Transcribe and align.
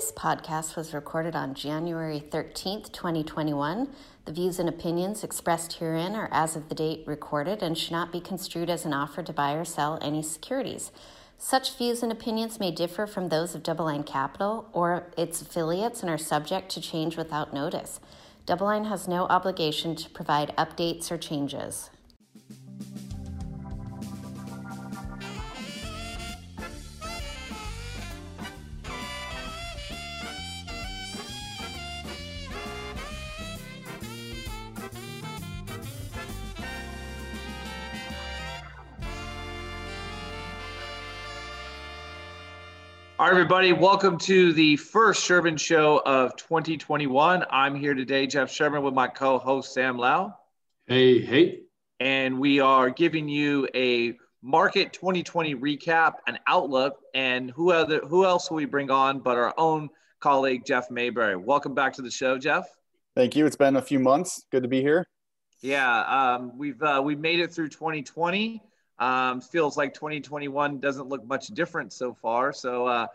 This 0.00 0.12
podcast 0.12 0.76
was 0.76 0.94
recorded 0.94 1.36
on 1.36 1.52
January 1.52 2.24
13th, 2.26 2.90
2021. 2.90 3.86
The 4.24 4.32
views 4.32 4.58
and 4.58 4.66
opinions 4.66 5.22
expressed 5.22 5.74
herein 5.74 6.14
are 6.14 6.30
as 6.32 6.56
of 6.56 6.70
the 6.70 6.74
date 6.74 7.02
recorded 7.04 7.62
and 7.62 7.76
should 7.76 7.92
not 7.92 8.10
be 8.10 8.18
construed 8.18 8.70
as 8.70 8.86
an 8.86 8.94
offer 8.94 9.22
to 9.22 9.32
buy 9.34 9.52
or 9.52 9.66
sell 9.66 9.98
any 10.00 10.22
securities. 10.22 10.90
Such 11.36 11.76
views 11.76 12.02
and 12.02 12.10
opinions 12.10 12.58
may 12.58 12.70
differ 12.70 13.06
from 13.06 13.28
those 13.28 13.54
of 13.54 13.62
DoubleLine 13.62 14.06
Capital 14.06 14.70
or 14.72 15.04
its 15.18 15.42
affiliates 15.42 16.00
and 16.00 16.08
are 16.08 16.16
subject 16.16 16.70
to 16.70 16.80
change 16.80 17.18
without 17.18 17.52
notice. 17.52 18.00
DoubleLine 18.46 18.88
has 18.88 19.06
no 19.06 19.26
obligation 19.26 19.94
to 19.96 20.08
provide 20.08 20.56
updates 20.56 21.10
or 21.10 21.18
changes. 21.18 21.90
All 43.20 43.26
right, 43.26 43.32
everybody, 43.32 43.74
welcome 43.74 44.16
to 44.20 44.54
the 44.54 44.78
first 44.78 45.22
Sherman 45.22 45.58
Show 45.58 46.00
of 46.06 46.36
2021. 46.36 47.44
I'm 47.50 47.74
here 47.74 47.92
today, 47.92 48.26
Jeff 48.26 48.50
Sherman, 48.50 48.82
with 48.82 48.94
my 48.94 49.08
co 49.08 49.38
host, 49.38 49.74
Sam 49.74 49.98
Lau. 49.98 50.34
Hey, 50.86 51.20
hey. 51.20 51.58
And 52.00 52.40
we 52.40 52.60
are 52.60 52.88
giving 52.88 53.28
you 53.28 53.68
a 53.74 54.16
market 54.40 54.94
2020 54.94 55.54
recap, 55.56 56.14
an 56.26 56.38
outlook, 56.46 56.96
and 57.12 57.50
who, 57.50 57.72
other, 57.72 57.98
who 57.98 58.24
else 58.24 58.48
will 58.48 58.56
we 58.56 58.64
bring 58.64 58.90
on 58.90 59.20
but 59.20 59.36
our 59.36 59.52
own 59.58 59.90
colleague, 60.20 60.64
Jeff 60.64 60.90
Mayberry. 60.90 61.36
Welcome 61.36 61.74
back 61.74 61.92
to 61.96 62.02
the 62.02 62.10
show, 62.10 62.38
Jeff. 62.38 62.64
Thank 63.14 63.36
you. 63.36 63.44
It's 63.44 63.54
been 63.54 63.76
a 63.76 63.82
few 63.82 63.98
months. 63.98 64.46
Good 64.50 64.62
to 64.62 64.68
be 64.70 64.80
here. 64.80 65.06
Yeah, 65.60 66.04
um, 66.36 66.56
we've 66.56 66.82
uh, 66.82 67.02
we've 67.04 67.20
made 67.20 67.40
it 67.40 67.52
through 67.52 67.68
2020. 67.68 68.62
Um, 69.00 69.40
feels 69.40 69.78
like 69.78 69.94
2021 69.94 70.78
doesn't 70.78 71.08
look 71.08 71.24
much 71.24 71.48
different 71.48 71.92
so 71.92 72.12
far. 72.12 72.52
So 72.52 72.86
uh, 72.86 73.06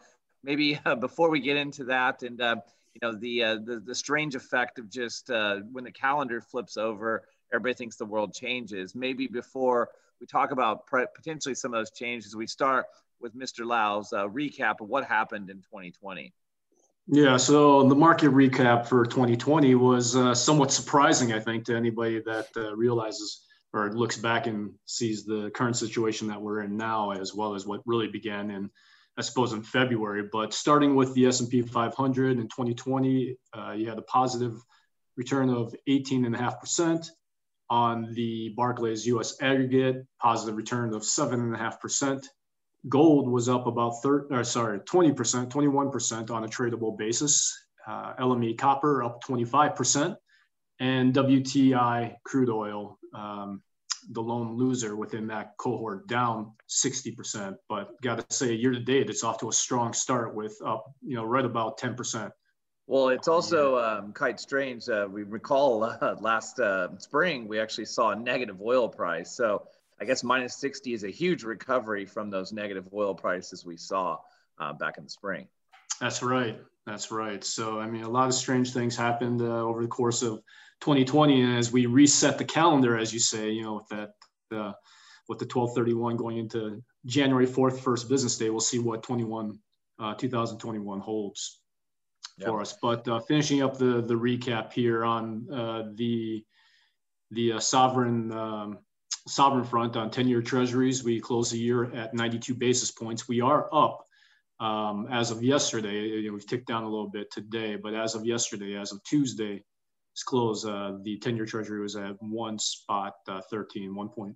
maybe 0.43 0.79
uh, 0.85 0.95
before 0.95 1.29
we 1.29 1.39
get 1.39 1.57
into 1.57 1.85
that, 1.85 2.23
and 2.23 2.41
uh, 2.41 2.55
you 2.93 2.99
know 3.01 3.13
the, 3.15 3.43
uh, 3.43 3.55
the, 3.63 3.79
the 3.79 3.95
strange 3.95 4.35
effect 4.35 4.79
of 4.79 4.89
just 4.89 5.29
uh, 5.29 5.57
when 5.71 5.83
the 5.83 5.91
calendar 5.91 6.41
flips 6.41 6.75
over, 6.75 7.23
everybody 7.53 7.75
thinks 7.75 7.97
the 7.97 8.05
world 8.05 8.33
changes. 8.33 8.95
Maybe 8.95 9.27
before 9.27 9.89
we 10.19 10.25
talk 10.25 10.51
about 10.51 10.87
potentially 10.87 11.55
some 11.55 11.73
of 11.73 11.79
those 11.79 11.91
changes, 11.91 12.35
we 12.35 12.47
start 12.47 12.85
with 13.21 13.35
Mr. 13.35 13.65
Lau's 13.65 14.11
uh, 14.11 14.27
recap 14.27 14.81
of 14.81 14.87
what 14.87 15.05
happened 15.05 15.49
in 15.49 15.57
2020. 15.57 16.33
Yeah, 17.07 17.37
so 17.37 17.87
the 17.87 17.95
market 17.95 18.31
recap 18.31 18.87
for 18.87 19.05
2020 19.05 19.75
was 19.75 20.39
somewhat 20.39 20.71
surprising, 20.71 21.33
I 21.33 21.39
think, 21.39 21.65
to 21.65 21.75
anybody 21.75 22.19
that 22.21 22.47
realizes 22.75 23.44
or 23.75 23.91
looks 23.91 24.17
back 24.17 24.47
and 24.47 24.73
sees 24.85 25.25
the 25.25 25.51
current 25.53 25.75
situation 25.75 26.27
that 26.29 26.41
we're 26.41 26.61
in 26.61 26.77
now, 26.77 27.11
as 27.11 27.35
well 27.35 27.53
as 27.53 27.67
what 27.67 27.81
really 27.85 28.07
began 28.07 28.49
in, 28.49 28.69
I 29.17 29.21
suppose, 29.21 29.51
in 29.53 29.61
February. 29.61 30.29
But 30.31 30.53
starting 30.53 30.95
with 30.95 31.13
the 31.13 31.25
S&P 31.25 31.61
500 31.61 32.39
in 32.39 32.47
2020, 32.47 33.37
uh, 33.53 33.71
you 33.73 33.89
had 33.89 33.99
a 33.99 34.03
positive 34.03 34.63
return 35.17 35.49
of 35.49 35.75
18.5%. 35.89 37.09
On 37.71 38.13
the 38.13 38.53
Barclays 38.55 39.07
U.S. 39.07 39.41
aggregate, 39.41 40.05
positive 40.21 40.55
return 40.55 40.93
of 40.93 41.01
7.5%. 41.01 42.23
Gold 42.87 43.27
was 43.27 43.49
up 43.49 43.65
about 43.65 44.03
30, 44.03 44.35
or 44.35 44.43
sorry, 44.43 44.79
20%, 44.81 45.49
21% 45.49 46.29
on 46.29 46.43
a 46.43 46.47
tradable 46.47 46.95
basis. 46.95 47.57
Uh, 47.87 48.13
LME 48.17 48.55
copper 48.57 49.03
up 49.03 49.23
25%, 49.23 50.15
and 50.79 51.13
WTI 51.13 52.15
crude 52.23 52.49
oil 52.49 52.99
um, 53.15 53.63
the 54.11 54.21
lone 54.21 54.55
loser 54.55 54.95
within 54.95 55.27
that 55.27 55.57
cohort 55.57 56.07
down 56.07 56.51
60%. 56.69 57.55
But 57.69 57.99
got 58.01 58.27
to 58.29 58.35
say, 58.35 58.53
year 58.53 58.71
to 58.71 58.79
date, 58.79 59.09
it's 59.09 59.23
off 59.23 59.39
to 59.39 59.49
a 59.49 59.53
strong 59.53 59.93
start 59.93 60.35
with 60.35 60.57
up, 60.65 60.91
you 61.01 61.15
know, 61.15 61.23
right 61.23 61.45
about 61.45 61.79
10%. 61.79 62.31
Well, 62.87 63.09
it's 63.09 63.27
also 63.27 63.79
um, 63.79 64.13
quite 64.13 64.39
strange. 64.39 64.87
Uh, 64.87 65.07
we 65.09 65.23
recall 65.23 65.83
uh, 66.01 66.15
last 66.19 66.59
uh, 66.59 66.97
spring, 66.99 67.47
we 67.47 67.59
actually 67.59 67.85
saw 67.85 68.11
a 68.11 68.15
negative 68.15 68.61
oil 68.61 68.87
price. 68.87 69.35
So 69.35 69.67
I 69.99 70.05
guess 70.05 70.23
minus 70.23 70.55
60 70.57 70.93
is 70.93 71.03
a 71.03 71.09
huge 71.09 71.43
recovery 71.43 72.05
from 72.05 72.29
those 72.29 72.51
negative 72.51 72.87
oil 72.93 73.15
prices 73.15 73.65
we 73.65 73.77
saw 73.77 74.19
uh, 74.59 74.73
back 74.73 74.97
in 74.97 75.05
the 75.05 75.09
spring. 75.09 75.47
That's 75.99 76.21
right. 76.21 76.59
That's 76.85 77.09
right. 77.11 77.43
So, 77.43 77.79
I 77.79 77.87
mean, 77.87 78.03
a 78.03 78.09
lot 78.09 78.27
of 78.27 78.35
strange 78.35 78.73
things 78.73 78.95
happened 78.95 79.41
uh, 79.41 79.45
over 79.45 79.81
the 79.81 79.87
course 79.87 80.21
of 80.21 80.41
2020 80.85 81.41
and 81.41 81.57
as 81.57 81.71
we 81.71 81.87
reset 81.87 82.37
the 82.37 82.45
calendar 82.45 82.97
as 82.97 83.11
you 83.11 83.19
say 83.19 83.49
you 83.49 83.63
know 83.63 83.75
with 83.75 83.87
that 83.89 84.11
uh, 84.55 84.71
with 85.27 85.39
the 85.39 85.45
1231 85.45 86.15
going 86.15 86.37
into 86.37 86.81
january 87.05 87.47
4th 87.47 87.79
first 87.79 88.07
business 88.07 88.37
day 88.37 88.49
we'll 88.49 88.59
see 88.59 88.79
what 88.79 89.01
21 89.03 89.57
uh, 89.99 90.13
2021 90.13 90.99
holds 90.99 91.61
yep. 92.37 92.49
for 92.49 92.61
us. 92.61 92.75
But 92.81 93.07
uh, 93.07 93.19
finishing 93.19 93.61
up 93.61 93.77
the 93.77 94.01
the 94.01 94.13
recap 94.13 94.73
here 94.73 95.05
on 95.05 95.47
uh, 95.51 95.83
the 95.95 96.43
the 97.31 97.53
uh, 97.53 97.59
sovereign 97.59 98.31
um, 98.31 98.79
sovereign 99.27 99.63
front 99.63 99.97
on 99.97 100.11
10 100.11 100.27
year 100.27 100.41
treasuries 100.41 101.03
we 101.03 101.19
close 101.19 101.49
the 101.49 101.57
year 101.57 101.91
at 101.95 102.13
92 102.13 102.53
basis 102.53 102.91
points. 102.91 103.27
We 103.27 103.41
are 103.41 103.67
up 103.73 104.05
um, 104.59 105.07
as 105.11 105.31
of 105.31 105.43
yesterday. 105.43 106.07
You 106.07 106.27
know, 106.27 106.33
we've 106.33 106.47
ticked 106.47 106.67
down 106.67 106.83
a 106.83 106.89
little 106.89 107.09
bit 107.09 107.31
today 107.31 107.75
but 107.75 107.93
as 107.93 108.15
of 108.15 108.25
yesterday 108.25 108.75
as 108.75 108.91
of 108.91 109.03
tuesday 109.03 109.63
close, 110.23 110.65
uh, 110.65 110.97
the 111.03 111.19
10-year 111.19 111.45
treasury 111.45 111.81
was 111.81 111.95
at 111.95 112.15
one 112.19 112.57
spot 112.59 113.13
uh, 113.27 113.41
13, 113.49 113.93
1.1%, 113.93 114.35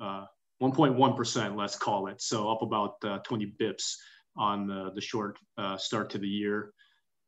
uh, 0.00 1.54
let's 1.54 1.76
call 1.76 2.06
it. 2.08 2.22
So 2.22 2.50
up 2.50 2.62
about 2.62 2.94
uh, 3.04 3.18
20 3.18 3.54
bips 3.60 3.94
on 4.36 4.66
the, 4.66 4.92
the 4.94 5.00
short 5.00 5.38
uh, 5.58 5.76
start 5.76 6.10
to 6.10 6.18
the 6.18 6.28
year. 6.28 6.72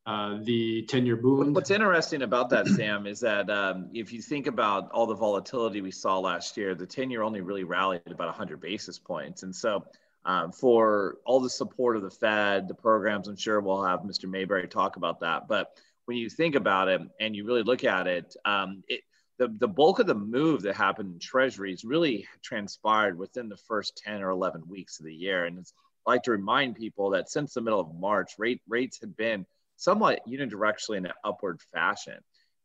Uh, 0.06 0.38
the 0.42 0.86
10-year 0.90 1.16
boom. 1.16 1.52
What's 1.52 1.70
interesting 1.70 2.22
about 2.22 2.48
that, 2.50 2.66
Sam, 2.66 3.06
is 3.06 3.20
that 3.20 3.50
um, 3.50 3.90
if 3.92 4.10
you 4.10 4.22
think 4.22 4.46
about 4.46 4.90
all 4.90 5.06
the 5.06 5.14
volatility 5.14 5.82
we 5.82 5.90
saw 5.90 6.18
last 6.18 6.56
year, 6.56 6.74
the 6.74 6.86
10-year 6.86 7.22
only 7.22 7.42
really 7.42 7.64
rallied 7.64 8.00
about 8.06 8.28
100 8.28 8.58
basis 8.58 8.98
points. 8.98 9.42
And 9.42 9.54
so 9.54 9.84
um, 10.24 10.52
for 10.52 11.18
all 11.26 11.40
the 11.40 11.50
support 11.50 11.96
of 11.96 12.02
the 12.02 12.10
Fed, 12.10 12.68
the 12.68 12.74
programs, 12.74 13.28
I'm 13.28 13.36
sure 13.36 13.60
we'll 13.60 13.84
have 13.84 14.00
Mr. 14.00 14.30
Mayberry 14.30 14.66
talk 14.66 14.96
about 14.96 15.20
that. 15.20 15.46
But 15.46 15.78
when 16.08 16.16
you 16.16 16.30
think 16.30 16.54
about 16.54 16.88
it 16.88 17.02
and 17.20 17.36
you 17.36 17.44
really 17.44 17.62
look 17.62 17.84
at 17.84 18.06
it, 18.06 18.34
um, 18.46 18.82
it 18.88 19.02
the, 19.38 19.54
the 19.60 19.68
bulk 19.68 19.98
of 19.98 20.06
the 20.06 20.14
move 20.14 20.62
that 20.62 20.74
happened 20.74 21.12
in 21.12 21.18
treasuries 21.20 21.84
really 21.84 22.26
transpired 22.42 23.18
within 23.18 23.50
the 23.50 23.58
first 23.58 24.00
10 24.04 24.22
or 24.22 24.30
11 24.30 24.66
weeks 24.66 24.98
of 24.98 25.04
the 25.04 25.14
year. 25.14 25.44
And 25.44 25.58
it's 25.58 25.74
I 26.06 26.12
like 26.12 26.22
to 26.22 26.30
remind 26.30 26.76
people 26.76 27.10
that 27.10 27.28
since 27.28 27.52
the 27.52 27.60
middle 27.60 27.78
of 27.78 27.94
March, 27.94 28.32
rate, 28.38 28.62
rates 28.66 28.98
had 28.98 29.14
been 29.18 29.44
somewhat 29.76 30.20
unidirectionally 30.26 30.96
in 30.96 31.04
an 31.04 31.12
upward 31.24 31.60
fashion. 31.74 32.16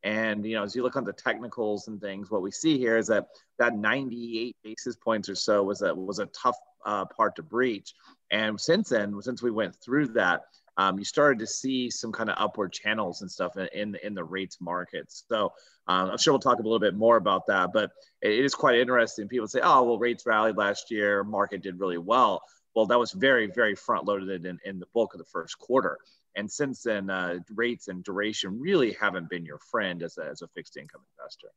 And 0.03 0.45
you 0.45 0.55
know, 0.55 0.63
as 0.63 0.73
you 0.73 0.81
look 0.81 0.95
on 0.95 1.03
the 1.03 1.11
technicals 1.11 1.89
and 1.89 1.99
things, 1.99 2.31
what 2.31 2.41
we 2.43 2.51
see 2.51 2.77
here 2.77 2.97
is 2.97 3.07
that 3.07 3.27
that 3.59 3.75
98 3.75 4.55
basis 4.63 4.95
points 4.95 5.27
or 5.27 5.35
so 5.35 5.63
was 5.63 5.81
a 5.81 5.93
was 5.93 6.19
a 6.19 6.27
tough 6.27 6.57
uh, 6.85 7.03
part 7.05 7.35
to 7.35 7.43
breach. 7.43 7.93
And 8.31 8.59
since 8.59 8.89
then, 8.89 9.21
since 9.21 9.43
we 9.43 9.51
went 9.51 9.75
through 9.83 10.07
that, 10.13 10.43
um, 10.77 10.97
you 10.97 11.05
started 11.05 11.39
to 11.39 11.47
see 11.47 11.89
some 11.89 12.11
kind 12.11 12.29
of 12.29 12.35
upward 12.39 12.71
channels 12.71 13.21
and 13.21 13.31
stuff 13.31 13.57
in, 13.57 13.67
in, 13.73 13.97
in 14.03 14.13
the 14.13 14.23
rates 14.23 14.57
markets. 14.59 15.23
So 15.29 15.53
um, 15.87 16.11
I'm 16.11 16.17
sure 16.17 16.33
we'll 16.33 16.39
talk 16.39 16.59
a 16.59 16.63
little 16.63 16.79
bit 16.79 16.95
more 16.95 17.17
about 17.17 17.47
that, 17.47 17.71
but 17.73 17.91
it 18.21 18.45
is 18.45 18.55
quite 18.55 18.75
interesting. 18.75 19.27
People 19.27 19.47
say, 19.47 19.59
oh, 19.61 19.83
well, 19.83 19.99
rates 19.99 20.25
rallied 20.25 20.57
last 20.57 20.89
year, 20.89 21.23
market 21.23 21.61
did 21.61 21.79
really 21.79 21.97
well. 21.97 22.41
Well, 22.75 22.87
that 22.87 22.97
was 22.97 23.11
very, 23.11 23.47
very 23.47 23.75
front 23.75 24.05
loaded 24.05 24.45
in, 24.45 24.57
in 24.65 24.79
the 24.79 24.87
bulk 24.93 25.13
of 25.13 25.19
the 25.19 25.25
first 25.25 25.59
quarter. 25.59 25.97
And 26.35 26.51
since 26.51 26.81
then, 26.81 27.09
uh, 27.11 27.39
rates 27.53 27.87
and 27.87 28.03
duration 28.03 28.59
really 28.59 28.93
haven't 28.99 29.29
been 29.29 29.45
your 29.45 29.59
friend 29.59 30.01
as 30.01 30.17
a, 30.17 30.25
as 30.25 30.41
a 30.41 30.47
fixed 30.47 30.77
income 30.77 31.01
investor. 31.19 31.49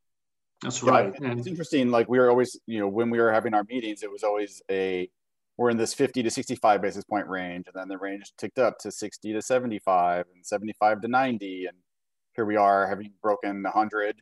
That's 0.63 0.83
right. 0.83 1.15
Yeah, 1.21 1.33
it's 1.33 1.47
interesting. 1.47 1.91
Like 1.91 2.09
we 2.09 2.19
were 2.19 2.29
always, 2.29 2.59
you 2.67 2.81
know, 2.81 2.89
when 2.89 3.11
we 3.11 3.19
were 3.19 3.33
having 3.33 3.55
our 3.55 3.65
meetings, 3.65 4.03
it 4.03 4.11
was 4.11 4.23
always 4.23 4.63
a 4.71 5.09
we're 5.57 5.71
in 5.71 5.77
this 5.77 5.95
50 5.95 6.23
to 6.23 6.31
65 6.31 6.83
basis 6.83 7.05
point 7.05 7.27
range 7.29 7.67
and 7.67 7.75
then 7.75 7.89
the 7.89 7.99
range 7.99 8.33
ticked 8.37 8.59
up 8.59 8.79
to 8.79 8.91
60 8.91 9.33
to 9.33 9.43
75 9.43 10.27
and 10.35 10.45
75 10.45 11.01
to 11.01 11.09
90 11.09 11.67
and 11.67 11.77
here 12.35 12.45
we 12.45 12.57
are 12.57 12.87
having 12.87 13.13
broken 13.23 13.63
100 13.63 14.17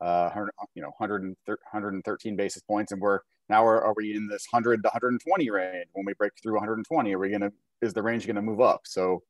uh, 0.00 0.30
you 0.74 0.82
know 0.82 0.92
113 0.98 2.36
basis 2.36 2.62
points 2.62 2.92
and 2.92 3.00
we're 3.00 3.20
now 3.48 3.64
are, 3.64 3.82
are 3.82 3.94
we 3.96 4.14
in 4.14 4.26
this 4.26 4.46
100 4.50 4.82
to 4.82 4.88
120 4.88 5.50
range? 5.50 5.86
When 5.92 6.04
we 6.04 6.14
break 6.14 6.32
through 6.42 6.54
120 6.54 7.14
are 7.14 7.18
we 7.18 7.28
going 7.28 7.42
to 7.42 7.52
is 7.80 7.92
the 7.92 8.02
range 8.02 8.26
going 8.26 8.36
to 8.36 8.42
move 8.42 8.60
up? 8.60 8.80
So 8.84 9.22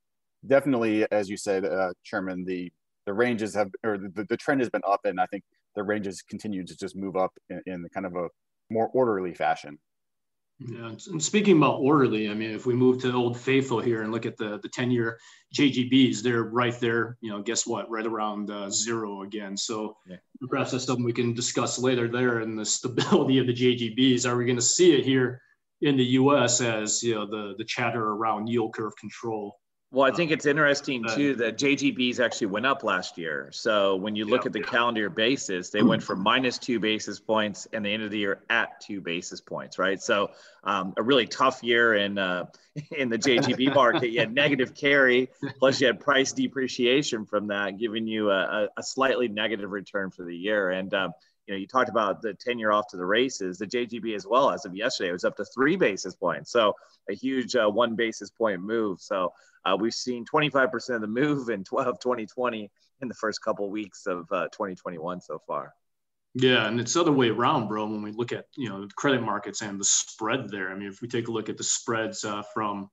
definitely 0.47 1.07
as 1.13 1.29
you 1.29 1.37
said 1.37 1.65
uh, 1.65 1.93
Sherman 2.03 2.45
the 2.45 2.73
the 3.07 3.13
ranges 3.13 3.55
have 3.55 3.71
or 3.85 3.99
the, 3.99 4.27
the 4.29 4.37
trend 4.37 4.61
has 4.61 4.69
been 4.69 4.83
up 4.87 5.01
and 5.05 5.21
i 5.21 5.27
think 5.27 5.43
the 5.75 5.83
ranges 5.83 6.23
continue 6.23 6.65
to 6.65 6.77
just 6.77 6.97
move 6.97 7.17
up 7.17 7.33
in, 7.49 7.63
in 7.67 7.87
kind 7.95 8.07
of 8.07 8.15
a 8.17 8.29
more 8.71 8.89
orderly 8.89 9.33
fashion 9.33 9.79
Yeah, 10.59 10.93
and 11.11 11.23
speaking 11.23 11.59
about 11.59 11.81
orderly, 11.81 12.31
I 12.31 12.35
mean, 12.35 12.51
if 12.51 12.65
we 12.65 12.73
move 12.73 13.03
to 13.03 13.13
Old 13.13 13.39
Faithful 13.39 13.79
here 13.79 14.03
and 14.03 14.11
look 14.11 14.25
at 14.25 14.39
the 14.39 14.59
the 14.63 14.71
ten 14.71 14.91
year 14.91 15.19
JGBs, 15.55 16.23
they're 16.23 16.45
right 16.45 16.79
there. 16.81 17.19
You 17.21 17.31
know, 17.31 17.43
guess 17.43 17.67
what? 17.67 17.91
Right 17.91 18.07
around 18.07 18.51
uh, 18.51 18.71
zero 18.71 19.23
again. 19.23 19.55
So 19.57 19.99
yeah. 20.09 20.17
perhaps 20.49 20.71
that's 20.71 20.87
something 20.87 21.05
we 21.05 21.13
can 21.13 21.35
discuss 21.35 21.79
later. 21.79 22.09
There 22.09 22.39
and 22.41 22.59
the 22.59 22.65
stability 22.65 23.39
of 23.39 23.47
the 23.47 23.53
JGBs. 23.53 24.27
Are 24.27 24.37
we 24.37 24.47
going 24.47 24.57
to 24.57 24.63
see 24.63 24.95
it 24.95 25.05
here 25.05 25.43
in 25.83 25.97
the 25.99 26.05
U.S. 26.05 26.63
as 26.63 27.03
you 27.03 27.17
know 27.17 27.27
the 27.27 27.55
the 27.59 27.65
chatter 27.65 28.03
around 28.03 28.47
yield 28.47 28.73
curve 28.73 28.97
control? 28.97 29.59
Well, 29.97 30.05
I 30.07 30.15
think 30.15 30.31
it's 30.31 30.45
interesting 30.45 31.03
too 31.15 31.37
that 31.37 31.57
JGBs 31.57 32.21
actually 32.21 32.49
went 32.49 32.67
up 32.67 32.85
last 32.85 33.17
year. 33.17 33.49
So 33.51 33.97
when 33.97 34.15
you 34.15 34.27
look 34.27 34.45
yeah, 34.45 34.49
at 34.49 34.53
the 34.53 34.59
yeah. 34.59 34.67
calendar 34.67 35.01
year 35.01 35.09
basis, 35.09 35.71
they 35.71 35.83
went 35.83 36.03
from 36.03 36.23
minus 36.23 36.59
two 36.59 36.79
basis 36.79 37.19
points 37.19 37.67
and 37.73 37.83
the 37.83 37.95
end 37.95 38.03
of 38.03 38.11
the 38.11 38.19
year 38.19 38.43
at 38.51 38.79
two 38.79 39.01
basis 39.01 39.41
points, 39.41 39.79
right? 39.79 39.99
So 40.03 40.33
um, 40.65 40.93
a 40.99 41.03
really 41.03 41.27
tough 41.27 41.63
year 41.63 41.95
in 41.95 42.19
uh, 42.19 42.45
in 42.91 43.09
the 43.09 43.17
JGB 43.17 43.75
market. 43.75 44.11
You 44.11 44.21
had 44.21 44.35
negative 44.35 44.75
carry, 44.75 45.31
plus 45.59 45.81
you 45.81 45.87
had 45.87 45.99
price 45.99 46.31
depreciation 46.31 47.25
from 47.25 47.47
that, 47.47 47.79
giving 47.79 48.07
you 48.07 48.31
a, 48.31 48.69
a 48.77 48.83
slightly 48.83 49.29
negative 49.29 49.71
return 49.71 50.11
for 50.11 50.25
the 50.25 50.37
year. 50.37 50.73
And 50.73 50.93
um, 50.93 51.13
you 51.47 51.55
know, 51.55 51.59
you 51.59 51.67
talked 51.67 51.89
about 51.89 52.23
the 52.23 52.35
10 52.35 52.59
year 52.59 52.73
off 52.73 52.89
to 52.89 52.97
the 52.97 53.07
races, 53.07 53.59
the 53.59 53.67
JGB 53.67 54.15
as 54.15 54.27
well 54.27 54.51
as 54.51 54.65
of 54.65 54.75
yesterday 54.75 55.11
it 55.11 55.13
was 55.13 55.25
up 55.25 55.37
to 55.37 55.45
three 55.45 55.77
basis 55.77 56.15
points. 56.15 56.51
So 56.51 56.75
a 57.09 57.15
huge 57.15 57.55
uh, 57.55 57.69
one 57.69 57.95
basis 57.95 58.31
point 58.31 58.61
move. 58.61 59.01
So 59.01 59.33
uh, 59.65 59.77
we've 59.79 59.95
seen 59.95 60.25
25% 60.25 60.95
of 60.95 61.01
the 61.01 61.07
move 61.07 61.49
in 61.49 61.65
12, 61.65 62.01
2020 62.01 62.71
in 63.03 63.09
the 63.09 63.15
first 63.15 63.43
couple 63.43 63.67
of 63.67 63.71
weeks 63.71 64.07
of 64.07 64.31
uh, 64.33 64.49
2021 64.53 65.21
so 65.21 65.41
far. 65.47 65.73
Yeah, 66.39 66.69
and 66.69 66.79
it's 66.79 66.93
the 66.93 67.01
other 67.01 67.13
way 67.13 67.31
around, 67.31 67.69
bro. 67.69 67.87
When 67.87 68.03
we 68.03 68.13
look 68.13 68.31
at 68.31 68.45
you 68.57 68.69
know 68.69 68.83
the 68.83 68.93
credit 68.95 69.23
markets 69.23 69.63
and 69.63 69.81
the 69.81 69.85
spread 69.85 70.51
there, 70.51 70.71
I 70.71 70.75
mean, 70.75 70.89
if 70.89 71.01
we 71.01 71.09
take 71.09 71.29
a 71.29 71.33
look 71.33 71.49
at 71.49 71.57
the 71.57 71.65
spreads 71.65 72.25
uh, 72.25 72.43
from, 72.53 72.91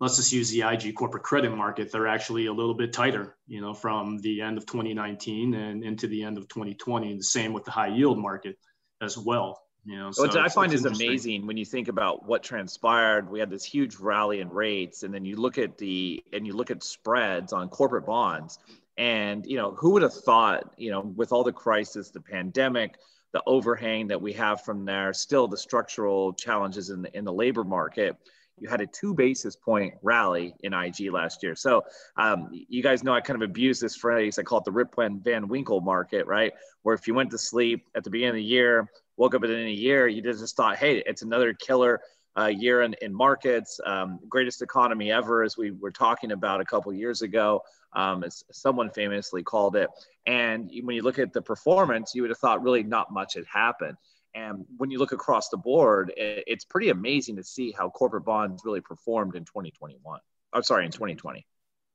let's 0.00 0.16
just 0.16 0.32
use 0.32 0.50
the 0.50 0.62
IG 0.62 0.94
corporate 0.94 1.22
credit 1.22 1.50
market, 1.50 1.92
they're 1.92 2.08
actually 2.08 2.46
a 2.46 2.52
little 2.52 2.74
bit 2.74 2.92
tighter, 2.92 3.36
you 3.46 3.60
know, 3.60 3.74
from 3.74 4.18
the 4.18 4.40
end 4.40 4.58
of 4.58 4.66
2019 4.66 5.54
and 5.54 5.84
into 5.84 6.06
the 6.06 6.24
end 6.24 6.38
of 6.38 6.48
2020. 6.48 7.16
The 7.16 7.22
same 7.22 7.52
with 7.52 7.64
the 7.64 7.70
high 7.70 7.88
yield 7.88 8.18
market 8.18 8.58
as 9.00 9.16
well. 9.16 9.60
You 9.86 9.98
know, 9.98 10.10
so 10.12 10.22
what 10.22 10.36
I 10.36 10.48
find 10.48 10.72
is 10.72 10.86
amazing 10.86 11.46
when 11.46 11.58
you 11.58 11.66
think 11.66 11.88
about 11.88 12.26
what 12.26 12.42
transpired. 12.42 13.30
We 13.30 13.38
had 13.38 13.50
this 13.50 13.64
huge 13.64 13.96
rally 13.96 14.40
in 14.40 14.48
rates, 14.48 15.02
and 15.02 15.12
then 15.12 15.26
you 15.26 15.36
look 15.36 15.58
at 15.58 15.76
the 15.76 16.24
and 16.32 16.46
you 16.46 16.54
look 16.54 16.70
at 16.70 16.82
spreads 16.82 17.52
on 17.52 17.68
corporate 17.68 18.06
bonds, 18.06 18.58
and 18.96 19.44
you 19.44 19.58
know 19.58 19.72
who 19.72 19.90
would 19.90 20.02
have 20.02 20.14
thought, 20.14 20.72
you 20.78 20.90
know, 20.90 21.00
with 21.00 21.32
all 21.32 21.44
the 21.44 21.52
crisis, 21.52 22.08
the 22.10 22.22
pandemic, 22.22 22.96
the 23.34 23.42
overhang 23.46 24.08
that 24.08 24.22
we 24.22 24.32
have 24.32 24.62
from 24.62 24.86
there, 24.86 25.12
still 25.12 25.48
the 25.48 25.58
structural 25.58 26.32
challenges 26.32 26.88
in 26.88 27.02
the 27.02 27.14
in 27.14 27.24
the 27.24 27.32
labor 27.32 27.64
market. 27.64 28.16
You 28.58 28.68
had 28.68 28.80
a 28.80 28.86
two 28.86 29.14
basis 29.14 29.56
point 29.56 29.94
rally 30.02 30.54
in 30.62 30.72
IG 30.72 31.10
last 31.10 31.42
year. 31.42 31.54
So 31.56 31.84
um, 32.16 32.50
you 32.52 32.82
guys 32.82 33.02
know 33.02 33.12
I 33.12 33.20
kind 33.20 33.42
of 33.42 33.48
abuse 33.48 33.80
this 33.80 33.96
phrase. 33.96 34.38
I 34.38 34.42
call 34.42 34.58
it 34.58 34.64
the 34.64 34.72
Rip 34.72 34.94
Van 34.96 35.48
Winkle 35.48 35.80
market, 35.80 36.26
right? 36.26 36.52
Where 36.82 36.94
if 36.94 37.06
you 37.06 37.14
went 37.14 37.30
to 37.32 37.38
sleep 37.38 37.86
at 37.94 38.04
the 38.04 38.10
beginning 38.10 38.30
of 38.30 38.36
the 38.36 38.44
year, 38.44 38.88
woke 39.16 39.34
up 39.34 39.42
at 39.42 39.48
the 39.48 39.54
end 39.54 39.62
of 39.62 39.66
the 39.66 39.74
year, 39.74 40.06
you 40.06 40.22
just 40.22 40.56
thought, 40.56 40.76
hey, 40.76 41.02
it's 41.06 41.22
another 41.22 41.52
killer 41.54 42.00
uh, 42.36 42.46
year 42.46 42.82
in, 42.82 42.94
in 43.00 43.14
markets, 43.14 43.78
um, 43.86 44.18
greatest 44.28 44.62
economy 44.62 45.12
ever, 45.12 45.42
as 45.42 45.56
we 45.56 45.70
were 45.70 45.90
talking 45.90 46.32
about 46.32 46.60
a 46.60 46.64
couple 46.64 46.92
years 46.92 47.22
ago, 47.22 47.62
um, 47.94 48.24
as 48.24 48.44
someone 48.50 48.90
famously 48.90 49.42
called 49.42 49.76
it. 49.76 49.88
And 50.26 50.70
when 50.82 50.96
you 50.96 51.02
look 51.02 51.18
at 51.18 51.32
the 51.32 51.42
performance, 51.42 52.12
you 52.14 52.22
would 52.22 52.30
have 52.30 52.38
thought 52.38 52.62
really 52.62 52.82
not 52.82 53.12
much 53.12 53.34
had 53.34 53.44
happened. 53.46 53.96
And 54.34 54.64
when 54.76 54.90
you 54.90 54.98
look 54.98 55.12
across 55.12 55.48
the 55.48 55.56
board, 55.56 56.12
it's 56.16 56.64
pretty 56.64 56.90
amazing 56.90 57.36
to 57.36 57.44
see 57.44 57.72
how 57.72 57.88
corporate 57.90 58.24
bonds 58.24 58.62
really 58.64 58.80
performed 58.80 59.36
in 59.36 59.44
2021. 59.44 60.20
I'm 60.52 60.62
sorry, 60.62 60.86
in 60.86 60.90
2020. 60.90 61.46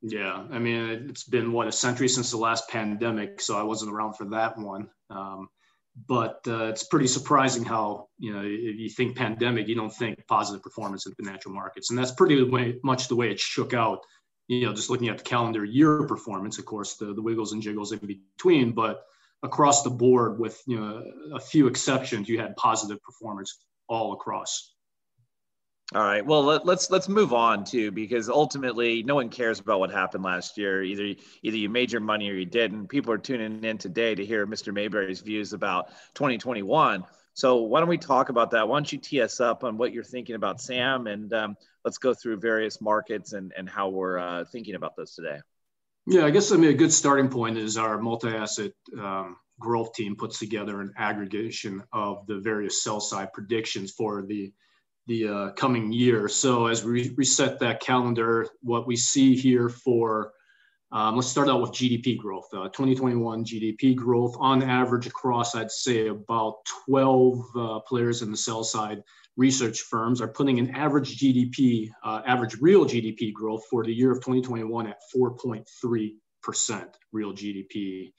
Yeah, 0.02 0.46
I 0.50 0.60
mean, 0.60 1.10
it's 1.10 1.26
been 1.26 1.52
what 1.52 1.68
a 1.68 1.72
century 1.72 2.08
since 2.08 2.32
the 2.32 2.38
last 2.38 2.70
pandemic, 2.70 3.42
so 3.42 3.58
I 3.58 3.64
wasn't 3.64 3.92
around 3.92 4.14
for 4.14 4.26
that 4.26 4.58
one. 4.58 4.90
Um, 5.10 5.50
but 6.08 6.42
uh, 6.48 6.66
it's 6.66 6.84
pretty 6.84 7.08
surprising 7.08 7.64
how 7.64 8.08
you 8.18 8.34
know 8.34 8.42
if 8.44 8.78
you 8.78 8.90
think 8.90 9.18
pandemic 9.18 9.68
you 9.68 9.76
don't 9.76 9.94
think 9.94 10.26
positive 10.28 10.62
performance 10.62 11.06
in 11.06 11.14
financial 11.14 11.52
markets 11.52 11.90
and 11.90 12.00
that's 12.00 12.12
pretty 12.12 12.42
way, 12.44 12.76
much 12.84 13.08
the 13.08 13.16
way 13.16 13.32
it 13.32 13.40
shook 13.40 13.74
out 13.74 14.00
you 14.48 14.66
know 14.66 14.74
just 14.74 14.90
looking 14.90 15.10
at 15.10 15.18
the 15.18 15.24
calendar 15.24 15.66
year 15.66 16.04
performance 16.04 16.58
of 16.58 16.66
course 16.66 16.96
the, 16.96 17.14
the 17.14 17.22
wiggles 17.22 17.54
and 17.54 17.62
jiggles 17.62 17.92
in 17.92 18.00
between 18.00 18.72
but 18.72 19.04
across 19.44 19.84
the 19.84 19.90
board 19.90 20.40
with 20.40 20.62
you 20.68 20.80
know 20.80 21.04
a 21.34 21.40
few 21.40 21.68
exceptions 21.68 22.28
you 22.28 22.40
had 22.40 22.56
positive 22.56 23.02
performance 23.02 23.58
all 23.88 24.14
across 24.14 24.74
all 25.96 26.04
right. 26.04 26.24
Well, 26.24 26.44
let, 26.44 26.62
us 26.62 26.68
let's, 26.68 26.92
let's 26.92 27.10
move 27.10 27.34
on 27.34 27.64
too, 27.64 27.90
because 27.90 28.30
ultimately, 28.30 29.02
no 29.02 29.16
one 29.16 29.30
cares 29.30 29.60
about 29.60 29.80
what 29.80 29.90
happened 29.90 30.24
last 30.24 30.56
year. 30.56 30.84
Either 30.84 31.16
either 31.42 31.58
you 31.58 31.68
made 31.68 31.92
your 31.92 32.02
money 32.02 32.30
or 32.30 32.34
you 32.34 32.46
didn't. 32.46 32.90
People 32.90 33.12
are 33.12 33.18
tuning 33.18 33.64
in 33.64 33.80
today 33.80 34.14
to 34.14 34.24
hear 34.24 34.46
Mr. 34.46 34.72
Mayberry's 34.72 35.22
views 35.22 35.52
about 35.52 35.90
2021. 36.14 37.04
So 37.34 37.64
why 37.64 37.80
don't 37.80 37.90
we 37.90 37.98
talk 37.98 38.30
about 38.30 38.52
that? 38.52 38.68
Why 38.68 38.76
don't 38.76 38.92
you 38.92 39.00
tee 39.00 39.22
us 39.22 39.40
up 39.40 39.64
on 39.64 39.78
what 39.78 39.92
you're 39.92 40.04
thinking 40.04 40.36
about, 40.36 40.62
Sam, 40.62 41.08
and 41.08 41.34
um, 41.34 41.58
let's 41.84 41.98
go 41.98 42.14
through 42.14 42.38
various 42.38 42.82
markets 42.82 43.34
and 43.34 43.52
and 43.58 43.68
how 43.68 43.90
we're 43.90 44.20
uh, 44.20 44.46
thinking 44.46 44.76
about 44.76 44.96
those 44.96 45.16
today. 45.16 45.40
Yeah, 46.08 46.26
I 46.26 46.32
guess 46.32 46.52
I 46.52 46.58
mean 46.58 46.72
a 46.72 46.74
good 46.74 46.94
starting 46.94 47.30
point 47.30 47.58
is 47.58 47.78
our 47.78 48.00
multi-asset 48.00 48.72
um, 49.00 49.38
growth 49.60 49.94
team 49.94 50.16
puts 50.16 50.40
together 50.40 50.82
an 50.82 50.94
aggregation 50.98 51.84
of 51.94 52.26
the 52.28 52.40
various 52.40 52.84
sell 52.84 53.00
side 53.00 53.34
predictions 53.34 53.92
for 53.92 54.26
the 54.26 54.52
the 55.08 55.28
uh, 55.28 55.50
coming 55.52 55.92
year. 55.92 56.28
So 56.28 56.68
as 56.68 56.84
we 56.84 57.10
reset 57.18 57.60
that 57.60 57.80
calendar, 57.82 58.48
what 58.62 58.86
we 58.86 58.96
see 58.96 59.36
here 59.36 59.68
for, 59.68 60.34
um, 60.92 61.16
let's 61.16 61.28
start 61.28 61.50
out 61.50 61.62
with 61.62 61.72
GDP 61.72 62.18
growth. 62.18 62.48
Uh, 62.52 62.64
2021 62.70 63.46
GDP 63.46 63.96
growth 63.96 64.36
on 64.40 64.64
average 64.64 65.06
across, 65.06 65.56
I'd 65.56 65.72
say 65.72 66.08
about 66.08 66.56
12 66.88 67.40
uh, 67.56 67.80
players 67.82 68.22
in 68.24 68.32
the 68.32 68.38
sell 68.38 68.64
side 68.64 69.04
research 69.38 69.82
firms 69.82 70.20
are 70.20 70.28
putting 70.28 70.60
an 70.60 70.72
average 70.76 71.18
GDP, 71.18 71.90
uh, 72.04 72.22
average 72.26 72.58
real 72.60 72.86
GDP 72.86 73.32
growth 73.32 73.64
for 73.70 73.84
the 73.84 73.94
year 73.94 74.12
of 74.12 74.18
2021 74.18 74.88
at 74.88 74.98
4.3% 75.16 76.14
real 77.12 77.34
GDP. 77.34 78.12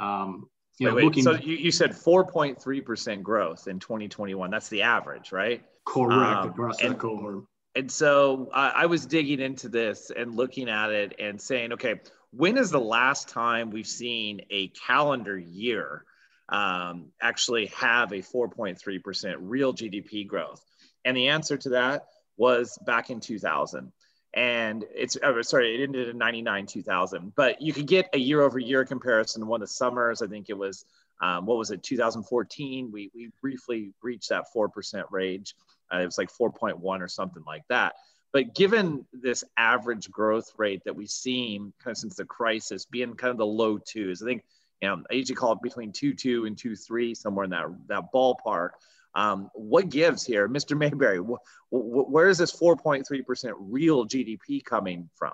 Um, 0.00 0.48
you 0.78 0.88
know, 0.88 0.94
wait, 0.94 0.96
wait. 0.96 1.04
Looking, 1.04 1.24
so 1.24 1.34
you, 1.34 1.56
you 1.56 1.70
said 1.70 1.90
4.3% 1.90 3.22
growth 3.22 3.68
in 3.68 3.78
2021. 3.80 4.50
That's 4.50 4.68
the 4.68 4.82
average, 4.82 5.32
right? 5.32 5.62
Correct, 5.84 6.44
um, 6.44 6.48
across 6.50 6.78
that 6.78 6.98
cohort. 6.98 7.44
And 7.74 7.90
so 7.90 8.50
I, 8.52 8.68
I 8.68 8.86
was 8.86 9.06
digging 9.06 9.40
into 9.40 9.68
this 9.68 10.10
and 10.14 10.34
looking 10.34 10.68
at 10.68 10.90
it 10.90 11.14
and 11.18 11.40
saying, 11.40 11.72
okay, 11.72 12.00
when 12.32 12.56
is 12.58 12.70
the 12.70 12.80
last 12.80 13.28
time 13.28 13.70
we've 13.70 13.86
seen 13.86 14.42
a 14.50 14.68
calendar 14.68 15.38
year 15.38 16.04
um, 16.48 17.06
actually 17.20 17.66
have 17.66 18.12
a 18.12 18.16
4.3% 18.16 19.36
real 19.40 19.72
GDP 19.72 20.26
growth? 20.26 20.64
And 21.04 21.16
the 21.16 21.28
answer 21.28 21.56
to 21.56 21.70
that 21.70 22.06
was 22.36 22.78
back 22.86 23.10
in 23.10 23.20
2000. 23.20 23.92
And 24.34 24.84
it's 24.94 25.18
oh, 25.22 25.42
sorry, 25.42 25.74
it 25.74 25.82
ended 25.82 26.08
in 26.08 26.16
99, 26.16 26.66
2000. 26.66 27.34
But 27.34 27.60
you 27.60 27.72
could 27.72 27.86
get 27.86 28.08
a 28.14 28.18
year 28.18 28.40
over 28.40 28.58
year 28.58 28.84
comparison. 28.84 29.46
One 29.46 29.60
of 29.60 29.68
the 29.68 29.74
summers, 29.74 30.22
I 30.22 30.26
think 30.26 30.48
it 30.48 30.56
was, 30.56 30.86
um, 31.20 31.44
what 31.44 31.58
was 31.58 31.70
it, 31.70 31.82
2014? 31.82 32.90
We, 32.90 33.10
we 33.14 33.30
briefly 33.42 33.92
reached 34.02 34.30
that 34.30 34.46
4% 34.54 35.04
range. 35.10 35.54
Uh, 35.92 35.98
it 35.98 36.06
was 36.06 36.18
like 36.18 36.30
4.1 36.30 36.80
or 36.82 37.08
something 37.08 37.42
like 37.46 37.62
that. 37.68 37.94
But 38.32 38.54
given 38.54 39.04
this 39.12 39.44
average 39.56 40.10
growth 40.10 40.52
rate 40.56 40.82
that 40.84 40.96
we've 40.96 41.10
seen 41.10 41.72
kind 41.82 41.92
of 41.92 41.98
since 41.98 42.16
the 42.16 42.24
crisis 42.24 42.86
being 42.86 43.14
kind 43.14 43.30
of 43.30 43.36
the 43.36 43.46
low 43.46 43.78
twos, 43.78 44.22
I 44.22 44.26
think 44.26 44.44
you 44.80 44.88
know, 44.88 45.02
I 45.10 45.14
usually 45.14 45.36
call 45.36 45.52
it 45.52 45.62
between 45.62 45.92
two 45.92 46.14
two 46.14 46.46
and 46.46 46.56
two 46.56 46.74
three, 46.74 47.14
somewhere 47.14 47.44
in 47.44 47.50
that 47.50 47.66
that 47.88 48.04
ballpark. 48.12 48.70
Um, 49.14 49.50
what 49.54 49.90
gives 49.90 50.24
here, 50.24 50.48
Mr. 50.48 50.76
Mayberry? 50.76 51.18
Wh- 51.18 51.36
wh- 51.68 52.10
where 52.10 52.28
is 52.28 52.38
this 52.38 52.58
4.3% 52.58 53.52
real 53.58 54.06
GDP 54.06 54.64
coming 54.64 55.10
from? 55.16 55.32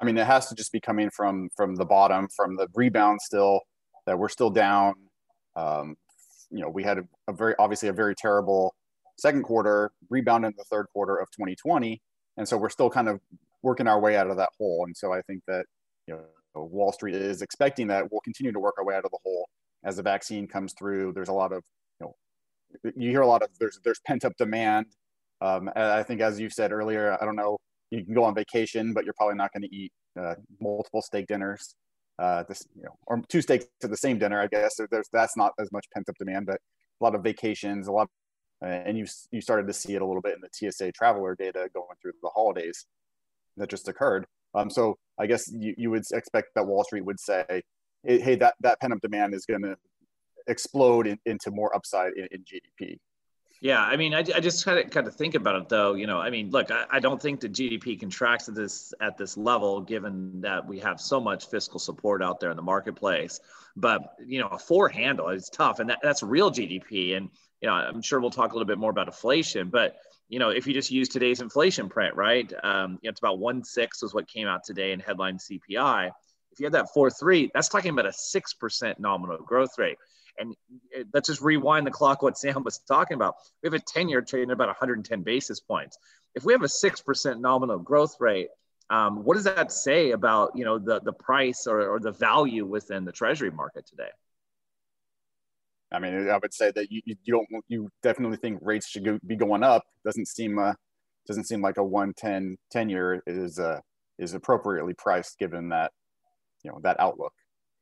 I 0.00 0.06
mean, 0.06 0.16
it 0.16 0.26
has 0.26 0.48
to 0.48 0.54
just 0.54 0.72
be 0.72 0.80
coming 0.80 1.10
from 1.10 1.50
from 1.54 1.76
the 1.76 1.84
bottom, 1.84 2.28
from 2.34 2.56
the 2.56 2.68
rebound 2.74 3.20
still 3.20 3.60
that 4.06 4.18
we're 4.18 4.30
still 4.30 4.50
down. 4.50 4.94
Um, 5.54 5.96
you 6.50 6.62
know, 6.62 6.70
we 6.70 6.82
had 6.82 6.98
a, 6.98 7.04
a 7.28 7.32
very 7.32 7.54
obviously 7.58 7.90
a 7.90 7.92
very 7.92 8.14
terrible 8.14 8.74
second 9.20 9.42
quarter, 9.42 9.92
rebound 10.08 10.44
in 10.44 10.52
the 10.56 10.64
third 10.64 10.86
quarter 10.92 11.16
of 11.16 11.30
2020. 11.32 12.00
And 12.36 12.48
so 12.48 12.56
we're 12.56 12.70
still 12.70 12.90
kind 12.90 13.08
of 13.08 13.20
working 13.62 13.86
our 13.86 14.00
way 14.00 14.16
out 14.16 14.30
of 14.30 14.36
that 14.38 14.50
hole. 14.58 14.84
And 14.86 14.96
so 14.96 15.12
I 15.12 15.20
think 15.22 15.42
that, 15.46 15.66
you 16.06 16.14
know, 16.14 16.22
Wall 16.54 16.92
Street 16.92 17.14
is 17.14 17.42
expecting 17.42 17.86
that 17.88 18.10
we'll 18.10 18.20
continue 18.22 18.52
to 18.52 18.58
work 18.58 18.74
our 18.78 18.84
way 18.84 18.94
out 18.94 19.04
of 19.04 19.10
the 19.10 19.18
hole 19.22 19.48
as 19.84 19.96
the 19.96 20.02
vaccine 20.02 20.46
comes 20.46 20.74
through. 20.78 21.12
There's 21.12 21.28
a 21.28 21.32
lot 21.32 21.52
of, 21.52 21.62
you 22.00 22.06
know, 22.06 22.92
you 22.96 23.10
hear 23.10 23.20
a 23.20 23.26
lot 23.26 23.42
of 23.42 23.48
there's 23.58 23.78
there's 23.84 24.00
pent 24.06 24.24
up 24.24 24.32
demand. 24.36 24.86
Um, 25.40 25.70
I 25.74 26.02
think 26.02 26.20
as 26.20 26.38
you 26.38 26.50
said 26.50 26.72
earlier, 26.72 27.16
I 27.20 27.24
don't 27.24 27.36
know, 27.36 27.56
you 27.90 28.04
can 28.04 28.14
go 28.14 28.24
on 28.24 28.34
vacation, 28.34 28.92
but 28.92 29.04
you're 29.04 29.14
probably 29.14 29.36
not 29.36 29.52
going 29.52 29.62
to 29.62 29.74
eat 29.74 29.92
uh, 30.20 30.34
multiple 30.60 31.02
steak 31.02 31.26
dinners. 31.26 31.74
Uh, 32.18 32.44
this, 32.48 32.66
you 32.76 32.82
know, 32.82 32.94
or 33.06 33.22
two 33.28 33.40
steaks 33.40 33.64
to 33.80 33.88
the 33.88 33.96
same 33.96 34.18
dinner. 34.18 34.40
I 34.40 34.46
guess 34.46 34.78
there's 34.90 35.08
that's 35.12 35.36
not 35.36 35.52
as 35.58 35.72
much 35.72 35.86
pent 35.94 36.08
up 36.08 36.16
demand, 36.18 36.46
but 36.46 36.56
a 37.00 37.04
lot 37.04 37.14
of 37.14 37.22
vacations, 37.22 37.88
a 37.88 37.92
lot 37.92 38.08
and 38.62 38.98
you 38.98 39.06
you 39.30 39.40
started 39.40 39.66
to 39.66 39.72
see 39.72 39.94
it 39.94 40.02
a 40.02 40.06
little 40.06 40.22
bit 40.22 40.34
in 40.34 40.40
the 40.40 40.70
TSA 40.70 40.92
traveler 40.92 41.34
data 41.34 41.68
going 41.72 41.96
through 42.00 42.12
the 42.22 42.28
holidays 42.28 42.86
that 43.56 43.68
just 43.68 43.88
occurred. 43.88 44.26
Um, 44.54 44.70
so 44.70 44.98
I 45.18 45.26
guess 45.26 45.50
you, 45.52 45.74
you 45.76 45.90
would 45.90 46.04
expect 46.12 46.48
that 46.54 46.66
Wall 46.66 46.84
Street 46.84 47.04
would 47.04 47.20
say, 47.20 47.44
hey, 48.02 48.34
that, 48.36 48.54
that 48.60 48.80
pent 48.80 48.92
up 48.92 49.00
demand 49.00 49.34
is 49.34 49.46
going 49.46 49.62
to 49.62 49.76
explode 50.46 51.06
in, 51.06 51.18
into 51.26 51.50
more 51.50 51.74
upside 51.74 52.12
in, 52.14 52.28
in 52.32 52.44
GDP. 52.44 52.98
Yeah, 53.62 53.82
I 53.82 53.96
mean, 53.96 54.14
I, 54.14 54.20
I 54.20 54.40
just 54.40 54.64
kind 54.64 54.78
of 54.78 54.90
kind 54.90 55.06
of 55.06 55.14
think 55.14 55.34
about 55.34 55.54
it 55.56 55.68
though. 55.68 55.92
You 55.92 56.06
know, 56.06 56.18
I 56.18 56.30
mean, 56.30 56.50
look, 56.50 56.70
I, 56.70 56.86
I 56.92 56.98
don't 56.98 57.20
think 57.20 57.40
the 57.40 57.48
GDP 57.48 58.00
contracts 58.00 58.48
at 58.48 58.54
this 58.54 58.94
at 59.02 59.18
this 59.18 59.36
level, 59.36 59.82
given 59.82 60.40
that 60.40 60.66
we 60.66 60.78
have 60.78 60.98
so 60.98 61.20
much 61.20 61.50
fiscal 61.50 61.78
support 61.78 62.22
out 62.22 62.40
there 62.40 62.50
in 62.50 62.56
the 62.56 62.62
marketplace. 62.62 63.38
But 63.76 64.14
you 64.26 64.40
know, 64.40 64.46
a 64.46 64.58
four 64.58 64.88
handle 64.88 65.28
is 65.28 65.50
tough, 65.50 65.78
and 65.78 65.90
that, 65.90 65.98
that's 66.02 66.22
real 66.22 66.50
GDP. 66.50 67.18
And 67.18 67.28
you 67.60 67.68
know, 67.68 67.74
I'm 67.74 68.02
sure 68.02 68.20
we'll 68.20 68.30
talk 68.30 68.52
a 68.52 68.54
little 68.54 68.66
bit 68.66 68.78
more 68.78 68.90
about 68.90 69.06
inflation, 69.06 69.68
but 69.68 69.96
you 70.28 70.38
know, 70.38 70.50
if 70.50 70.66
you 70.66 70.72
just 70.72 70.90
use 70.90 71.08
today's 71.08 71.40
inflation 71.40 71.88
print, 71.88 72.14
right? 72.14 72.50
Um, 72.62 72.98
you 73.02 73.08
know, 73.08 73.10
it's 73.10 73.20
about 73.20 73.38
one 73.38 73.64
six 73.64 74.02
was 74.02 74.14
what 74.14 74.28
came 74.28 74.46
out 74.46 74.64
today 74.64 74.92
in 74.92 75.00
headline 75.00 75.38
CPI. 75.38 76.10
If 76.52 76.60
you 76.60 76.66
had 76.66 76.72
that 76.72 76.92
four 76.94 77.10
three, 77.10 77.50
that's 77.52 77.68
talking 77.68 77.90
about 77.90 78.06
a 78.06 78.12
six 78.12 78.54
percent 78.54 79.00
nominal 79.00 79.38
growth 79.38 79.78
rate. 79.78 79.98
And 80.38 80.54
let's 81.12 81.28
just 81.28 81.42
rewind 81.42 81.86
the 81.86 81.90
clock. 81.90 82.22
What 82.22 82.38
Sam 82.38 82.62
was 82.62 82.78
talking 82.78 83.16
about. 83.16 83.34
We 83.62 83.66
have 83.66 83.74
a 83.74 83.80
ten-year 83.80 84.22
trading 84.22 84.50
at 84.50 84.54
about 84.54 84.68
110 84.68 85.22
basis 85.22 85.60
points. 85.60 85.98
If 86.34 86.44
we 86.44 86.52
have 86.52 86.62
a 86.62 86.68
six 86.68 87.00
percent 87.00 87.40
nominal 87.40 87.78
growth 87.78 88.16
rate, 88.20 88.48
um, 88.88 89.24
what 89.24 89.34
does 89.34 89.44
that 89.44 89.72
say 89.72 90.12
about 90.12 90.52
you 90.54 90.64
know 90.64 90.78
the 90.78 91.00
the 91.00 91.12
price 91.12 91.66
or, 91.66 91.88
or 91.88 91.98
the 91.98 92.12
value 92.12 92.64
within 92.64 93.04
the 93.04 93.12
Treasury 93.12 93.50
market 93.50 93.84
today? 93.86 94.10
I 95.92 95.98
mean, 95.98 96.28
I 96.28 96.38
would 96.38 96.54
say 96.54 96.70
that 96.72 96.90
you, 96.90 97.00
you 97.04 97.16
don't 97.26 97.64
you 97.68 97.88
definitely 98.02 98.36
think 98.36 98.60
rates 98.62 98.88
should 98.88 99.04
go, 99.04 99.18
be 99.26 99.36
going 99.36 99.62
up. 99.62 99.84
Doesn't 100.04 100.28
seem 100.28 100.58
uh, 100.58 100.74
doesn't 101.26 101.44
seem 101.44 101.62
like 101.62 101.78
a 101.78 101.84
110 101.84 102.56
10 102.70 102.88
year 102.88 103.22
is 103.26 103.58
uh, 103.58 103.80
is 104.18 104.34
appropriately 104.34 104.94
priced 104.94 105.38
given 105.38 105.68
that 105.70 105.92
you 106.62 106.70
know 106.70 106.80
that 106.82 106.98
outlook. 107.00 107.32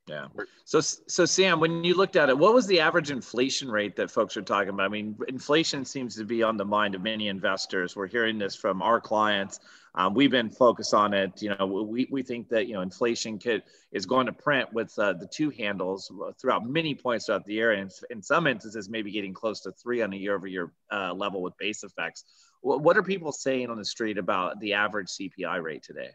Yeah. 0.09 0.29
So, 0.65 0.81
so 0.81 1.25
Sam, 1.25 1.61
when 1.61 1.85
you 1.85 1.95
looked 1.95 2.17
at 2.17 2.29
it, 2.29 2.39
what 2.39 2.55
was 2.55 2.67
the 2.67 2.81
average 2.81 3.11
inflation 3.11 3.71
rate 3.71 3.97
that 3.97 4.11
folks 4.11 4.37
are 4.37 4.43
talking 4.43 4.71
about? 4.71 4.85
I 4.85 4.89
mean, 4.89 5.17
inflation 5.29 5.85
seems 5.85 6.17
to 6.17 6.25
be 6.25 6.43
on 6.43 6.57
the 6.57 6.65
mind 6.65 6.95
of 6.95 7.03
many 7.03 7.29
investors. 7.29 7.95
We're 7.95 8.07
hearing 8.07 8.39
this 8.39 8.57
from 8.57 8.81
our 8.81 9.01
clients. 9.01 9.61
Um, 9.95 10.15
we've 10.15 10.31
been 10.31 10.51
focused 10.51 10.95
on 10.95 11.13
it. 11.13 11.43
You 11.43 11.55
know, 11.59 11.67
we, 11.67 12.07
we 12.11 12.23
think 12.23 12.49
that, 12.51 12.69
you 12.69 12.75
know, 12.75 12.81
inflation 12.81 13.39
could, 13.39 13.63
is 13.93 14.07
going 14.07 14.27
to 14.27 14.33
print 14.33 14.73
with 14.73 14.97
uh, 14.99 15.15
the 15.15 15.27
two 15.27 15.51
handles 15.51 16.11
throughout 16.41 16.67
many 16.67 16.95
points 16.95 17.27
throughout 17.27 17.45
the 17.45 17.55
year. 17.55 17.73
And 17.73 17.91
in 18.11 18.23
some 18.23 18.47
instances, 18.47 18.89
maybe 18.89 19.11
getting 19.11 19.35
close 19.35 19.61
to 19.63 19.73
three 19.73 20.03
on 20.03 20.13
a 20.13 20.17
year 20.17 20.35
over 20.35 20.47
year 20.47 20.73
uh, 20.93 21.13
level 21.13 21.43
with 21.43 21.57
base 21.59 21.83
effects. 21.83 22.25
What, 22.61 22.81
what 22.81 22.97
are 22.97 23.03
people 23.03 23.33
saying 23.33 23.71
on 23.71 23.77
the 23.77 23.85
street 23.85 24.19
about 24.19 24.61
the 24.61 24.75
average 24.75 25.09
CPI 25.09 25.63
rate 25.63 25.83
today? 25.83 26.11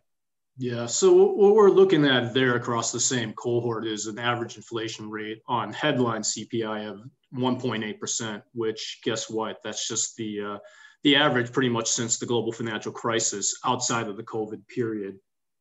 Yeah, 0.58 0.86
so 0.86 1.12
what 1.14 1.56
we're 1.56 1.72
looking 1.72 2.06
at 2.06 2.34
there 2.34 2.56
across 2.56 2.92
the 2.92 3.00
same 3.00 3.34
cohort 3.34 3.88
is 3.88 4.06
an 4.06 4.20
average 4.20 4.56
inflation 4.56 5.10
rate 5.10 5.42
on 5.48 5.74
headline 5.74 6.22
CPI 6.22 6.88
of 6.90 7.02
1.8%, 7.34 8.44
which 8.54 9.00
guess 9.04 9.30
what? 9.30 9.58
That's 9.64 9.88
just 9.88 10.16
the 10.16 10.42
uh, 10.42 10.58
the 11.04 11.16
average 11.16 11.52
pretty 11.52 11.70
much 11.70 11.90
since 11.90 12.18
the 12.18 12.26
global 12.26 12.52
financial 12.52 12.92
crisis 12.92 13.60
outside 13.66 14.08
of 14.08 14.16
the 14.16 14.24
COVID 14.24 14.66
period. 14.68 15.18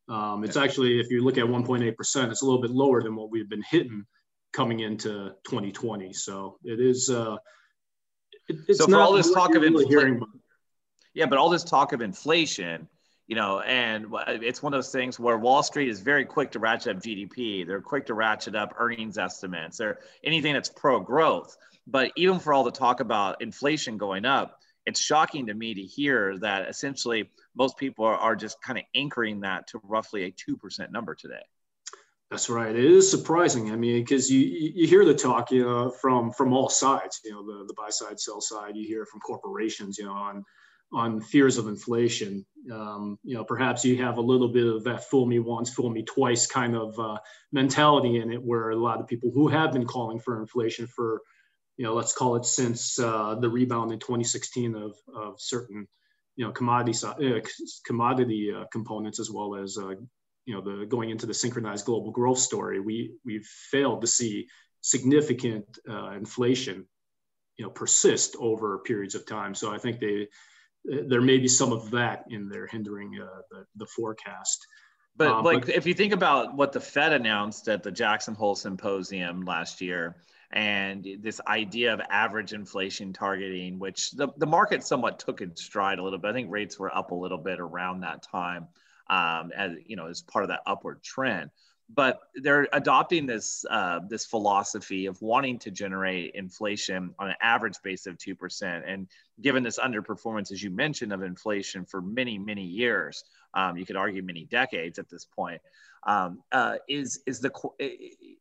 Um, 0.07 0.43
it's 0.43 0.57
actually, 0.57 0.99
if 0.99 1.09
you 1.09 1.23
look 1.23 1.37
at 1.37 1.45
1.8%, 1.45 2.31
it's 2.31 2.41
a 2.41 2.45
little 2.45 2.61
bit 2.61 2.71
lower 2.71 3.01
than 3.01 3.15
what 3.15 3.29
we've 3.29 3.49
been 3.49 3.63
hitting 3.69 4.05
coming 4.53 4.81
into 4.81 5.31
2020. 5.45 6.13
So 6.13 6.57
it 6.63 6.79
is. 6.79 7.09
Uh, 7.09 7.37
it, 8.47 8.57
it's 8.67 8.79
so 8.79 8.85
for 8.85 8.99
all 8.99 9.13
this 9.13 9.31
talk 9.31 9.55
of 9.55 9.63
inflation, 9.63 10.21
yeah, 11.13 11.25
but 11.25 11.37
all 11.37 11.49
this 11.49 11.63
talk 11.63 11.93
of 11.93 12.01
inflation 12.01 12.87
you 13.27 13.35
know, 13.35 13.61
and 13.61 14.07
it's 14.27 14.61
one 14.61 14.73
of 14.73 14.77
those 14.77 14.91
things 14.91 15.19
where 15.19 15.37
Wall 15.37 15.63
Street 15.63 15.89
is 15.89 16.01
very 16.01 16.25
quick 16.25 16.51
to 16.51 16.59
ratchet 16.59 16.97
up 16.97 17.01
GDP. 17.01 17.65
They're 17.65 17.81
quick 17.81 18.07
to 18.07 18.13
ratchet 18.13 18.55
up 18.55 18.75
earnings 18.77 19.17
estimates 19.17 19.79
or 19.79 19.99
anything 20.23 20.53
that's 20.53 20.69
pro 20.69 20.99
growth. 20.99 21.55
But 21.87 22.11
even 22.15 22.39
for 22.39 22.53
all 22.53 22.63
the 22.63 22.71
talk 22.71 22.99
about 22.99 23.41
inflation 23.41 23.97
going 23.97 24.25
up, 24.25 24.59
it's 24.85 24.99
shocking 24.99 25.47
to 25.47 25.53
me 25.53 25.73
to 25.73 25.81
hear 25.81 26.37
that 26.39 26.69
essentially 26.69 27.29
most 27.55 27.77
people 27.77 28.05
are, 28.05 28.17
are 28.17 28.35
just 28.35 28.61
kind 28.61 28.77
of 28.77 28.85
anchoring 28.95 29.41
that 29.41 29.67
to 29.67 29.79
roughly 29.83 30.25
a 30.25 30.31
2% 30.31 30.91
number 30.91 31.15
today. 31.15 31.43
That's 32.29 32.49
right. 32.49 32.75
It 32.75 32.83
is 32.83 33.09
surprising. 33.09 33.71
I 33.71 33.75
mean, 33.75 34.01
because 34.01 34.31
you 34.31 34.39
you 34.39 34.87
hear 34.87 35.05
the 35.05 35.13
talk, 35.13 35.51
you 35.51 35.63
know, 35.65 35.91
from 35.91 36.31
from 36.31 36.51
all 36.51 36.67
sides. 36.67 37.21
You 37.23 37.31
know, 37.31 37.45
the 37.45 37.65
the 37.67 37.75
buy 37.75 37.89
side, 37.91 38.19
sell 38.19 38.41
side. 38.41 38.75
You 38.75 38.87
hear 38.87 39.05
from 39.05 39.19
corporations, 39.19 39.99
you 39.99 40.05
know, 40.05 40.13
on 40.13 40.43
on 40.93 41.19
fears 41.19 41.57
of 41.57 41.67
inflation. 41.67 42.45
Um, 42.71 43.19
you 43.23 43.35
know, 43.35 43.43
perhaps 43.43 43.83
you 43.83 43.97
have 43.97 44.17
a 44.17 44.21
little 44.21 44.47
bit 44.47 44.67
of 44.67 44.83
that 44.85 45.09
fool 45.09 45.25
me 45.25 45.39
once, 45.39 45.69
fool 45.73 45.89
me 45.89 46.03
twice 46.03 46.47
kind 46.47 46.75
of 46.75 46.97
uh, 46.99 47.17
mentality 47.51 48.17
in 48.19 48.31
it, 48.31 48.41
where 48.41 48.69
a 48.69 48.75
lot 48.75 48.99
of 48.99 49.07
people 49.07 49.31
who 49.33 49.47
have 49.47 49.73
been 49.73 49.85
calling 49.85 50.19
for 50.19 50.39
inflation 50.39 50.87
for, 50.87 51.21
you 51.77 51.83
know, 51.83 51.93
let's 51.93 52.13
call 52.13 52.35
it 52.35 52.45
since 52.45 52.99
uh, 52.99 53.35
the 53.35 53.49
rebound 53.49 53.91
in 53.91 53.99
2016 53.99 54.75
of, 54.75 54.95
of 55.13 55.35
certain, 55.39 55.87
you 56.35 56.45
know, 56.45 56.51
commodity 56.51 56.97
uh, 57.05 57.39
commodity 57.85 58.53
uh, 58.55 58.65
components 58.71 59.19
as 59.19 59.29
well 59.29 59.55
as, 59.55 59.77
uh, 59.77 59.89
you 60.45 60.53
know, 60.53 60.61
the 60.61 60.85
going 60.85 61.09
into 61.09 61.25
the 61.25 61.33
synchronized 61.33 61.85
global 61.85 62.11
growth 62.11 62.39
story. 62.39 62.79
We 62.79 63.15
we've 63.25 63.45
failed 63.71 64.01
to 64.01 64.07
see 64.07 64.47
significant 64.81 65.65
uh, 65.89 66.11
inflation, 66.11 66.85
you 67.57 67.65
know, 67.65 67.71
persist 67.71 68.35
over 68.39 68.77
periods 68.79 69.15
of 69.15 69.25
time. 69.25 69.55
So 69.55 69.73
I 69.73 69.77
think 69.77 69.99
they 69.99 70.27
there 70.85 71.21
may 71.21 71.37
be 71.37 71.47
some 71.47 71.71
of 71.71 71.91
that 71.91 72.25
in 72.29 72.49
there 72.49 72.67
hindering 72.67 73.19
uh, 73.21 73.41
the, 73.49 73.65
the 73.77 73.85
forecast. 73.85 74.65
But 75.15 75.27
um, 75.27 75.43
like, 75.43 75.65
but, 75.65 75.75
if 75.75 75.85
you 75.85 75.93
think 75.93 76.13
about 76.13 76.55
what 76.55 76.71
the 76.71 76.79
Fed 76.79 77.13
announced 77.13 77.67
at 77.69 77.83
the 77.83 77.91
Jackson 77.91 78.33
Hole 78.33 78.55
Symposium 78.55 79.41
last 79.41 79.81
year, 79.81 80.17
and 80.51 81.07
this 81.19 81.41
idea 81.47 81.93
of 81.93 82.01
average 82.09 82.53
inflation 82.53 83.11
targeting, 83.11 83.79
which 83.79 84.11
the, 84.11 84.27
the 84.37 84.45
market 84.45 84.83
somewhat 84.83 85.19
took 85.19 85.41
in 85.41 85.55
stride 85.55 85.99
a 85.99 86.03
little 86.03 86.19
bit. 86.19 86.29
I 86.29 86.33
think 86.33 86.51
rates 86.51 86.77
were 86.77 86.95
up 86.95 87.11
a 87.11 87.15
little 87.15 87.39
bit 87.39 87.59
around 87.59 88.01
that 88.01 88.23
time, 88.23 88.67
um, 89.09 89.51
as 89.55 89.71
you 89.85 89.95
know, 89.95 90.07
as 90.07 90.21
part 90.21 90.43
of 90.43 90.49
that 90.49 90.61
upward 90.65 91.03
trend 91.03 91.49
but 91.89 92.21
they're 92.35 92.67
adopting 92.73 93.25
this 93.25 93.65
uh, 93.69 93.99
this 94.09 94.25
philosophy 94.25 95.05
of 95.05 95.21
wanting 95.21 95.59
to 95.59 95.71
generate 95.71 96.33
inflation 96.33 97.13
on 97.19 97.29
an 97.29 97.35
average 97.41 97.75
base 97.83 98.07
of 98.07 98.17
two 98.17 98.35
percent. 98.35 98.85
And 98.87 99.07
given 99.41 99.63
this 99.63 99.79
underperformance, 99.79 100.51
as 100.51 100.63
you 100.63 100.69
mentioned, 100.69 101.13
of 101.13 101.23
inflation 101.23 101.85
for 101.85 102.01
many 102.01 102.37
many 102.37 102.63
years, 102.63 103.23
um, 103.53 103.77
you 103.77 103.85
could 103.85 103.95
argue 103.95 104.23
many 104.23 104.45
decades 104.45 104.97
at 104.97 105.09
this 105.09 105.25
point, 105.25 105.61
um, 106.05 106.41
uh, 106.51 106.77
is 106.87 107.21
is 107.25 107.39
the 107.39 107.51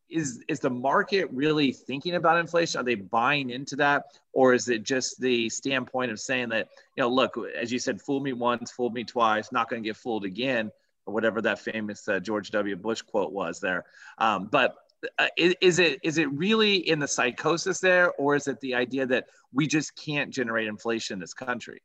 is 0.09 0.43
is 0.49 0.61
the 0.61 0.71
market 0.71 1.29
really 1.33 1.73
thinking 1.73 2.15
about 2.15 2.39
inflation? 2.39 2.81
Are 2.81 2.85
they 2.85 2.95
buying 2.95 3.51
into 3.51 3.77
that, 3.77 4.05
or 4.33 4.55
is 4.55 4.69
it 4.69 4.83
just 4.83 5.21
the 5.21 5.49
standpoint 5.49 6.13
of 6.13 6.21
saying 6.21 6.51
that 6.51 6.69
you 6.97 7.03
know, 7.03 7.09
look, 7.09 7.37
as 7.61 7.73
you 7.73 7.79
said, 7.79 8.01
fool 8.01 8.21
me 8.21 8.33
once, 8.33 8.71
fool 8.71 8.91
me 8.91 9.05
twice, 9.05 9.53
not 9.53 9.69
going 9.69 9.83
to 9.83 9.89
get 9.89 9.97
fooled 9.97 10.25
again? 10.25 10.71
Or 11.07 11.15
whatever 11.15 11.41
that 11.43 11.59
famous 11.59 12.09
uh, 12.09 12.21
George 12.21 12.51
W. 12.51 12.77
Bush 12.77 13.03
quote 13.03 13.33
was 13.33 13.61
there. 13.61 13.85
Um, 14.19 14.49
but 14.51 14.77
uh, 15.19 15.29
is, 15.37 15.79
it 15.79 15.99
is 16.03 16.19
it 16.19 16.31
really 16.33 16.77
in 16.77 16.99
the 16.99 17.09
psychosis 17.09 17.81
there, 17.81 18.13
or 18.13 18.37
is 18.37 18.47
it 18.47 18.61
the 18.61 18.75
idea 18.75 19.07
that 19.07 19.27
we 19.53 19.67
just 19.67 19.97
can't 19.97 20.31
generate 20.31 20.69
inflation 20.69 21.15
in 21.15 21.21
this 21.21 21.35
country? 21.35 21.83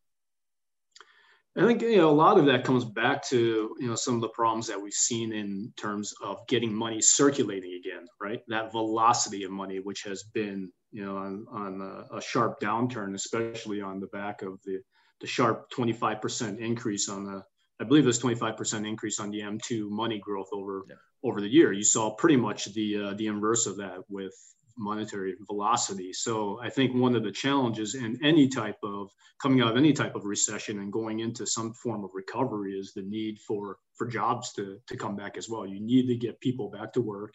I 1.58 1.66
think 1.66 1.82
you 1.82 1.98
know 1.98 2.12
a 2.12 2.12
lot 2.12 2.38
of 2.38 2.46
that 2.46 2.64
comes 2.64 2.86
back 2.86 3.24
to 3.30 3.76
you 3.80 3.88
know 3.88 3.96
some 3.96 4.14
of 4.14 4.22
the 4.22 4.30
problems 4.30 4.68
that 4.68 4.80
we've 4.80 4.94
seen 4.94 5.34
in 5.34 5.74
terms 5.76 6.14
of 6.24 6.46
getting 6.48 6.72
money 6.72 7.02
circulating 7.02 7.74
again, 7.74 8.06
right? 8.22 8.42
That 8.48 8.72
velocity 8.72 9.44
of 9.44 9.50
money, 9.50 9.80
which 9.80 10.04
has 10.04 10.24
been 10.36 10.72
you 10.92 11.04
know 11.04 11.18
on, 11.18 11.48
on 11.52 11.82
a, 11.82 12.18
a 12.18 12.22
sharp 12.22 12.60
downturn, 12.60 13.16
especially 13.16 13.82
on 13.82 14.00
the 14.00 14.08
back 14.08 14.44
of 14.44 14.60
the 14.64 14.80
the 15.20 15.26
sharp 15.26 15.72
25% 15.72 16.60
increase 16.60 17.10
on 17.10 17.26
the 17.26 17.44
I 17.80 17.84
believe 17.84 18.04
it 18.04 18.08
was 18.08 18.20
25% 18.20 18.88
increase 18.88 19.20
on 19.20 19.30
the 19.30 19.42
M2 19.42 19.90
money 19.90 20.20
growth 20.20 20.50
over 20.52 20.84
yeah. 20.90 20.96
over 21.24 21.42
the 21.42 21.48
year. 21.48 21.72
You 21.72 21.84
saw 21.84 22.16
pretty 22.16 22.38
much 22.38 22.74
the 22.74 22.98
uh, 22.98 23.14
the 23.16 23.28
inverse 23.28 23.68
of 23.68 23.78
that 23.78 24.00
with 24.10 24.34
monetary 24.78 25.36
velocity. 25.48 26.14
So 26.14 26.60
I 26.62 26.70
think 26.70 26.94
one 26.94 27.16
of 27.16 27.24
the 27.24 27.32
challenges 27.32 27.96
in 27.96 28.18
any 28.24 28.48
type 28.48 28.78
of 28.84 29.10
coming 29.42 29.62
out 29.62 29.72
of 29.72 29.78
any 29.78 29.92
type 29.94 30.16
of 30.16 30.26
recession 30.26 30.80
and 30.80 30.92
going 30.94 31.20
into 31.20 31.46
some 31.46 31.74
form 31.74 32.04
of 32.04 32.12
recovery 32.14 32.74
is 32.74 32.94
the 32.94 33.02
need 33.04 33.40
for 33.40 33.78
for 33.96 34.08
jobs 34.08 34.54
to 34.54 34.80
to 34.88 34.98
come 34.98 35.16
back 35.16 35.38
as 35.38 35.50
well. 35.50 35.66
You 35.66 35.80
need 35.80 36.08
to 36.08 36.16
get 36.16 36.40
people 36.42 36.70
back 36.70 36.94
to 36.94 37.02
work. 37.02 37.34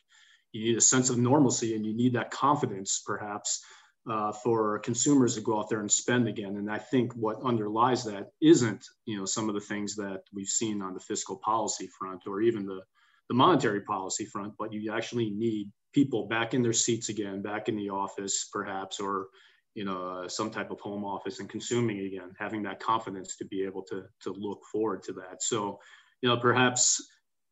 You 0.53 0.65
need 0.65 0.77
a 0.77 0.83
sense 0.83 1.09
of 1.09 1.19
normalcy 1.19 1.75
and 1.75 1.87
you 1.87 1.95
need 1.95 2.15
that 2.15 2.31
confidence 2.31 3.03
perhaps 3.05 3.65
uh, 4.11 4.33
for 4.33 4.79
consumers 4.81 5.35
to 5.35 5.41
go 5.41 5.59
out 5.59 5.69
there 5.69 5.81
and 5.81 5.91
spend 5.91 6.27
again. 6.29 6.57
And 6.57 6.71
I 6.71 6.79
think 6.79 7.13
what 7.15 7.43
underlies 7.43 8.05
that 8.05 8.31
isn't, 8.41 8.85
you 9.07 9.17
know, 9.19 9.25
some 9.25 9.49
of 9.49 9.55
the 9.55 9.61
things 9.61 9.95
that 9.97 10.23
we've 10.35 10.49
seen 10.49 10.83
on 10.83 10.95
the 10.95 11.01
fiscal 11.01 11.37
policy 11.37 11.89
front 11.99 12.23
or 12.27 12.41
even 12.43 12.67
the, 12.67 12.81
the 13.29 13.35
monetary 13.35 13.83
policy 13.83 14.25
front, 14.25 14.55
but 14.59 14.73
you 14.73 14.93
actually 14.93 15.31
need 15.31 15.71
people 15.93 16.27
back 16.27 16.53
in 16.53 16.63
their 16.63 16.73
seats 16.73 17.11
again, 17.11 17.43
back 17.43 17.69
in 17.69 17.77
the 17.77 17.91
office, 17.91 18.49
perhaps, 18.53 18.99
or 18.99 19.29
you 19.75 19.85
know, 19.85 20.27
some 20.29 20.51
type 20.51 20.71
of 20.71 20.81
home 20.81 21.05
office 21.05 21.41
and 21.41 21.49
consuming 21.49 22.01
again, 22.01 22.35
having 22.39 22.63
that 22.63 22.79
confidence 22.81 23.37
to 23.37 23.45
be 23.47 23.65
able 23.65 23.83
to 23.83 24.03
to 24.21 24.33
look 24.33 24.61
forward 24.71 25.03
to 25.03 25.13
that. 25.13 25.43
So, 25.43 25.79
you 26.21 26.29
know, 26.29 26.37
perhaps. 26.37 27.01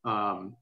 Um, 0.05 0.57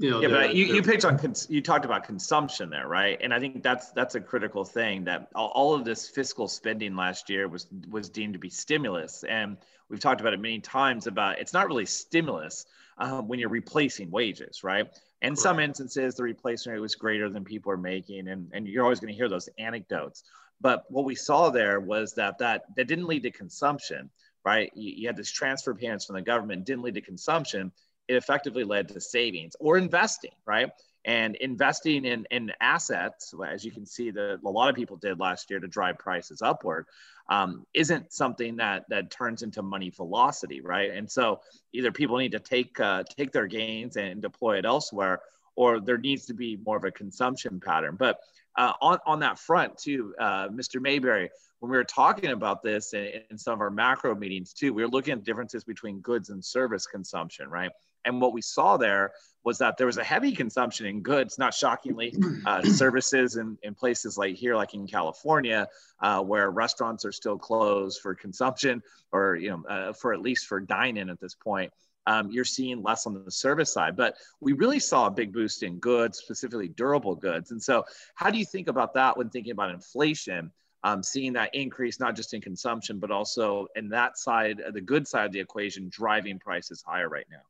you 0.00 0.10
know, 0.10 0.20
yeah, 0.22 0.28
but 0.28 0.54
you, 0.54 0.64
you 0.64 0.82
picked 0.82 1.04
on 1.04 1.18
cons- 1.18 1.46
you 1.50 1.60
talked 1.60 1.84
about 1.84 2.04
consumption 2.04 2.70
there, 2.70 2.88
right? 2.88 3.18
And 3.20 3.34
I 3.34 3.38
think 3.38 3.62
that's 3.62 3.90
that's 3.90 4.14
a 4.14 4.20
critical 4.20 4.64
thing 4.64 5.04
that 5.04 5.28
all, 5.34 5.74
of 5.74 5.84
this 5.84 6.08
fiscal 6.08 6.48
spending 6.48 6.96
last 6.96 7.28
year 7.28 7.48
was 7.48 7.66
was 7.90 8.08
deemed 8.08 8.32
to 8.32 8.38
be 8.38 8.48
stimulus, 8.48 9.24
and 9.24 9.58
we've 9.90 10.00
talked 10.00 10.22
about 10.22 10.32
it 10.32 10.40
many 10.40 10.58
times 10.58 11.06
about 11.06 11.38
it's 11.38 11.52
not 11.52 11.66
really 11.66 11.84
stimulus 11.84 12.64
um, 12.96 13.28
when 13.28 13.38
you're 13.38 13.50
replacing 13.50 14.10
wages, 14.10 14.64
right? 14.64 14.88
In 15.20 15.36
some 15.36 15.60
instances, 15.60 16.14
the 16.14 16.22
replacement 16.22 16.76
rate 16.76 16.80
was 16.80 16.94
greater 16.94 17.28
than 17.28 17.44
people 17.44 17.70
are 17.70 17.76
making, 17.76 18.28
and, 18.28 18.48
and 18.54 18.66
you're 18.66 18.84
always 18.84 19.00
going 19.00 19.12
to 19.12 19.16
hear 19.16 19.28
those 19.28 19.50
anecdotes. 19.58 20.24
But 20.62 20.84
what 20.88 21.04
we 21.04 21.14
saw 21.14 21.50
there 21.50 21.78
was 21.78 22.14
that 22.14 22.38
that, 22.38 22.64
that 22.76 22.86
didn't 22.86 23.06
lead 23.06 23.24
to 23.24 23.30
consumption, 23.30 24.08
right? 24.46 24.72
You, 24.74 24.92
you 24.96 25.06
had 25.08 25.16
this 25.16 25.30
transfer 25.30 25.74
payments 25.74 26.06
from 26.06 26.16
the 26.16 26.22
government, 26.22 26.64
didn't 26.64 26.84
lead 26.84 26.94
to 26.94 27.02
consumption. 27.02 27.72
It 28.10 28.16
effectively 28.16 28.64
led 28.64 28.88
to 28.88 29.00
savings 29.00 29.54
or 29.60 29.78
investing, 29.78 30.32
right? 30.44 30.70
And 31.04 31.36
investing 31.36 32.04
in, 32.04 32.26
in 32.30 32.52
assets, 32.60 33.32
as 33.46 33.64
you 33.64 33.70
can 33.70 33.86
see, 33.86 34.10
that 34.10 34.40
a 34.44 34.48
lot 34.48 34.68
of 34.68 34.74
people 34.74 34.96
did 34.96 35.18
last 35.18 35.48
year 35.48 35.60
to 35.60 35.68
drive 35.68 35.96
prices 35.98 36.42
upward, 36.42 36.86
um, 37.30 37.64
isn't 37.72 38.12
something 38.12 38.56
that 38.56 38.84
that 38.88 39.10
turns 39.10 39.42
into 39.42 39.62
money 39.62 39.90
velocity, 39.90 40.60
right? 40.60 40.90
And 40.90 41.10
so 41.10 41.40
either 41.72 41.92
people 41.92 42.18
need 42.18 42.32
to 42.32 42.40
take 42.40 42.78
uh, 42.80 43.04
take 43.04 43.32
their 43.32 43.46
gains 43.46 43.96
and 43.96 44.20
deploy 44.20 44.58
it 44.58 44.66
elsewhere, 44.66 45.20
or 45.54 45.80
there 45.80 45.98
needs 45.98 46.26
to 46.26 46.34
be 46.34 46.58
more 46.66 46.76
of 46.76 46.84
a 46.84 46.90
consumption 46.90 47.60
pattern. 47.60 47.96
But 47.96 48.18
uh, 48.56 48.72
on, 48.82 48.98
on 49.06 49.20
that 49.20 49.38
front 49.38 49.78
too, 49.78 50.14
uh, 50.18 50.48
Mr. 50.48 50.80
Mayberry, 50.80 51.30
when 51.60 51.70
we 51.70 51.76
were 51.76 51.84
talking 51.84 52.30
about 52.30 52.62
this 52.62 52.92
in, 52.94 53.22
in, 53.30 53.38
some 53.38 53.54
of 53.54 53.60
our 53.60 53.70
macro 53.70 54.14
meetings 54.14 54.52
too, 54.52 54.74
we 54.74 54.82
were 54.82 54.88
looking 54.88 55.12
at 55.12 55.24
differences 55.24 55.64
between 55.64 56.00
goods 56.00 56.30
and 56.30 56.44
service 56.44 56.86
consumption, 56.86 57.48
right? 57.48 57.70
And 58.04 58.20
what 58.20 58.32
we 58.32 58.42
saw 58.42 58.76
there 58.76 59.12
was 59.44 59.58
that 59.58 59.76
there 59.76 59.86
was 59.86 59.96
a 59.96 60.04
heavy 60.04 60.32
consumption 60.32 60.86
in 60.86 61.00
goods, 61.00 61.38
not 61.38 61.54
shockingly, 61.54 62.14
uh, 62.46 62.62
services 62.64 63.36
in, 63.36 63.56
in 63.62 63.74
places 63.74 64.18
like 64.18 64.36
here, 64.36 64.56
like 64.56 64.74
in 64.74 64.86
California, 64.86 65.68
uh, 66.02 66.20
where 66.20 66.50
restaurants 66.50 67.04
are 67.04 67.12
still 67.12 67.38
closed 67.38 68.00
for 68.00 68.14
consumption 68.14 68.82
or, 69.12 69.36
you 69.36 69.50
know, 69.50 69.64
uh, 69.68 69.92
for 69.92 70.12
at 70.12 70.20
least 70.20 70.46
for 70.46 70.60
dine-in 70.60 71.08
at 71.08 71.20
this 71.20 71.34
point 71.34 71.72
um, 72.06 72.30
you're 72.30 72.44
seeing 72.44 72.82
less 72.82 73.06
on 73.06 73.24
the 73.24 73.30
service 73.30 73.72
side. 73.72 73.96
But 73.96 74.16
we 74.40 74.52
really 74.52 74.78
saw 74.78 75.06
a 75.06 75.10
big 75.10 75.32
boost 75.32 75.62
in 75.62 75.78
goods, 75.78 76.18
specifically 76.18 76.68
durable 76.68 77.14
goods. 77.14 77.50
And 77.50 77.62
so, 77.62 77.84
how 78.14 78.30
do 78.30 78.38
you 78.38 78.44
think 78.44 78.68
about 78.68 78.94
that 78.94 79.16
when 79.16 79.30
thinking 79.30 79.52
about 79.52 79.70
inflation? 79.70 80.50
Um, 80.82 81.02
seeing 81.02 81.34
that 81.34 81.54
increase 81.54 82.00
not 82.00 82.16
just 82.16 82.32
in 82.32 82.40
consumption, 82.40 82.98
but 82.98 83.10
also 83.10 83.66
in 83.76 83.90
that 83.90 84.16
side, 84.16 84.62
the 84.72 84.80
good 84.80 85.06
side 85.06 85.26
of 85.26 85.32
the 85.32 85.38
equation, 85.38 85.90
driving 85.90 86.38
prices 86.38 86.82
higher 86.82 87.06
right 87.06 87.26
now. 87.30 87.42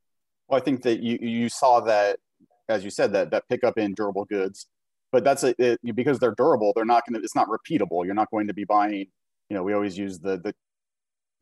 Well, 0.50 0.60
I 0.60 0.64
think 0.64 0.82
that 0.82 1.00
you 1.00 1.18
you 1.20 1.48
saw 1.48 1.80
that, 1.80 2.18
as 2.68 2.84
you 2.84 2.90
said, 2.90 3.12
that 3.12 3.30
that 3.30 3.48
pickup 3.48 3.78
in 3.78 3.94
durable 3.94 4.24
goods, 4.24 4.66
but 5.12 5.24
that's 5.24 5.44
a, 5.44 5.54
it, 5.58 5.80
because 5.94 6.18
they're 6.18 6.34
durable, 6.36 6.72
they're 6.74 6.84
not 6.84 7.04
going 7.06 7.20
to. 7.20 7.24
It's 7.24 7.36
not 7.36 7.48
repeatable. 7.48 8.04
You're 8.04 8.14
not 8.14 8.30
going 8.30 8.48
to 8.48 8.54
be 8.54 8.64
buying. 8.64 9.06
You 9.48 9.56
know, 9.56 9.62
we 9.62 9.72
always 9.74 9.96
use 9.96 10.18
the 10.20 10.38
the 10.38 10.54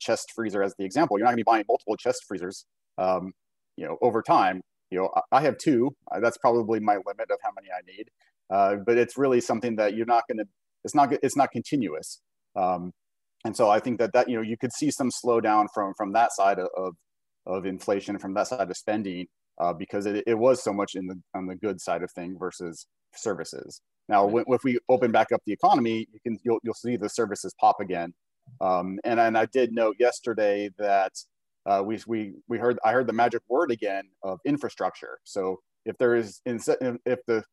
chest 0.00 0.33
freezer 0.35 0.62
as 0.62 0.75
the 0.79 0.85
example. 0.85 1.19
You're 1.19 1.25
not 1.25 1.31
going 1.31 1.38
to 1.38 1.45
be 1.45 1.50
buying 1.50 1.65
multiple 1.69 1.97
chest 1.97 2.25
freezers 2.29 2.67
um, 2.99 3.33
you 3.77 3.87
know, 3.87 3.97
over 4.03 4.23
time, 4.23 4.62
you 4.91 4.99
know, 4.99 5.11
I 5.33 5.43
have 5.43 5.57
two. 5.59 5.95
Uh, 6.11 6.21
that's 6.21 6.38
probably 6.38 6.81
my 6.81 6.95
limit 6.95 7.31
of 7.31 7.38
how 7.43 7.50
many 7.55 7.69
I 7.71 7.81
need. 7.87 8.11
Uh, 8.50 8.77
but 8.85 8.99
it's 8.99 9.17
really 9.17 9.41
something 9.41 9.77
that 9.77 9.95
you're 9.95 10.07
not 10.07 10.25
going 10.29 10.38
to. 10.38 10.45
It's 10.85 10.95
not. 10.95 11.12
It's 11.23 11.37
not 11.37 11.50
continuous. 11.50 12.21
Um, 12.57 12.93
and 13.45 13.57
so 13.57 13.71
I 13.71 13.79
think 13.79 13.99
that 13.99 14.12
that 14.15 14.29
you 14.29 14.37
know 14.37 14.43
you 14.43 14.57
could 14.57 14.73
see 14.73 14.91
some 14.91 15.11
slowdown 15.11 15.67
from 15.73 15.93
from 15.97 16.12
that 16.12 16.33
side 16.33 16.59
of 16.59 16.69
of 16.77 16.95
inflation 17.67 18.19
from 18.19 18.35
that 18.35 18.49
side 18.49 18.71
of 18.71 18.76
spending 18.76 19.26
uh, 19.61 19.73
because 19.73 20.07
it, 20.07 20.25
it 20.26 20.35
was 20.35 20.62
so 20.62 20.73
much 20.73 20.95
in 20.95 21.07
the 21.07 21.21
on 21.35 21.47
the 21.47 21.57
good 21.57 21.81
side 21.81 22.02
of 22.02 22.11
thing 22.12 22.37
versus 22.38 22.87
services. 23.14 23.81
Now, 24.09 24.25
when, 24.26 24.45
if 24.49 24.64
we 24.64 24.79
open 24.88 25.12
back 25.12 25.33
up 25.33 25.42
the 25.46 25.53
economy, 25.53 26.07
you 26.12 26.20
can 26.23 26.38
you'll 26.44 26.61
you'll 26.62 26.75
see 26.75 26.96
the 26.96 27.09
services 27.09 27.55
pop 27.61 27.81
again. 27.81 28.14
Um, 28.61 28.99
and 29.05 29.20
and 29.20 29.37
I 29.37 29.46
did 29.46 29.73
note 29.73 29.96
yesterday 29.99 30.70
that 30.79 31.12
uh, 31.68 31.83
we, 31.85 32.01
we, 32.07 32.33
we 32.49 32.59
heard, 32.59 32.79
I 32.83 32.92
heard 32.92 33.07
the 33.07 33.12
magic 33.12 33.42
word 33.49 33.70
again 33.70 34.05
of 34.23 34.40
infrastructure. 34.46 35.18
So 35.25 35.61
if 35.85 35.99
there 35.99 36.14
is, 36.16 36.40
if 36.46 37.18
the 37.27 37.44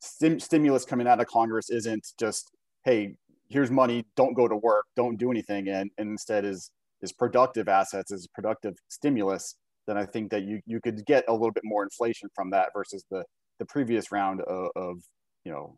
stim- 0.00 0.40
stimulus 0.40 0.84
coming 0.84 1.06
out 1.06 1.20
of 1.20 1.28
Congress 1.28 1.70
isn't 1.70 2.08
just, 2.18 2.50
hey, 2.84 3.14
here's 3.48 3.70
money, 3.70 4.04
don't 4.16 4.34
go 4.34 4.48
to 4.48 4.56
work, 4.56 4.86
don't 4.96 5.16
do 5.16 5.30
anything, 5.30 5.68
and, 5.68 5.88
and 5.98 6.10
instead 6.10 6.44
is, 6.44 6.72
is 7.02 7.12
productive 7.12 7.68
assets, 7.68 8.10
is 8.10 8.26
productive 8.34 8.74
stimulus, 8.88 9.56
then 9.86 9.96
I 9.96 10.06
think 10.06 10.30
that 10.30 10.42
you, 10.44 10.60
you 10.66 10.80
could 10.80 11.04
get 11.06 11.24
a 11.28 11.32
little 11.32 11.52
bit 11.52 11.64
more 11.64 11.82
inflation 11.82 12.28
from 12.34 12.50
that 12.50 12.70
versus 12.74 13.04
the, 13.10 13.24
the 13.58 13.64
previous 13.64 14.12
round 14.12 14.40
of, 14.42 14.70
of 14.76 14.96
you 15.44 15.52
know, 15.52 15.76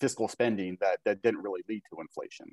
fiscal 0.00 0.28
spending 0.28 0.78
that, 0.80 0.98
that 1.04 1.22
didn't 1.22 1.42
really 1.42 1.62
lead 1.68 1.82
to 1.92 2.00
inflation. 2.00 2.46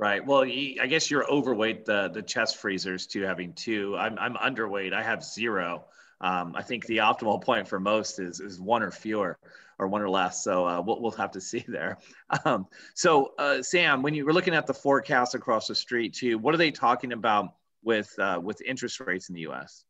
Right. 0.00 0.24
Well, 0.24 0.44
I 0.44 0.86
guess 0.88 1.10
you're 1.10 1.28
overweight 1.28 1.84
the 1.84 2.08
the 2.14 2.22
chest 2.22 2.58
freezers 2.58 3.08
too, 3.08 3.22
having 3.22 3.52
two. 3.54 3.96
I'm 3.96 4.16
I'm 4.16 4.34
underweight. 4.36 4.92
I 4.92 5.02
have 5.02 5.24
zero. 5.24 5.86
Um, 6.20 6.54
I 6.56 6.62
think 6.62 6.86
the 6.86 6.98
optimal 6.98 7.42
point 7.44 7.68
for 7.68 7.80
most 7.80 8.18
is 8.18 8.40
is 8.40 8.60
one 8.60 8.82
or 8.82 8.90
fewer, 8.90 9.38
or 9.78 9.88
one 9.88 10.02
or 10.02 10.10
less. 10.10 10.42
So 10.42 10.66
uh, 10.66 10.80
we'll 10.80 11.00
we'll 11.00 11.10
have 11.12 11.32
to 11.32 11.40
see 11.40 11.64
there. 11.68 11.98
Um, 12.44 12.66
so 12.94 13.32
uh, 13.38 13.62
Sam, 13.62 14.02
when 14.02 14.12
you 14.12 14.26
were 14.26 14.34
looking 14.34 14.54
at 14.54 14.66
the 14.66 14.74
forecast 14.74 15.34
across 15.34 15.66
the 15.66 15.74
street 15.74 16.12
too, 16.12 16.36
what 16.36 16.54
are 16.54 16.58
they 16.58 16.70
talking 16.70 17.12
about 17.12 17.54
with 17.82 18.14
uh, 18.18 18.38
with 18.42 18.60
interest 18.60 19.00
rates 19.00 19.30
in 19.30 19.34
the 19.34 19.42
U.S.? 19.42 19.84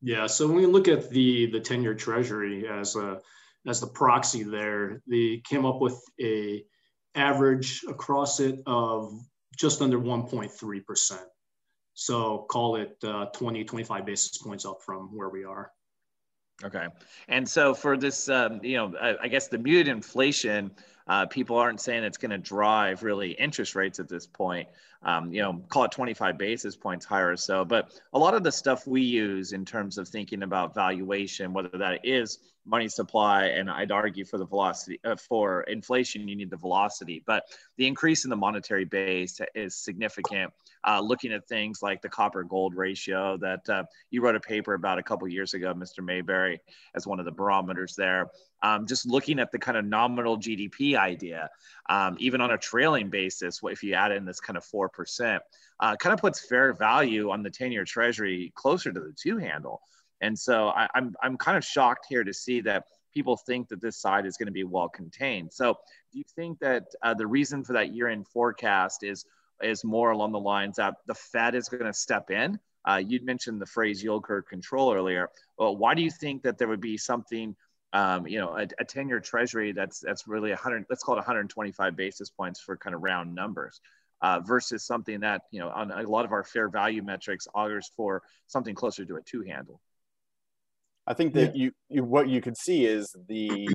Yeah. 0.00 0.28
So 0.28 0.46
when 0.46 0.56
we 0.56 0.66
look 0.66 0.86
at 0.86 1.10
the 1.10 1.46
the 1.50 1.60
ten 1.60 1.82
year 1.82 1.94
Treasury 1.94 2.68
as 2.68 2.94
a 2.94 3.20
as 3.66 3.80
the 3.80 3.86
proxy 3.88 4.42
there, 4.44 5.02
they 5.08 5.42
came 5.44 5.66
up 5.66 5.80
with 5.80 6.00
a 6.20 6.64
average 7.14 7.82
across 7.88 8.40
it 8.40 8.60
of 8.66 9.12
just 9.56 9.80
under 9.80 9.98
1.3%. 9.98 11.18
So 11.94 12.46
call 12.50 12.76
it 12.76 12.96
uh, 13.04 13.26
20, 13.26 13.64
25 13.64 14.04
basis 14.04 14.38
points 14.38 14.66
up 14.66 14.82
from 14.82 15.16
where 15.16 15.28
we 15.28 15.44
are. 15.44 15.70
Okay. 16.62 16.86
And 17.28 17.48
so 17.48 17.74
for 17.74 17.96
this, 17.96 18.28
um, 18.28 18.60
you 18.62 18.76
know, 18.76 18.94
I, 19.00 19.16
I, 19.22 19.28
guess 19.28 19.48
the 19.48 19.58
muted 19.58 19.88
inflation, 19.88 20.70
uh, 21.08 21.26
people 21.26 21.56
aren't 21.56 21.80
saying 21.80 22.04
it's 22.04 22.18
going 22.18 22.30
to 22.30 22.38
drive 22.38 23.02
really 23.02 23.32
interest 23.32 23.74
rates 23.74 23.98
at 23.98 24.08
this 24.08 24.26
point. 24.26 24.68
Um, 25.02 25.32
you 25.32 25.42
know, 25.42 25.64
call 25.68 25.84
it 25.84 25.90
25 25.90 26.38
basis 26.38 26.76
points 26.76 27.04
higher 27.04 27.30
or 27.30 27.36
so. 27.36 27.64
But 27.64 28.00
a 28.12 28.18
lot 28.18 28.34
of 28.34 28.44
the 28.44 28.52
stuff 28.52 28.86
we 28.86 29.02
use 29.02 29.52
in 29.52 29.64
terms 29.64 29.98
of 29.98 30.08
thinking 30.08 30.44
about 30.44 30.74
valuation, 30.74 31.52
whether 31.52 31.76
that 31.76 32.00
is 32.04 32.38
money 32.66 32.88
supply, 32.88 33.46
and 33.46 33.70
I'd 33.70 33.92
argue 33.92 34.24
for 34.24 34.38
the 34.38 34.46
velocity 34.46 35.00
uh, 35.04 35.16
for 35.16 35.62
inflation, 35.62 36.28
you 36.28 36.36
need 36.36 36.50
the 36.50 36.56
velocity. 36.56 37.22
But 37.26 37.44
the 37.76 37.86
increase 37.86 38.24
in 38.24 38.30
the 38.30 38.36
monetary 38.36 38.84
base 38.84 39.40
is 39.54 39.76
significant. 39.76 40.52
Uh, 40.86 41.00
looking 41.00 41.32
at 41.32 41.46
things 41.48 41.82
like 41.82 42.02
the 42.02 42.08
copper 42.08 42.42
gold 42.42 42.74
ratio 42.74 43.38
that 43.38 43.68
uh, 43.68 43.84
you 44.10 44.22
wrote 44.22 44.36
a 44.36 44.40
paper 44.40 44.74
about 44.74 44.98
a 44.98 45.02
couple 45.02 45.26
years 45.28 45.54
ago, 45.54 45.72
Mr. 45.74 46.04
Mayberry, 46.04 46.60
as 46.94 47.06
one 47.06 47.18
of 47.18 47.24
the 47.24 47.32
barometers 47.32 47.94
there. 47.96 48.28
Um, 48.62 48.86
just 48.86 49.06
looking 49.06 49.40
at 49.40 49.50
the 49.50 49.58
kind 49.58 49.76
of 49.76 49.84
nominal 49.84 50.38
GDP 50.38 50.96
idea, 50.96 51.50
um, 51.88 52.16
even 52.18 52.40
on 52.40 52.50
a 52.50 52.58
trailing 52.58 53.10
basis, 53.10 53.60
if 53.62 53.82
you 53.82 53.94
add 53.94 54.12
in 54.12 54.24
this 54.24 54.40
kind 54.40 54.56
of 54.56 54.64
4%, 54.64 55.40
uh, 55.80 55.96
kind 55.96 56.14
of 56.14 56.20
puts 56.20 56.46
fair 56.46 56.72
value 56.72 57.30
on 57.30 57.42
the 57.42 57.50
10 57.50 57.72
year 57.72 57.84
treasury 57.84 58.52
closer 58.54 58.92
to 58.92 59.00
the 59.00 59.12
two 59.12 59.38
handle. 59.38 59.82
And 60.24 60.38
so 60.38 60.68
I, 60.68 60.88
I'm, 60.94 61.14
I'm 61.22 61.36
kind 61.36 61.58
of 61.58 61.64
shocked 61.64 62.06
here 62.08 62.24
to 62.24 62.32
see 62.32 62.62
that 62.62 62.84
people 63.12 63.36
think 63.36 63.68
that 63.68 63.82
this 63.82 63.98
side 63.98 64.24
is 64.24 64.38
going 64.38 64.46
to 64.46 64.52
be 64.52 64.64
well 64.64 64.88
contained. 64.88 65.52
So 65.52 65.74
do 66.12 66.18
you 66.18 66.24
think 66.34 66.58
that 66.60 66.84
uh, 67.02 67.12
the 67.12 67.26
reason 67.26 67.62
for 67.62 67.74
that 67.74 67.94
year 67.94 68.08
end 68.08 68.26
forecast 68.28 69.04
is, 69.04 69.26
is 69.62 69.84
more 69.84 70.12
along 70.12 70.32
the 70.32 70.40
lines 70.40 70.76
that 70.76 70.94
the 71.06 71.14
Fed 71.14 71.54
is 71.54 71.68
going 71.68 71.84
to 71.84 71.92
step 71.92 72.30
in? 72.30 72.58
Uh, 72.88 73.02
you'd 73.06 73.22
mentioned 73.22 73.60
the 73.60 73.66
phrase 73.66 74.02
yield 74.02 74.24
curve 74.24 74.46
control 74.46 74.94
earlier. 74.94 75.28
Well, 75.58 75.76
why 75.76 75.94
do 75.94 76.00
you 76.00 76.10
think 76.10 76.42
that 76.44 76.56
there 76.56 76.68
would 76.68 76.80
be 76.80 76.96
something, 76.96 77.54
um, 77.92 78.26
you 78.26 78.38
know, 78.38 78.56
a, 78.56 78.66
a 78.78 78.84
10 78.84 79.10
year 79.10 79.20
treasury 79.20 79.72
that's, 79.72 80.00
that's 80.00 80.26
really 80.26 80.50
100, 80.50 80.86
let's 80.88 81.02
call 81.02 81.16
it 81.16 81.18
125 81.18 81.96
basis 81.96 82.30
points 82.30 82.60
for 82.60 82.78
kind 82.78 82.94
of 82.94 83.02
round 83.02 83.34
numbers? 83.34 83.78
Uh, 84.22 84.40
versus 84.40 84.86
something 84.86 85.20
that 85.20 85.42
you 85.50 85.60
know 85.60 85.68
on 85.68 85.90
a 85.90 86.02
lot 86.08 86.24
of 86.24 86.32
our 86.32 86.42
fair 86.42 86.70
value 86.70 87.02
metrics 87.02 87.46
augurs 87.54 87.90
for 87.94 88.22
something 88.46 88.74
closer 88.74 89.04
to 89.04 89.16
a 89.16 89.20
two 89.20 89.42
handle 89.42 89.82
I 91.06 91.14
think 91.14 91.34
that 91.34 91.56
yeah. 91.56 91.64
you, 91.64 91.72
you 91.88 92.04
what 92.04 92.28
you 92.28 92.40
could 92.40 92.56
see 92.56 92.86
is 92.86 93.14
the 93.28 93.68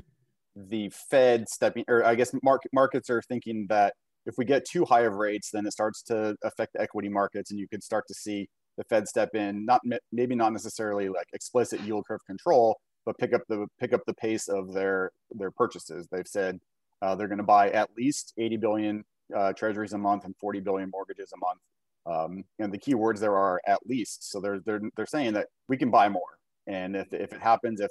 the 0.56 0.90
Fed 1.10 1.48
stepping, 1.48 1.84
or 1.88 2.04
I 2.04 2.14
guess 2.14 2.32
market 2.42 2.70
markets 2.72 3.08
are 3.08 3.22
thinking 3.22 3.66
that 3.68 3.94
if 4.26 4.34
we 4.36 4.44
get 4.44 4.64
too 4.64 4.84
high 4.84 5.02
of 5.02 5.14
rates, 5.14 5.50
then 5.52 5.66
it 5.66 5.72
starts 5.72 6.02
to 6.04 6.36
affect 6.44 6.72
the 6.74 6.82
equity 6.82 7.08
markets, 7.08 7.50
and 7.50 7.58
you 7.58 7.68
could 7.68 7.82
start 7.82 8.04
to 8.08 8.14
see 8.14 8.48
the 8.76 8.84
Fed 8.84 9.06
step 9.08 9.30
in, 9.34 9.64
not 9.64 9.80
maybe 10.12 10.34
not 10.34 10.52
necessarily 10.52 11.08
like 11.08 11.26
explicit 11.32 11.80
yield 11.80 12.04
curve 12.06 12.20
control, 12.26 12.78
but 13.06 13.18
pick 13.18 13.32
up 13.32 13.42
the 13.48 13.66
pick 13.78 13.92
up 13.92 14.02
the 14.06 14.14
pace 14.14 14.48
of 14.48 14.72
their 14.72 15.12
their 15.30 15.50
purchases. 15.50 16.08
They've 16.10 16.26
said 16.26 16.58
uh, 17.02 17.14
they're 17.14 17.28
going 17.28 17.38
to 17.38 17.44
buy 17.44 17.70
at 17.70 17.90
least 17.96 18.34
80 18.38 18.56
billion 18.58 19.04
uh, 19.36 19.52
treasuries 19.52 19.92
a 19.92 19.98
month 19.98 20.24
and 20.24 20.34
40 20.40 20.60
billion 20.60 20.90
mortgages 20.90 21.32
a 21.32 21.38
month. 21.38 21.60
Um, 22.06 22.44
and 22.58 22.72
the 22.72 22.78
key 22.78 22.94
words 22.94 23.20
there 23.20 23.36
are 23.36 23.60
at 23.66 23.80
least. 23.86 24.30
So 24.30 24.40
they're, 24.40 24.60
they're, 24.64 24.80
they're 24.96 25.06
saying 25.06 25.34
that 25.34 25.48
we 25.68 25.76
can 25.76 25.90
buy 25.90 26.08
more. 26.08 26.22
And 26.70 26.96
if, 26.96 27.12
if 27.12 27.32
it 27.32 27.40
happens, 27.40 27.80
if, 27.80 27.90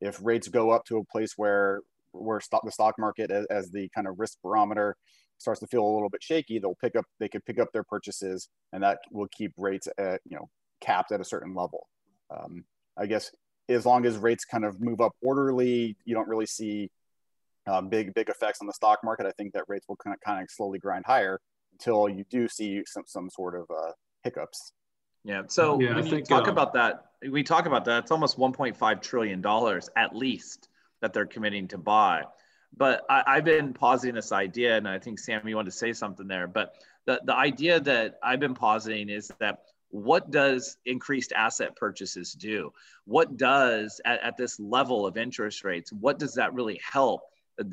if 0.00 0.18
rates 0.22 0.48
go 0.48 0.70
up 0.70 0.84
to 0.86 0.98
a 0.98 1.04
place 1.04 1.32
where, 1.36 1.80
where 2.12 2.40
stock, 2.40 2.62
the 2.64 2.70
stock 2.70 2.94
market 2.98 3.30
as, 3.30 3.46
as 3.46 3.70
the 3.70 3.88
kind 3.94 4.06
of 4.06 4.18
risk 4.18 4.36
barometer 4.42 4.96
starts 5.38 5.60
to 5.60 5.66
feel 5.66 5.84
a 5.84 5.94
little 5.94 6.10
bit 6.10 6.22
shaky, 6.22 6.58
they'll 6.58 6.74
pick 6.80 6.94
up, 6.94 7.04
they 7.20 7.28
could 7.28 7.44
pick 7.44 7.58
up 7.58 7.72
their 7.72 7.84
purchases 7.84 8.48
and 8.72 8.82
that 8.82 8.98
will 9.10 9.28
keep 9.38 9.52
rates 9.56 9.88
at, 9.96 10.20
you 10.28 10.36
know, 10.36 10.48
capped 10.80 11.10
at 11.12 11.20
a 11.20 11.24
certain 11.24 11.54
level. 11.54 11.86
Um, 12.30 12.64
I 12.96 13.06
guess 13.06 13.30
as 13.68 13.86
long 13.86 14.06
as 14.06 14.16
rates 14.16 14.44
kind 14.44 14.64
of 14.64 14.80
move 14.80 15.00
up 15.00 15.12
orderly, 15.22 15.96
you 16.04 16.14
don't 16.14 16.28
really 16.28 16.46
see 16.46 16.90
uh, 17.66 17.82
big 17.82 18.14
big 18.14 18.28
effects 18.28 18.60
on 18.60 18.66
the 18.66 18.72
stock 18.72 18.98
market. 19.04 19.26
I 19.26 19.32
think 19.32 19.52
that 19.52 19.64
rates 19.68 19.86
will 19.88 19.96
kind 19.96 20.14
of, 20.14 20.20
kind 20.20 20.42
of 20.42 20.50
slowly 20.50 20.78
grind 20.78 21.04
higher 21.06 21.40
until 21.72 22.08
you 22.08 22.24
do 22.30 22.48
see 22.48 22.82
some 22.86 23.04
some 23.06 23.28
sort 23.30 23.54
of 23.54 23.66
uh, 23.70 23.92
hiccups. 24.24 24.72
Yeah. 25.28 25.42
So 25.48 25.78
yeah, 25.78 25.88
when 25.88 25.98
I 25.98 26.00
you 26.00 26.10
think, 26.10 26.26
talk 26.26 26.48
uh, 26.48 26.50
about 26.50 26.72
that, 26.72 27.04
we 27.30 27.42
talk 27.42 27.66
about 27.66 27.84
that. 27.84 28.04
It's 28.04 28.10
almost 28.10 28.38
1.5 28.38 29.02
trillion 29.02 29.42
dollars 29.42 29.90
at 29.94 30.16
least 30.16 30.70
that 31.02 31.12
they're 31.12 31.26
committing 31.26 31.68
to 31.68 31.78
buy. 31.78 32.24
But 32.74 33.04
I, 33.10 33.34
have 33.34 33.44
been 33.44 33.74
positing 33.74 34.14
this 34.14 34.32
idea, 34.32 34.76
and 34.76 34.88
I 34.88 34.98
think 34.98 35.18
Sam, 35.18 35.46
you 35.46 35.56
wanted 35.56 35.70
to 35.70 35.76
say 35.76 35.92
something 35.92 36.26
there. 36.28 36.46
But 36.46 36.74
the 37.04 37.20
the 37.22 37.34
idea 37.34 37.78
that 37.78 38.18
I've 38.22 38.40
been 38.40 38.54
positing 38.54 39.10
is 39.10 39.30
that 39.38 39.60
what 39.90 40.30
does 40.30 40.78
increased 40.86 41.34
asset 41.36 41.76
purchases 41.76 42.32
do? 42.32 42.72
What 43.04 43.36
does 43.36 44.00
at, 44.06 44.22
at 44.22 44.36
this 44.38 44.58
level 44.58 45.06
of 45.06 45.18
interest 45.18 45.62
rates? 45.62 45.92
What 45.92 46.18
does 46.18 46.34
that 46.34 46.54
really 46.54 46.80
help? 46.82 47.20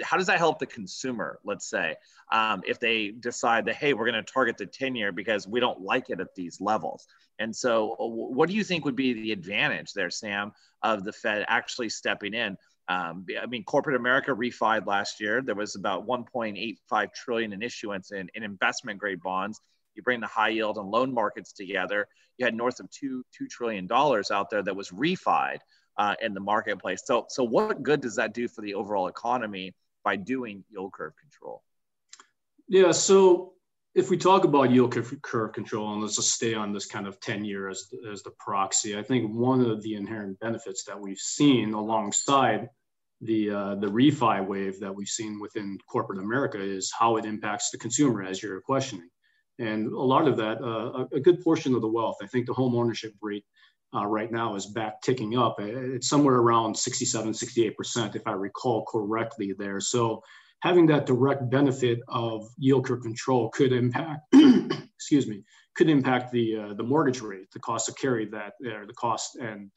How 0.04 0.18
does 0.18 0.28
that 0.28 0.38
help 0.38 0.60
the 0.60 0.66
consumer 0.66 1.40
let's 1.44 1.70
say 1.70 1.96
um, 2.32 2.62
if 2.66 2.80
they 2.80 3.10
decide 3.10 3.66
that 3.66 3.76
hey 3.76 3.94
we're 3.94 4.10
going 4.10 4.24
to 4.24 4.34
target 4.34 4.58
the 4.58 4.66
10 4.66 4.96
year 4.96 5.12
because 5.12 5.48
we 5.48 5.60
don't 5.60 5.82
like 5.82 6.10
it 6.10 6.20
at 6.20 6.34
these 6.36 6.60
levels 6.60 7.08
and 7.40 7.56
so 7.56 7.96
uh, 8.00 8.06
what 8.08 8.50
do 8.50 8.56
you 8.56 8.64
think 8.64 8.86
would 8.86 8.96
be 8.96 9.14
the 9.14 9.32
advantage 9.32 9.94
there 9.94 10.10
sam 10.10 10.52
of 10.82 11.04
the 11.04 11.14
fed 11.14 11.46
actually 11.48 11.90
stepping 11.90 12.34
in 12.34 12.58
um, 12.88 13.26
I 13.42 13.48
mean, 13.48 13.64
corporate 13.64 13.96
America 13.96 14.32
refied 14.32 14.86
last 14.86 15.20
year. 15.20 15.42
There 15.42 15.56
was 15.56 15.76
about 15.76 16.08
1.85 16.08 17.14
trillion 17.14 17.54
in 17.54 17.64
issuance 17.64 18.12
in, 18.12 18.30
in 18.36 18.44
investment 18.44 19.00
grade 19.00 19.22
bonds. 19.22 19.60
You 19.96 20.04
bring 20.04 20.20
the 20.20 20.28
high 20.28 20.50
yield 20.50 20.78
and 20.78 20.90
loan 20.90 21.14
markets 21.14 21.54
together. 21.54 22.08
You 22.38 22.46
had 22.46 22.54
north 22.54 22.80
of 22.80 22.90
two 22.92 23.24
two 23.36 23.48
trillion 23.48 23.88
dollars 23.88 24.30
out 24.30 24.50
there 24.50 24.62
that 24.62 24.76
was 24.76 24.90
refied 24.90 25.60
uh, 25.98 26.16
in 26.22 26.34
the 26.34 26.40
marketplace. 26.40 27.04
So, 27.06 27.26
so 27.30 27.44
what 27.44 27.84
good 27.84 28.02
does 28.02 28.16
that 28.16 28.34
do 28.34 28.48
for 28.48 28.62
the 28.62 28.74
overall 28.74 29.08
economy 29.08 29.74
by 30.04 30.16
doing 30.16 30.64
yield 30.70 30.94
curve 30.94 31.14
control? 31.18 31.64
Yeah, 32.68 32.92
so 32.92 33.54
if 33.94 34.10
we 34.10 34.18
talk 34.18 34.44
about 34.44 34.72
yield 34.72 34.92
curve 35.22 35.54
control, 35.54 35.94
and 35.94 36.02
let's 36.02 36.18
just 36.18 36.32
stay 36.32 36.54
on 36.54 36.74
this 36.74 36.86
kind 36.86 37.08
of 37.08 37.20
10 37.22 37.46
year 37.46 37.70
as, 37.70 37.88
as 38.12 38.24
the 38.24 38.32
proxy, 38.40 38.98
I 38.98 39.04
think 39.04 39.34
one 39.34 39.62
of 39.62 39.82
the 39.84 39.96
inherent 39.96 40.40
benefits 40.40 40.84
that 40.86 41.00
we've 41.00 41.18
seen 41.18 41.74
alongside 41.74 42.70
the 43.22 43.50
uh, 43.50 43.76
the 43.76 43.88
refi 43.88 44.46
wave 44.46 44.80
that 44.82 44.94
we've 44.94 45.08
seen 45.08 45.40
within 45.40 45.78
corporate 45.90 46.20
America 46.20 46.62
is 46.62 46.92
how 46.98 47.16
it 47.16 47.24
impacts 47.24 47.70
the 47.70 47.78
consumer, 47.78 48.24
as 48.24 48.44
you're 48.44 48.60
questioning. 48.60 49.08
And 49.58 49.88
a 49.88 50.02
lot 50.02 50.28
of 50.28 50.36
that, 50.38 50.62
uh, 50.62 51.06
a 51.14 51.20
good 51.22 51.42
portion 51.42 51.74
of 51.74 51.82
the 51.82 51.88
wealth, 51.88 52.18
I 52.22 52.28
think 52.28 52.46
the 52.46 52.54
home 52.54 52.76
ownership 52.76 53.14
rate 53.22 53.46
uh, 53.94 54.06
right 54.06 54.32
now 54.32 54.56
is 54.56 54.66
back 54.66 55.02
ticking 55.02 55.38
up. 55.38 55.58
It's 55.60 56.10
somewhere 56.10 56.36
around 56.36 56.76
67, 56.76 57.32
68%, 57.32 58.16
if 58.16 58.22
I 58.26 58.32
recall 58.32 58.86
correctly 58.86 59.54
there. 59.58 59.80
So 59.80 60.22
having 60.62 60.86
that 60.88 61.06
direct 61.06 61.50
benefit 61.50 62.00
of 62.08 62.48
yield 62.58 62.86
curve 62.86 63.02
control 63.02 63.50
could 63.50 63.72
impact, 63.72 64.22
excuse 64.96 65.28
me, 65.28 65.44
could 65.76 65.90
impact 65.90 66.32
the, 66.32 66.58
uh, 66.58 66.74
the 66.74 66.84
mortgage 66.84 67.22
rate, 67.22 67.52
the 67.54 67.60
cost 67.60 67.90
of 67.90 67.98
carry 67.98 68.26
that, 68.28 68.54
or 68.66 68.86
the 68.86 68.94
cost 68.94 69.36
and 69.36 69.70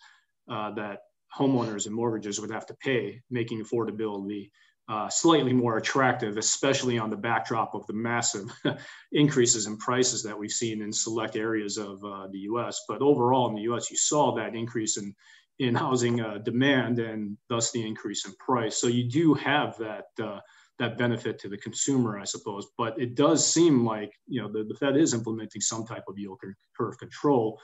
uh, 0.51 0.71
that 0.73 1.01
homeowners 1.37 1.87
and 1.87 1.95
mortgages 1.95 2.41
would 2.41 2.51
have 2.51 2.67
to 2.67 2.75
pay, 2.83 3.21
making 3.31 3.63
affordability 3.63 4.51
uh, 4.89 5.09
slightly 5.09 5.53
more 5.53 5.77
attractive, 5.77 6.39
especially 6.39 6.99
on 6.99 7.11
the 7.11 7.17
backdrop 7.17 7.75
of 7.75 7.87
the 7.87 7.93
massive 7.93 8.51
increases 9.13 9.67
in 9.67 9.77
prices 9.77 10.23
that 10.23 10.39
we've 10.39 10.51
seen 10.51 10.81
in 10.81 10.93
select 10.93 11.37
areas 11.37 11.77
of 11.77 12.03
uh, 12.05 12.27
the 12.29 12.39
U.S. 12.41 12.83
But 12.89 13.03
overall, 13.03 13.49
in 13.49 13.55
the 13.55 13.63
U.S., 13.63 13.91
you 13.91 13.97
saw 13.97 14.35
that 14.37 14.55
increase 14.55 14.97
in 14.97 15.15
in 15.59 15.75
housing 15.75 16.21
uh, 16.21 16.39
demand 16.39 17.01
and 17.01 17.37
thus 17.49 17.73
the 17.73 17.85
increase 17.85 18.25
in 18.27 18.33
price. 18.37 18.77
So 18.77 18.87
you 18.87 19.09
do 19.09 19.35
have 19.35 19.77
that 19.79 20.05
uh, 20.23 20.41
that 20.79 20.97
benefit 20.97 21.39
to 21.41 21.49
the 21.49 21.59
consumer, 21.59 22.19
I 22.19 22.25
suppose. 22.25 22.69
But 22.79 23.01
it 23.01 23.15
does 23.15 23.47
seem 23.47 23.85
like 23.85 24.13
you 24.27 24.41
know 24.41 24.51
the, 24.51 24.65
the 24.65 24.75
Fed 24.75 24.97
is 24.97 25.15
implementing 25.15 25.61
some 25.61 25.85
type 25.85 26.05
of 26.09 26.19
yield 26.19 26.41
curve 26.77 26.99
control. 26.99 27.61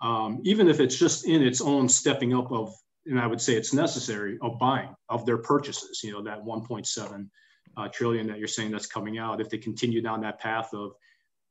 Um, 0.00 0.40
even 0.44 0.68
if 0.68 0.78
it's 0.78 0.96
just 0.96 1.26
in 1.26 1.42
its 1.42 1.60
own 1.60 1.88
stepping 1.88 2.32
up 2.32 2.52
of 2.52 2.72
and 3.08 3.18
I 3.18 3.26
would 3.26 3.40
say 3.40 3.54
it's 3.54 3.72
necessary 3.72 4.38
of 4.42 4.58
buying 4.58 4.94
of 5.08 5.24
their 5.26 5.38
purchases. 5.38 6.02
You 6.02 6.12
know 6.12 6.22
that 6.22 6.44
1.7 6.44 7.28
uh, 7.76 7.88
trillion 7.88 8.26
that 8.28 8.38
you're 8.38 8.48
saying 8.48 8.70
that's 8.70 8.86
coming 8.86 9.18
out. 9.18 9.40
If 9.40 9.48
they 9.48 9.58
continue 9.58 10.02
down 10.02 10.20
that 10.22 10.38
path 10.40 10.72
of 10.74 10.92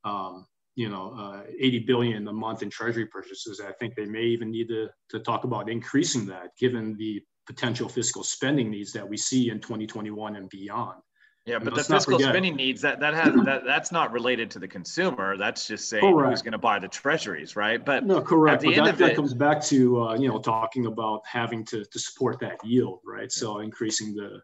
um, 0.04 0.46
you 0.76 0.90
know 0.90 1.14
uh, 1.18 1.44
80 1.60 1.80
billion 1.80 2.28
a 2.28 2.34
month 2.34 2.64
in 2.64 2.70
treasury 2.70 3.08
purchases, 3.08 3.60
I 3.60 3.72
think 3.74 3.96
they 3.96 4.06
may 4.06 4.24
even 4.24 4.52
need 4.52 4.68
to 4.70 4.90
to 5.10 5.20
talk 5.20 5.44
about 5.44 5.70
increasing 5.70 6.26
that, 6.28 6.56
given 6.58 6.96
the 6.98 7.22
potential 7.46 7.88
fiscal 7.88 8.24
spending 8.24 8.70
needs 8.70 8.92
that 8.92 9.08
we 9.08 9.18
see 9.18 9.50
in 9.50 9.60
2021 9.60 10.36
and 10.36 10.50
beyond. 10.50 11.02
Yeah, 11.48 11.60
but 11.60 11.76
the 11.76 11.84
fiscal 11.84 12.20
spending 12.20 12.58
needs 12.58 12.82
that 12.82 13.00
that 13.00 13.14
has 13.14 13.34
that 13.46 13.64
that's 13.66 13.90
not 13.90 14.12
related 14.12 14.52
to 14.52 14.60
the 14.60 14.68
consumer. 14.68 15.38
That's 15.38 15.66
just 15.66 15.88
saying 15.88 16.04
correct. 16.04 16.30
who's 16.30 16.42
going 16.42 16.52
to 16.52 16.58
buy 16.58 16.78
the 16.78 16.90
treasuries, 16.90 17.56
right? 17.56 17.84
But 17.84 18.06
no, 18.06 18.22
correct. 18.22 18.66
At 18.66 18.76
But 18.76 18.86
that, 18.86 18.98
that 18.98 19.12
it, 19.12 19.16
comes 19.16 19.34
back 19.34 19.64
to 19.68 20.02
uh, 20.02 20.16
you 20.16 20.28
know 20.28 20.40
talking 20.40 20.88
about 20.88 21.22
having 21.26 21.64
to 21.66 21.86
to 21.86 22.00
support 22.00 22.40
that 22.42 22.58
yield, 22.66 23.00
right? 23.06 23.32
So 23.32 23.60
increasing 23.60 24.14
the 24.14 24.42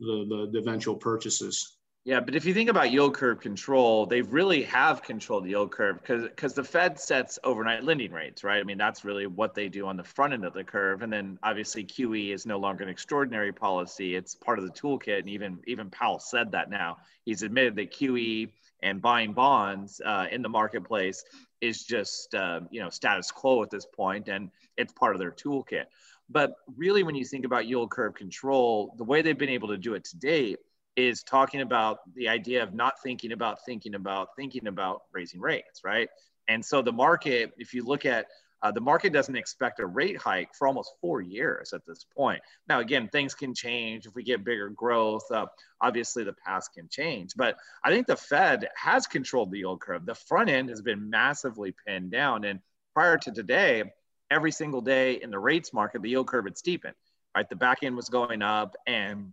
the 0.00 0.24
the, 0.26 0.48
the 0.52 0.58
eventual 0.58 0.96
purchases. 0.96 1.76
Yeah, 2.04 2.20
but 2.20 2.34
if 2.34 2.46
you 2.46 2.54
think 2.54 2.70
about 2.70 2.90
yield 2.90 3.14
curve 3.14 3.40
control, 3.40 4.06
they 4.06 4.22
really 4.22 4.62
have 4.62 5.02
controlled 5.02 5.44
the 5.44 5.50
yield 5.50 5.72
curve 5.72 6.00
because 6.00 6.22
because 6.22 6.54
the 6.54 6.64
Fed 6.64 6.98
sets 6.98 7.38
overnight 7.44 7.84
lending 7.84 8.12
rates, 8.12 8.42
right? 8.42 8.60
I 8.60 8.62
mean, 8.64 8.78
that's 8.78 9.04
really 9.04 9.26
what 9.26 9.54
they 9.54 9.68
do 9.68 9.86
on 9.86 9.98
the 9.98 10.04
front 10.04 10.32
end 10.32 10.44
of 10.44 10.54
the 10.54 10.64
curve, 10.64 11.02
and 11.02 11.12
then 11.12 11.38
obviously 11.42 11.84
QE 11.84 12.32
is 12.32 12.46
no 12.46 12.58
longer 12.58 12.82
an 12.82 12.88
extraordinary 12.88 13.52
policy; 13.52 14.14
it's 14.14 14.34
part 14.34 14.58
of 14.58 14.64
the 14.64 14.72
toolkit. 14.72 15.18
And 15.18 15.28
even 15.28 15.58
even 15.66 15.90
Powell 15.90 16.18
said 16.18 16.52
that 16.52 16.70
now 16.70 16.96
he's 17.26 17.42
admitted 17.42 17.76
that 17.76 17.92
QE 17.92 18.48
and 18.82 19.02
buying 19.02 19.34
bonds 19.34 20.00
uh, 20.02 20.28
in 20.30 20.40
the 20.40 20.48
marketplace 20.48 21.24
is 21.60 21.84
just 21.84 22.34
uh, 22.34 22.60
you 22.70 22.80
know 22.80 22.88
status 22.88 23.30
quo 23.30 23.62
at 23.62 23.70
this 23.70 23.84
point, 23.84 24.28
and 24.28 24.50
it's 24.78 24.94
part 24.94 25.14
of 25.14 25.18
their 25.18 25.32
toolkit. 25.32 25.84
But 26.30 26.54
really, 26.74 27.02
when 27.02 27.16
you 27.16 27.26
think 27.26 27.44
about 27.44 27.66
yield 27.66 27.90
curve 27.90 28.14
control, 28.14 28.94
the 28.96 29.04
way 29.04 29.20
they've 29.20 29.36
been 29.36 29.48
able 29.50 29.68
to 29.68 29.76
do 29.76 29.92
it 29.92 30.04
to 30.04 30.16
date 30.16 30.58
is 30.98 31.22
talking 31.22 31.60
about 31.60 31.98
the 32.16 32.28
idea 32.28 32.60
of 32.60 32.74
not 32.74 33.00
thinking 33.00 33.30
about 33.30 33.64
thinking 33.64 33.94
about 33.94 34.30
thinking 34.36 34.66
about 34.66 35.02
raising 35.12 35.40
rates, 35.40 35.82
right? 35.84 36.08
And 36.48 36.64
so 36.64 36.82
the 36.82 36.92
market, 36.92 37.52
if 37.56 37.72
you 37.72 37.84
look 37.84 38.04
at 38.04 38.26
uh, 38.60 38.72
the 38.72 38.80
market 38.80 39.12
doesn't 39.12 39.36
expect 39.36 39.78
a 39.78 39.86
rate 39.86 40.16
hike 40.16 40.52
for 40.52 40.66
almost 40.66 40.94
four 41.00 41.20
years 41.20 41.72
at 41.72 41.86
this 41.86 42.04
point. 42.16 42.40
Now, 42.68 42.80
again, 42.80 43.08
things 43.08 43.32
can 43.32 43.54
change 43.54 44.06
if 44.06 44.16
we 44.16 44.24
get 44.24 44.44
bigger 44.44 44.68
growth. 44.70 45.22
Uh, 45.30 45.46
obviously, 45.80 46.24
the 46.24 46.34
past 46.44 46.72
can 46.74 46.88
change, 46.88 47.34
but 47.36 47.56
I 47.84 47.90
think 47.90 48.08
the 48.08 48.16
Fed 48.16 48.68
has 48.74 49.06
controlled 49.06 49.52
the 49.52 49.58
yield 49.58 49.80
curve. 49.80 50.04
The 50.04 50.16
front 50.16 50.50
end 50.50 50.70
has 50.70 50.82
been 50.82 51.08
massively 51.08 51.72
pinned 51.86 52.10
down, 52.10 52.42
and 52.44 52.58
prior 52.94 53.16
to 53.18 53.30
today, 53.30 53.84
every 54.28 54.50
single 54.50 54.80
day 54.80 55.22
in 55.22 55.30
the 55.30 55.38
rates 55.38 55.72
market, 55.72 56.02
the 56.02 56.10
yield 56.10 56.26
curve 56.26 56.46
had 56.46 56.58
steepened. 56.58 56.96
Right, 57.36 57.48
the 57.48 57.54
back 57.54 57.84
end 57.84 57.94
was 57.94 58.08
going 58.08 58.42
up, 58.42 58.74
and 58.88 59.32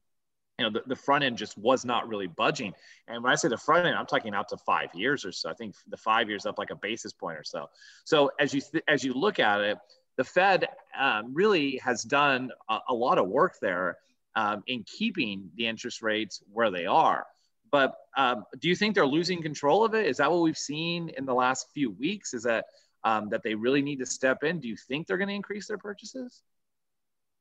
you 0.58 0.66
know, 0.66 0.72
the, 0.72 0.84
the 0.88 0.96
front 0.96 1.24
end 1.24 1.38
just 1.38 1.58
was 1.58 1.84
not 1.84 2.08
really 2.08 2.28
budging. 2.28 2.74
And 3.08 3.24
when 3.24 3.32
I 3.32 3.36
say 3.36 3.50
the 3.50 3.58
front 3.58 3.86
end, 3.86 3.96
I'm 3.96 4.06
talking 4.06 4.34
out 4.34 4.50
to 4.50 4.58
five 4.58 4.90
years 4.94 5.26
or 5.26 5.32
so. 5.32 5.50
I 5.50 5.54
think 5.54 5.76
the 5.88 5.98
five 5.98 6.30
years 6.30 6.46
up 6.46 6.58
like 6.58 6.70
a 6.70 6.76
basis 6.76 7.12
point 7.12 7.38
or 7.38 7.44
so. 7.44 7.70
So 8.06 8.32
as 8.40 8.54
you 8.54 8.62
th- 8.62 8.84
as 8.88 9.04
you 9.04 9.14
look 9.14 9.40
at 9.40 9.62
it, 9.62 9.78
the 10.18 10.24
Fed 10.24 10.68
um, 10.98 11.34
really 11.34 11.78
has 11.84 12.04
done 12.04 12.52
a, 12.70 12.80
a, 12.90 12.94
lot 12.94 13.18
of 13.18 13.28
work 13.28 13.58
there 13.62 13.98
um, 14.36 14.64
in 14.68 14.84
keeping 14.84 15.50
the 15.56 15.68
interest 15.68 16.02
rates 16.02 16.42
where 16.52 16.72
they 16.72 16.86
are. 16.86 17.26
But 17.70 17.96
um, 18.16 18.46
do 18.60 18.70
you 18.70 18.76
think 18.76 18.96
they're 18.96 19.06
losing 19.06 19.42
control 19.42 19.84
of 19.84 19.94
it? 19.94 20.06
Is 20.06 20.18
that 20.18 20.32
what 20.32 20.42
we've 20.42 20.58
seen 20.58 21.10
in 21.18 21.26
the 21.26 21.34
last 21.34 21.68
few 21.74 21.92
weeks? 21.92 22.34
Is 22.34 22.44
that 22.44 22.66
um, 23.04 23.28
that 23.30 23.44
they 23.44 23.56
really 23.56 23.82
need 23.82 24.00
to 24.00 24.06
step 24.06 24.44
in? 24.44 24.62
Do 24.62 24.70
you 24.70 24.78
think 24.78 25.06
they're 25.06 25.18
going 25.18 25.28
to 25.28 25.34
increase 25.34 25.68
their 25.68 25.78
purchases? 25.78 26.42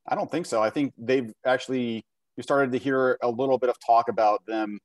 I 0.08 0.16
don't 0.16 0.30
think 0.30 0.46
so. 0.46 0.60
I 0.60 0.70
think 0.70 0.92
they've 0.98 1.32
actually 1.46 2.04
you 2.36 2.42
started 2.42 2.72
to 2.72 2.78
hear 2.78 3.18
a 3.22 3.30
little 3.30 3.58
bit 3.58 3.70
of 3.70 3.76
talk 3.84 4.08
about 4.08 4.44
them 4.46 4.78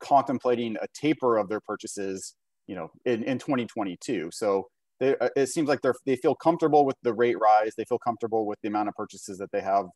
contemplating 0.00 0.76
a 0.80 0.86
taper 0.94 1.36
of 1.38 1.48
their 1.48 1.60
purchases, 1.60 2.34
you 2.66 2.74
know, 2.74 2.90
in, 3.04 3.22
in 3.24 3.38
2022. 3.38 4.30
So 4.32 4.68
they, 5.00 5.16
uh, 5.16 5.28
it 5.36 5.48
seems 5.48 5.68
like 5.68 5.80
they're, 5.82 5.94
they 6.06 6.16
feel 6.16 6.34
comfortable 6.34 6.84
with 6.86 6.96
the 7.02 7.12
rate 7.12 7.36
rise. 7.40 7.72
They 7.76 7.84
feel 7.84 7.98
comfortable 7.98 8.46
with 8.46 8.58
the 8.62 8.68
amount 8.68 8.88
of 8.88 8.94
purchases 8.94 9.38
that 9.38 9.50
they 9.52 9.60
have, 9.60 9.86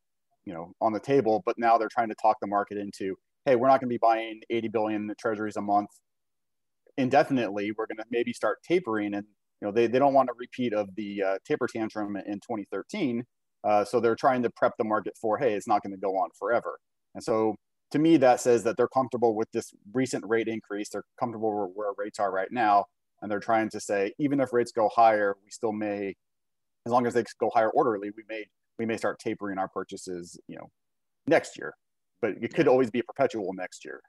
you 0.45 0.53
know, 0.53 0.73
on 0.81 0.93
the 0.93 1.01
table, 1.01 1.43
but 1.45 1.57
now 1.59 1.79
they're 1.79 1.89
trying 1.93 2.09
to 2.09 2.15
talk 2.21 2.37
the 2.41 2.47
market 2.47 2.79
into, 2.79 3.17
Hey, 3.45 3.57
we're 3.57 3.69
not 3.69 3.81
going 3.81 3.89
to 3.89 3.95
be 3.95 3.99
buying 3.99 4.41
80 4.51 4.69
billion 4.69 5.13
treasuries 5.19 5.57
a 5.57 5.63
month. 5.63 5.91
indefinitely, 6.97 7.73
we're 7.77 7.87
going 7.87 7.99
to 7.99 8.05
maybe 8.11 8.33
start 8.33 8.59
tapering. 8.63 9.15
And 9.15 9.27
you 9.61 9.69
know, 9.69 9.73
they, 9.73 9.87
they 9.87 9.99
don't 9.99 10.15
want 10.15 10.29
a 10.29 10.35
repeat 10.37 10.73
of 10.73 10.95
the 10.97 11.23
uh, 11.23 11.39
taper 11.45 11.67
tantrum 11.67 12.17
in 12.17 12.35
2013. 12.35 13.25
Uh, 13.65 13.85
so 13.85 14.01
they're 14.01 14.17
trying 14.17 14.43
to 14.43 14.51
prep 14.51 14.73
the 14.79 14.85
market 14.85 15.15
for, 15.21 15.39
hey, 15.39 15.55
it's 15.55 15.69
not 15.69 15.83
going 15.83 15.93
to 15.93 16.01
go 16.01 16.17
on 16.17 16.29
forever. 16.39 16.79
And 17.15 17.23
so 17.23 17.57
to 17.93 17.99
me, 17.99 18.17
that 18.17 18.41
says 18.41 18.65
that 18.65 18.77
they're 18.77 18.89
comfortable 18.89 19.35
with 19.35 19.49
this 19.53 19.73
recent 19.93 20.25
rate 20.27 20.49
increase. 20.49 20.89
They're 20.89 21.05
comfortable 21.21 21.55
where, 21.55 21.67
where 21.67 21.93
rates 21.97 22.19
are 22.19 22.33
right 22.33 22.51
now. 22.51 22.87
And 23.21 23.31
they're 23.31 23.41
trying 23.41 23.69
to 23.71 23.81
say, 23.81 24.13
even 24.19 24.41
if 24.41 24.53
rates 24.53 24.73
go 24.73 24.89
higher, 24.89 25.37
we 25.45 25.51
still 25.51 25.73
may, 25.73 26.15
as 26.87 26.93
long 26.93 27.07
as 27.07 27.15
they 27.15 27.23
go 27.39 27.51
higher 27.55 27.71
orderly, 27.71 28.11
we 28.17 28.25
may 28.29 28.45
we 28.79 28.87
may 28.87 28.97
start 28.97 29.19
tapering 29.21 29.59
our 29.59 29.69
purchases, 29.69 30.41
you 30.49 30.57
know, 30.57 30.69
next 31.27 31.57
year. 31.57 31.75
But 32.21 32.35
it 32.41 32.55
could 32.55 32.67
always 32.67 32.91
be 32.91 33.03
perpetual 33.03 33.53
next 33.55 33.85
year. 33.85 34.01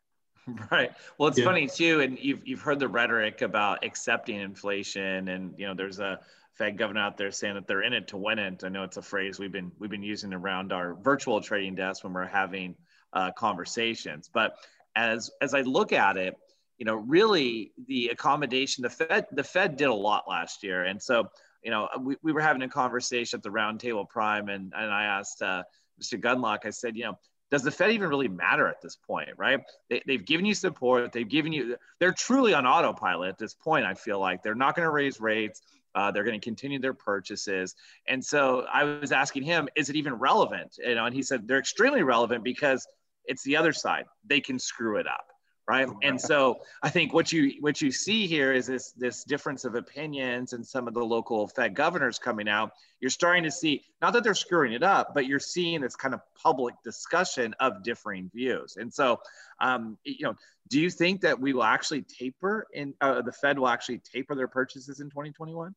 Right. 0.71 0.91
Well, 1.17 1.29
it's 1.29 1.39
yeah. 1.39 1.45
funny 1.45 1.67
too, 1.67 2.01
and 2.01 2.19
you've 2.19 2.45
you've 2.45 2.59
heard 2.59 2.77
the 2.77 2.89
rhetoric 2.89 3.41
about 3.41 3.85
accepting 3.85 4.41
inflation, 4.41 5.29
and 5.29 5.53
you 5.57 5.65
know, 5.65 5.73
there's 5.73 5.99
a 5.99 6.19
Fed 6.55 6.77
governor 6.77 7.01
out 7.01 7.17
there 7.17 7.31
saying 7.31 7.55
that 7.55 7.67
they're 7.67 7.81
in 7.81 7.93
it 7.93 8.09
to 8.09 8.17
win 8.17 8.39
it. 8.39 8.63
I 8.63 8.69
know 8.69 8.83
it's 8.83 8.97
a 8.97 9.01
phrase 9.01 9.39
we've 9.39 9.51
been 9.51 9.71
we've 9.79 9.89
been 9.89 10.03
using 10.03 10.33
around 10.33 10.71
our 10.71 10.93
virtual 10.93 11.41
trading 11.41 11.75
desk 11.75 12.03
when 12.03 12.13
we're 12.13 12.25
having 12.25 12.75
uh, 13.11 13.31
conversations. 13.31 14.29
But 14.31 14.55
as 14.95 15.31
as 15.41 15.53
I 15.53 15.61
look 15.61 15.93
at 15.93 16.17
it, 16.17 16.35
you 16.77 16.85
know, 16.85 16.95
really 16.95 17.71
the 17.87 18.09
accommodation, 18.09 18.83
the 18.83 18.89
Fed 18.89 19.25
the 19.31 19.43
Fed 19.43 19.77
did 19.77 19.87
a 19.87 19.93
lot 19.93 20.25
last 20.27 20.63
year, 20.63 20.83
and 20.83 21.01
so 21.01 21.29
you 21.63 21.71
know, 21.71 21.87
we, 22.01 22.17
we 22.21 22.33
were 22.33 22.41
having 22.41 22.61
a 22.61 22.67
conversation 22.67 23.37
at 23.37 23.43
the 23.43 23.49
roundtable 23.49 24.07
prime, 24.07 24.49
and 24.49 24.73
and 24.75 24.91
I 24.91 25.05
asked 25.05 25.41
uh, 25.41 25.63
Mr. 26.01 26.21
Gundlach, 26.21 26.65
I 26.65 26.69
said, 26.69 26.95
you 26.95 27.05
know 27.05 27.17
does 27.53 27.61
the 27.61 27.69
Fed 27.69 27.91
even 27.91 28.09
really 28.09 28.27
matter 28.27 28.67
at 28.67 28.81
this 28.81 28.95
point, 28.95 29.29
right? 29.37 29.59
They, 29.87 30.01
They, 30.07 30.13
have 30.13 30.25
given 30.25 30.43
you 30.43 30.55
support. 30.55 31.11
They've 31.11 31.29
given 31.29 31.53
you, 31.53 31.77
they're 31.99 32.11
truly 32.11 32.55
on 32.55 32.65
autopilot 32.65 33.29
at 33.29 33.37
this 33.37 33.53
point. 33.53 33.85
I 33.85 33.93
feel 33.93 34.19
like 34.19 34.41
they're 34.41 34.55
not 34.55 34.75
going 34.75 34.87
to 34.87 34.89
raise 34.89 35.21
rates. 35.21 35.61
Uh, 35.95 36.11
they're 36.11 36.23
going 36.23 36.39
to 36.39 36.43
continue 36.43 36.79
their 36.79 36.93
purchases. 36.93 37.75
And 38.07 38.23
so 38.23 38.65
I 38.71 38.83
was 38.83 39.11
asking 39.11 39.43
him, 39.43 39.69
is 39.75 39.89
it 39.89 39.95
even 39.95 40.13
relevant? 40.13 40.75
You 40.77 40.95
know, 40.95 41.05
and 41.05 41.13
he 41.13 41.21
said 41.21 41.47
they're 41.47 41.59
extremely 41.59 42.03
relevant 42.03 42.43
because 42.43 42.87
it's 43.25 43.43
the 43.43 43.57
other 43.57 43.73
side. 43.73 44.05
They 44.25 44.41
can 44.41 44.59
screw 44.59 44.97
it 44.97 45.07
up 45.07 45.25
right 45.67 45.87
and 46.01 46.19
so 46.19 46.57
i 46.81 46.89
think 46.89 47.13
what 47.13 47.31
you 47.31 47.53
what 47.61 47.81
you 47.81 47.91
see 47.91 48.27
here 48.27 48.51
is 48.51 48.67
this 48.67 48.91
this 48.97 49.23
difference 49.23 49.63
of 49.63 49.75
opinions 49.75 50.53
and 50.53 50.65
some 50.65 50.87
of 50.87 50.93
the 50.93 51.03
local 51.03 51.47
fed 51.47 51.73
governors 51.73 52.19
coming 52.19 52.49
out 52.49 52.71
you're 52.99 53.09
starting 53.09 53.43
to 53.43 53.51
see 53.51 53.81
not 54.01 54.11
that 54.11 54.23
they're 54.23 54.33
screwing 54.33 54.73
it 54.73 54.83
up 54.83 55.13
but 55.13 55.25
you're 55.25 55.39
seeing 55.39 55.79
this 55.79 55.95
kind 55.95 56.13
of 56.13 56.19
public 56.41 56.75
discussion 56.83 57.55
of 57.59 57.81
differing 57.83 58.29
views 58.33 58.75
and 58.77 58.93
so 58.93 59.19
um, 59.61 59.97
you 60.03 60.25
know 60.25 60.35
do 60.69 60.81
you 60.81 60.89
think 60.89 61.21
that 61.21 61.39
we 61.39 61.53
will 61.53 61.63
actually 61.63 62.01
taper 62.01 62.67
in 62.73 62.93
uh, 62.99 63.21
the 63.21 63.31
fed 63.31 63.57
will 63.57 63.69
actually 63.69 63.99
taper 63.99 64.35
their 64.35 64.47
purchases 64.47 64.99
in 64.99 65.09
2021 65.09 65.73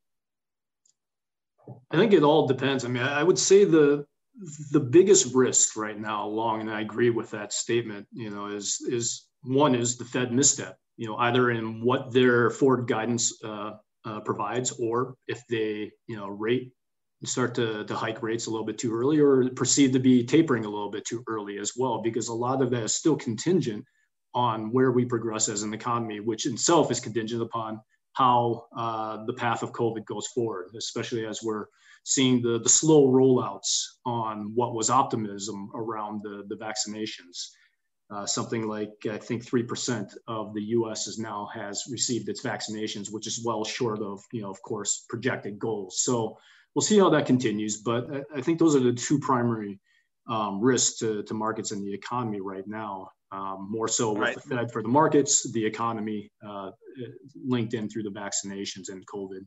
i 1.91 1.97
think 1.97 2.13
it 2.13 2.23
all 2.23 2.47
depends. 2.47 2.85
I 2.85 2.89
mean 2.89 3.03
i 3.03 3.23
would 3.23 3.39
say 3.39 3.65
the 3.65 4.05
the 4.71 4.81
biggest 4.81 5.35
risk 5.35 5.77
right 5.77 5.99
now 5.99 6.27
along 6.27 6.61
and 6.61 6.71
i 6.71 6.81
agree 6.83 7.11
with 7.11 7.31
that 7.31 7.53
statement 7.53 8.07
you 8.13 8.31
know 8.31 8.47
is 8.47 8.81
is 8.89 9.27
one 9.47 9.75
is 9.75 9.97
the 9.97 10.05
Fed 10.05 10.33
misstep, 10.33 10.77
you 10.97 11.07
know, 11.07 11.17
either 11.17 11.51
in 11.51 11.81
what 11.81 12.13
their 12.13 12.51
forward 12.51 12.87
guidance 12.87 13.33
uh, 13.45 13.73
uh, 14.05 14.21
provides, 14.21 14.73
or 14.73 15.15
if 15.29 15.43
they, 15.49 15.91
you 16.07 16.17
know, 16.17 16.29
rate 16.29 16.73
start 17.25 17.55
to, 17.55 17.85
to 17.85 17.95
hike 17.95 18.23
rates 18.23 18.47
a 18.47 18.51
little 18.51 18.67
bit 18.67 18.79
too 18.79 18.95
early, 18.95 19.19
or 19.19 19.49
proceed 19.51 19.93
to 19.93 19.99
be 19.99 20.25
tapering 20.25 20.65
a 20.65 20.69
little 20.69 20.91
bit 20.91 21.05
too 21.05 21.25
early 21.29 21.59
as 21.59 21.73
well, 21.77 22.03
because 22.03 22.29
a 22.29 22.35
lot 22.35 22.63
of 22.63 22.71
that 22.71 22.83
is 22.83 22.95
still 22.95 23.17
contingent 23.17 23.85
on 24.35 24.71
where 24.71 24.93
we 24.93 25.05
progress 25.05 25.49
as 25.49 25.63
an 25.63 25.73
economy, 25.73 26.21
which 26.21 26.47
itself 26.47 26.91
is 26.91 27.01
contingent 27.01 27.43
upon 27.43 27.81
how 28.17 28.65
uh, 28.77 29.25
the 29.27 29.33
path 29.35 29.63
of 29.63 29.73
COVID 29.73 30.07
goes 30.07 30.27
forward, 30.29 30.69
especially 30.77 31.27
as 31.27 31.43
we're 31.43 31.67
seeing 32.05 32.41
the, 32.41 32.59
the 32.61 32.69
slow 32.69 33.09
rollouts 33.09 33.85
on 34.07 34.53
what 34.55 34.75
was 34.75 34.91
optimism 34.91 35.71
around 35.75 36.23
the, 36.23 36.45
the 36.49 36.57
vaccinations. 36.57 37.49
Uh, 38.09 38.25
something 38.25 38.69
like 38.69 38.93
I 39.11 39.19
think 39.19 39.45
three 39.45 39.65
percent 39.65 40.15
of 40.29 40.55
the 40.55 40.63
U.S. 40.63 41.09
is 41.09 41.19
now 41.19 41.49
has 41.53 41.83
received 41.91 42.29
its 42.29 42.45
vaccinations, 42.45 43.13
which 43.13 43.27
is 43.27 43.43
well 43.45 43.65
short 43.65 44.01
of 44.01 44.23
you 44.33 44.43
know 44.43 44.51
of 44.51 44.63
course 44.63 45.05
projected 45.09 45.59
goals. 45.59 46.03
So 46.03 46.39
we'll 46.75 46.83
see 46.83 46.99
how 46.99 47.11
that 47.11 47.27
continues, 47.27 47.79
but 47.79 48.07
I, 48.15 48.39
I 48.39 48.41
think 48.41 48.61
those 48.61 48.77
are 48.77 48.81
the 48.81 48.93
two 48.93 49.19
primary 49.19 49.81
um, 50.29 50.61
risks 50.61 50.99
to, 51.01 51.25
to 51.25 51.35
markets 51.35 51.73
and 51.73 51.85
the 51.85 51.93
economy 51.93 52.41
right 52.41 52.67
now. 52.67 53.11
Um, 53.37 53.69
more 53.71 53.87
so 53.87 54.13
with 54.13 54.21
right. 54.23 54.35
the 54.35 54.41
Fed 54.41 54.73
for 54.73 54.83
the 54.83 54.89
markets, 54.89 55.51
the 55.53 55.63
economy 55.63 56.31
uh, 56.47 56.71
linked 57.35 57.75
in 57.75 57.87
through 57.87 58.05
the 58.05 58.11
vaccinations 58.11 58.89
and 58.89 59.07
COVID. 59.07 59.41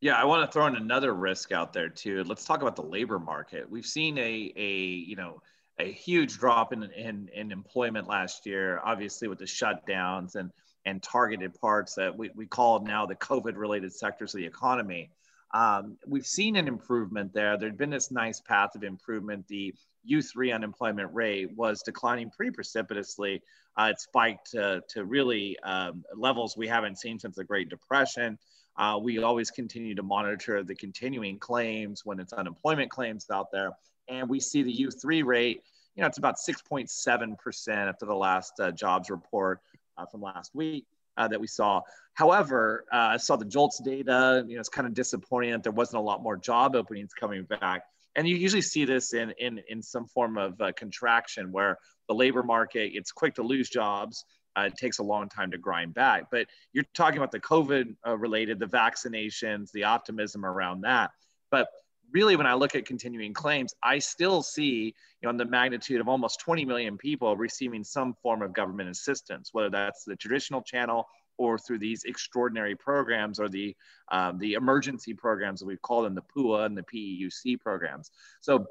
Yeah, 0.00 0.14
I 0.14 0.24
want 0.24 0.44
to 0.44 0.52
throw 0.52 0.66
in 0.66 0.74
another 0.74 1.14
risk 1.14 1.52
out 1.52 1.72
there 1.72 1.88
too. 1.88 2.24
Let's 2.24 2.44
talk 2.44 2.62
about 2.62 2.74
the 2.74 2.82
labor 2.82 3.20
market. 3.20 3.70
We've 3.70 3.86
seen 3.86 4.18
a 4.18 4.52
a 4.56 4.72
you 4.72 5.14
know 5.14 5.40
a 5.78 5.92
huge 5.92 6.38
drop 6.38 6.72
in, 6.72 6.82
in, 6.82 7.28
in 7.34 7.52
employment 7.52 8.08
last 8.08 8.46
year, 8.46 8.80
obviously 8.84 9.28
with 9.28 9.38
the 9.38 9.44
shutdowns 9.44 10.36
and, 10.36 10.50
and 10.84 11.02
targeted 11.02 11.54
parts 11.60 11.94
that 11.94 12.16
we, 12.16 12.30
we 12.34 12.46
call 12.46 12.80
now 12.80 13.06
the 13.06 13.14
COVID 13.16 13.56
related 13.56 13.92
sectors 13.92 14.34
of 14.34 14.38
the 14.38 14.46
economy. 14.46 15.10
Um, 15.54 15.98
we've 16.06 16.26
seen 16.26 16.56
an 16.56 16.66
improvement 16.66 17.32
there. 17.32 17.58
There'd 17.58 17.76
been 17.76 17.90
this 17.90 18.10
nice 18.10 18.40
path 18.40 18.74
of 18.74 18.84
improvement. 18.84 19.46
The 19.48 19.74
U3 20.10 20.54
unemployment 20.54 21.12
rate 21.12 21.54
was 21.56 21.82
declining 21.82 22.30
pretty 22.30 22.52
precipitously. 22.52 23.42
Uh, 23.78 23.90
it 23.92 24.00
spiked 24.00 24.50
to, 24.52 24.82
to 24.90 25.04
really 25.04 25.58
um, 25.60 26.04
levels 26.16 26.56
we 26.56 26.68
haven't 26.68 26.98
seen 26.98 27.18
since 27.18 27.36
the 27.36 27.44
Great 27.44 27.68
Depression. 27.68 28.38
Uh, 28.76 28.98
we 29.00 29.22
always 29.22 29.50
continue 29.50 29.94
to 29.94 30.02
monitor 30.02 30.62
the 30.62 30.74
continuing 30.74 31.38
claims 31.38 32.04
when 32.04 32.18
it's 32.18 32.32
unemployment 32.32 32.90
claims 32.90 33.26
out 33.30 33.50
there 33.52 33.72
and 34.08 34.28
we 34.28 34.40
see 34.40 34.62
the 34.62 34.74
U3 34.74 35.24
rate, 35.24 35.62
you 35.94 36.00
know, 36.00 36.06
it's 36.06 36.18
about 36.18 36.36
6.7% 36.36 37.68
after 37.68 38.06
the 38.06 38.14
last 38.14 38.52
uh, 38.60 38.70
jobs 38.70 39.10
report 39.10 39.60
uh, 39.96 40.06
from 40.06 40.22
last 40.22 40.54
week 40.54 40.86
uh, 41.16 41.28
that 41.28 41.40
we 41.40 41.46
saw. 41.46 41.80
However, 42.14 42.84
uh, 42.92 42.96
I 42.96 43.16
saw 43.16 43.36
the 43.36 43.44
JOLTS 43.44 43.82
data, 43.84 44.44
you 44.46 44.54
know, 44.54 44.60
it's 44.60 44.68
kind 44.68 44.86
of 44.86 44.94
disappointing 44.94 45.52
that 45.52 45.62
there 45.62 45.72
wasn't 45.72 45.98
a 45.98 46.04
lot 46.04 46.22
more 46.22 46.36
job 46.36 46.76
openings 46.76 47.12
coming 47.14 47.44
back. 47.44 47.84
And 48.14 48.28
you 48.28 48.36
usually 48.36 48.62
see 48.62 48.84
this 48.84 49.14
in, 49.14 49.32
in, 49.38 49.60
in 49.68 49.82
some 49.82 50.06
form 50.06 50.36
of 50.36 50.60
uh, 50.60 50.72
contraction 50.76 51.50
where 51.50 51.78
the 52.08 52.14
labor 52.14 52.42
market, 52.42 52.92
it's 52.94 53.12
quick 53.12 53.34
to 53.36 53.42
lose 53.42 53.70
jobs. 53.70 54.24
Uh, 54.54 54.64
it 54.66 54.76
takes 54.76 54.98
a 54.98 55.02
long 55.02 55.30
time 55.30 55.50
to 55.52 55.58
grind 55.58 55.94
back. 55.94 56.24
But 56.30 56.46
you're 56.74 56.84
talking 56.92 57.16
about 57.16 57.32
the 57.32 57.40
COVID 57.40 57.96
related, 58.18 58.58
the 58.58 58.66
vaccinations, 58.66 59.72
the 59.72 59.84
optimism 59.84 60.44
around 60.44 60.82
that. 60.82 61.10
But 61.50 61.68
really, 62.12 62.36
when 62.36 62.46
I 62.46 62.54
look 62.54 62.74
at 62.74 62.86
continuing 62.86 63.34
claims, 63.34 63.74
I 63.82 63.98
still 63.98 64.42
see 64.42 64.94
you 65.20 65.32
know, 65.32 65.36
the 65.36 65.44
magnitude 65.44 66.00
of 66.00 66.08
almost 66.08 66.40
20 66.40 66.64
million 66.64 66.98
people 66.98 67.36
receiving 67.36 67.84
some 67.84 68.14
form 68.22 68.42
of 68.42 68.52
government 68.52 68.90
assistance, 68.90 69.50
whether 69.52 69.70
that's 69.70 70.04
the 70.04 70.16
traditional 70.16 70.62
channel 70.62 71.06
or 71.38 71.58
through 71.58 71.78
these 71.78 72.04
extraordinary 72.04 72.76
programs 72.76 73.40
or 73.40 73.48
the 73.48 73.74
um, 74.10 74.38
the 74.38 74.54
emergency 74.54 75.14
programs 75.14 75.60
that 75.60 75.66
we've 75.66 75.82
called 75.82 76.04
them 76.04 76.14
the 76.14 76.22
PUA 76.22 76.66
and 76.66 76.76
the 76.76 76.82
PEUC 76.82 77.58
programs. 77.60 78.10
So, 78.40 78.66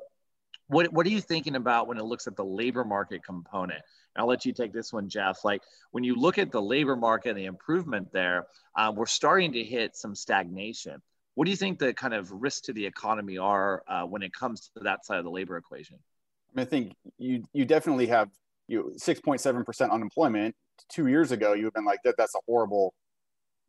what 0.68 0.92
what 0.94 1.06
are 1.06 1.10
you 1.10 1.22
thinking 1.22 1.56
about 1.56 1.88
when 1.88 1.98
it 1.98 2.04
looks 2.04 2.28
at 2.28 2.36
the 2.36 2.46
labor 2.46 2.84
market 2.84 3.24
component? 3.24 3.82
I'll 4.16 4.28
let 4.28 4.46
you 4.46 4.54
take 4.54 4.74
this 4.74 4.92
one, 4.92 5.10
Jeff. 5.10 5.44
Like 5.44 5.62
when 5.92 6.04
you 6.04 6.16
look 6.16 6.38
at 6.38 6.52
the 6.52 6.62
labor 6.62 6.96
market 6.96 7.30
and 7.30 7.40
the 7.40 7.46
improvement 7.46 8.12
there, 8.12 8.48
uh, 8.76 8.92
we're 8.96 9.06
starting 9.06 9.54
to 9.54 9.64
hit 9.64 9.96
some 9.96 10.16
stagnation. 10.16 11.02
What 11.36 11.46
do 11.46 11.52
you 11.52 11.58
think 11.58 11.80
the 11.80 11.94
kind 11.94 12.14
of 12.14 12.32
risks 12.32 12.62
to 12.62 12.74
the 12.74 12.86
economy 12.86 13.38
are 13.38 13.84
uh, 13.88 14.04
when 14.04 14.22
it 14.22 14.34
comes 14.34 14.70
to 14.76 14.84
that 14.84 15.06
side 15.06 15.18
of 15.18 15.24
the 15.24 15.32
labor 15.32 15.58
equation? 15.58 15.98
I, 15.98 16.60
mean, 16.60 16.68
I 16.68 16.70
think 16.70 16.96
you 17.18 17.44
you 17.54 17.66
definitely 17.66 18.08
have 18.08 18.30
you 18.68 18.94
six 18.98 19.20
point 19.22 19.42
seven 19.42 19.64
percent 19.64 19.92
unemployment. 19.92 20.56
Two 20.90 21.08
years 21.08 21.32
ago, 21.32 21.54
you 21.54 21.66
have 21.66 21.74
been 21.74 21.86
like 21.86 22.00
that. 22.04 22.16
That's 22.18 22.36
a 22.36 22.40
horrible, 22.48 22.94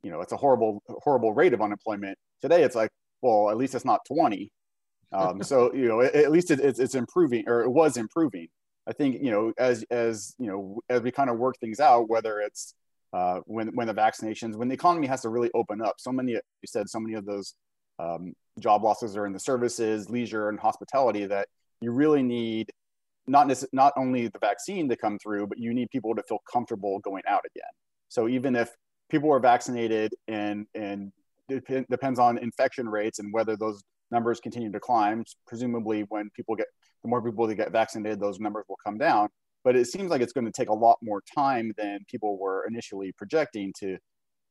you 0.03 0.11
know, 0.11 0.20
it's 0.20 0.33
a 0.33 0.37
horrible 0.37 0.83
horrible 0.88 1.33
rate 1.33 1.53
of 1.53 1.61
unemployment. 1.61 2.18
Today, 2.40 2.62
it's 2.64 2.75
like, 2.75 2.90
well, 3.20 3.51
at 3.51 3.57
least 3.57 3.75
it's 3.75 3.85
not 3.85 4.01
twenty. 4.07 4.51
Um, 5.12 5.42
so 5.42 5.72
you 5.75 5.87
know, 5.87 6.01
at 6.01 6.33
least 6.33 6.51
it, 6.51 6.59
it's, 6.59 6.81
it's 6.81 6.94
improving, 6.94 7.44
or 7.46 7.62
it 7.62 7.70
was 7.70 7.96
improving. 7.96 8.48
I 8.88 8.92
think 8.92 9.22
you 9.22 9.31
know, 9.31 9.53
as 9.57 9.85
as 9.90 10.35
you 10.38 10.48
know, 10.48 10.81
as 10.88 11.03
we 11.03 11.12
kind 11.12 11.31
of 11.31 11.38
work 11.38 11.57
things 11.61 11.79
out, 11.79 12.09
whether 12.09 12.40
it's 12.40 12.75
uh, 13.12 13.40
when 13.46 13.68
when 13.75 13.87
the 13.87 13.94
vaccinations, 13.94 14.57
when 14.57 14.68
the 14.68 14.75
economy 14.75 15.07
has 15.07 15.22
to 15.22 15.29
really 15.29 15.51
open 15.55 15.83
up. 15.83 15.96
So 15.98 16.12
many, 16.12 16.33
you 16.33 16.40
said, 16.66 16.88
so 16.88 17.01
many 17.01 17.14
of 17.14 17.27
those 17.27 17.55
um, 17.98 18.33
job 18.59 18.83
losses 18.83 19.16
are 19.16 19.27
in 19.27 19.33
the 19.33 19.40
services, 19.40 20.09
leisure, 20.09 20.48
and 20.48 20.59
hospitality 20.59 21.27
that 21.27 21.48
you 21.81 21.92
really 21.92 22.22
need 22.22 22.70
not 23.27 23.46
nece- 23.46 23.66
not 23.72 23.92
only 23.96 24.29
the 24.29 24.38
vaccine 24.40 24.88
to 24.88 24.96
come 24.96 25.18
through, 25.18 25.46
but 25.46 25.59
you 25.59 25.72
need 25.72 25.90
people 25.90 26.14
to 26.14 26.22
feel 26.25 26.38
comfortable 26.51 26.98
going 27.01 27.22
out 27.29 27.42
again. 27.55 27.70
So 28.09 28.29
even 28.29 28.57
if 28.57 28.75
people 29.11 29.31
are 29.31 29.40
vaccinated 29.40 30.14
and 30.27 30.66
and 30.75 31.12
it 31.48 31.88
depends 31.90 32.18
on 32.18 32.38
infection 32.38 32.88
rates 32.88 33.18
and 33.18 33.33
whether 33.33 33.57
those 33.57 33.83
numbers 34.11 34.40
continue 34.40 34.70
to 34.72 34.81
climb. 34.81 35.25
Presumably, 35.46 36.05
when 36.09 36.31
people 36.35 36.55
get 36.55 36.66
the 37.03 37.09
more 37.09 37.22
people 37.22 37.46
that 37.46 37.55
get 37.57 37.72
vaccinated, 37.72 38.20
those 38.20 38.40
numbers 38.40 38.64
will 38.68 38.79
come 38.85 38.98
down 38.98 39.29
but 39.64 39.77
it 39.77 39.87
seems 39.87 40.11
like 40.11 40.20
it's 40.20 40.33
going 40.33 40.44
to 40.44 40.53
take 40.53 40.68
a 40.68 40.75
lot 40.75 40.98
more 41.03 41.22
time 41.35 41.72
than 41.77 42.01
people 42.09 42.38
were 42.38 42.66
initially 42.68 43.12
projecting 43.12 43.72
to 43.81 43.96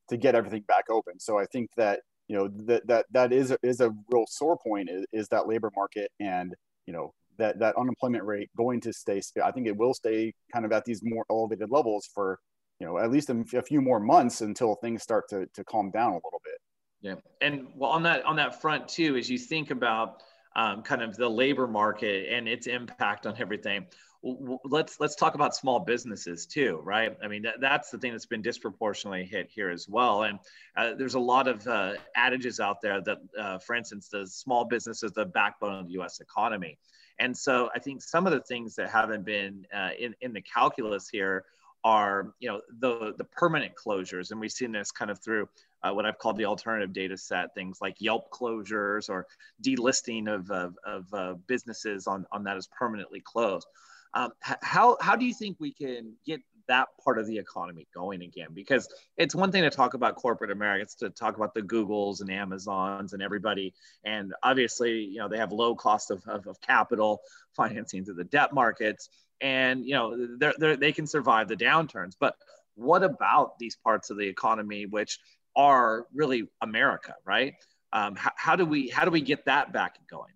to 0.08 0.16
get 0.16 0.34
everything 0.34 0.64
back 0.66 0.84
open. 0.90 1.18
So 1.18 1.38
I 1.38 1.46
think 1.46 1.70
that 1.76 2.00
you 2.28 2.36
know 2.36 2.48
that 2.66 2.86
that 2.86 3.06
that 3.12 3.32
is 3.32 3.54
is 3.62 3.80
a 3.80 3.90
real 4.10 4.24
sore 4.28 4.58
point 4.58 4.88
is, 4.90 5.04
is 5.12 5.28
that 5.28 5.46
labor 5.48 5.70
market 5.76 6.10
and 6.20 6.54
you 6.86 6.92
know 6.92 7.12
that 7.38 7.58
that 7.58 7.76
unemployment 7.76 8.24
rate 8.24 8.50
going 8.56 8.80
to 8.82 8.92
stay. 8.92 9.20
I 9.42 9.50
think 9.50 9.66
it 9.66 9.76
will 9.76 9.94
stay 9.94 10.34
kind 10.52 10.64
of 10.64 10.72
at 10.72 10.84
these 10.84 11.00
more 11.02 11.24
elevated 11.30 11.70
levels 11.70 12.08
for 12.14 12.38
you 12.78 12.86
know 12.86 12.98
at 12.98 13.10
least 13.10 13.30
a, 13.30 13.44
a 13.54 13.62
few 13.62 13.80
more 13.80 14.00
months 14.00 14.40
until 14.40 14.76
things 14.76 15.02
start 15.02 15.28
to 15.30 15.46
to 15.54 15.64
calm 15.64 15.90
down 15.90 16.12
a 16.12 16.16
little 16.16 16.42
bit. 16.44 16.58
Yeah, 17.00 17.14
and 17.40 17.68
well 17.74 17.90
on 17.90 18.02
that 18.04 18.24
on 18.24 18.36
that 18.36 18.60
front 18.60 18.88
too, 18.88 19.16
as 19.16 19.28
you 19.30 19.38
think 19.38 19.70
about 19.70 20.22
um, 20.54 20.82
kind 20.82 21.02
of 21.02 21.16
the 21.16 21.28
labor 21.28 21.66
market 21.66 22.28
and 22.30 22.46
its 22.46 22.66
impact 22.66 23.26
on 23.26 23.34
everything 23.40 23.86
let's 24.22 25.00
let's 25.00 25.16
talk 25.16 25.34
about 25.34 25.54
small 25.54 25.80
businesses 25.80 26.46
too 26.46 26.80
right? 26.84 27.16
I 27.22 27.28
mean 27.28 27.42
that, 27.42 27.60
that's 27.60 27.90
the 27.90 27.98
thing 27.98 28.12
that's 28.12 28.26
been 28.26 28.42
disproportionately 28.42 29.24
hit 29.24 29.50
here 29.50 29.70
as 29.70 29.88
well. 29.88 30.22
And 30.22 30.38
uh, 30.76 30.94
there's 30.94 31.14
a 31.14 31.20
lot 31.20 31.48
of 31.48 31.66
uh, 31.66 31.94
adages 32.16 32.60
out 32.60 32.80
there 32.80 33.00
that 33.00 33.18
uh, 33.38 33.58
for 33.58 33.74
instance 33.74 34.08
the 34.08 34.26
small 34.26 34.64
business 34.64 35.02
is 35.02 35.12
the 35.12 35.24
backbone 35.24 35.78
of 35.78 35.88
the 35.88 35.94
us 35.94 36.20
economy. 36.20 36.78
And 37.18 37.36
so 37.36 37.70
i 37.74 37.78
think 37.78 38.02
some 38.02 38.26
of 38.26 38.32
the 38.32 38.40
things 38.40 38.76
that 38.76 38.90
haven't 38.90 39.24
been 39.24 39.66
uh, 39.74 39.90
in, 39.98 40.14
in 40.20 40.32
the 40.32 40.42
calculus 40.42 41.08
here 41.08 41.44
are 41.84 42.32
you 42.38 42.48
know 42.48 42.60
the 42.78 43.14
the 43.18 43.24
permanent 43.24 43.72
closures. 43.74 44.30
And 44.30 44.40
we've 44.40 44.52
seen 44.52 44.72
this 44.72 44.92
kind 44.92 45.10
of 45.10 45.18
through 45.18 45.48
uh, 45.82 45.92
what 45.92 46.06
I've 46.06 46.18
called 46.18 46.36
the 46.36 46.44
alternative 46.44 46.92
data 46.92 47.16
set, 47.16 47.54
things 47.54 47.78
like 47.80 48.00
Yelp 48.00 48.30
closures 48.30 49.08
or 49.08 49.26
delisting 49.62 50.32
of, 50.32 50.50
of, 50.50 50.78
of 50.84 51.14
uh, 51.14 51.34
businesses 51.46 52.06
on, 52.06 52.24
on 52.30 52.44
that 52.44 52.56
is 52.56 52.68
permanently 52.68 53.20
closed. 53.20 53.66
Um, 54.14 54.30
how, 54.40 54.96
how 55.00 55.16
do 55.16 55.24
you 55.24 55.34
think 55.34 55.56
we 55.58 55.72
can 55.72 56.14
get 56.26 56.40
that 56.68 56.88
part 57.02 57.18
of 57.18 57.26
the 57.26 57.38
economy 57.38 57.86
going 57.94 58.22
again? 58.22 58.48
Because 58.52 58.88
it's 59.16 59.34
one 59.34 59.50
thing 59.50 59.62
to 59.62 59.70
talk 59.70 59.94
about 59.94 60.16
corporate 60.16 60.50
America, 60.50 60.82
it's 60.82 60.94
to 60.96 61.10
talk 61.10 61.36
about 61.36 61.54
the 61.54 61.62
Googles 61.62 62.20
and 62.20 62.30
Amazons 62.30 63.12
and 63.12 63.22
everybody. 63.22 63.74
And 64.04 64.34
obviously, 64.42 65.00
you 65.00 65.18
know, 65.18 65.28
they 65.28 65.38
have 65.38 65.52
low 65.52 65.74
cost 65.74 66.10
of, 66.10 66.22
of, 66.26 66.46
of 66.46 66.60
capital, 66.60 67.20
financing 67.56 68.04
through 68.04 68.14
the 68.14 68.24
debt 68.24 68.52
markets, 68.52 69.08
and, 69.40 69.84
you 69.84 69.94
know, 69.94 70.36
they're, 70.38 70.54
they're, 70.58 70.76
they 70.76 70.92
can 70.92 71.06
survive 71.06 71.48
the 71.48 71.56
downturns. 71.56 72.14
But 72.18 72.36
what 72.74 73.02
about 73.02 73.58
these 73.58 73.76
parts 73.76 74.10
of 74.10 74.16
the 74.16 74.26
economy 74.26 74.86
which 74.86 75.18
are 75.56 76.06
really 76.14 76.48
America, 76.60 77.14
right? 77.24 77.54
Um, 77.92 78.16
how, 78.16 78.30
how 78.36 78.56
do 78.56 78.64
we 78.64 78.88
how 78.88 79.04
do 79.04 79.10
we 79.10 79.20
get 79.20 79.44
that 79.46 79.72
back 79.72 79.96
going? 80.08 80.32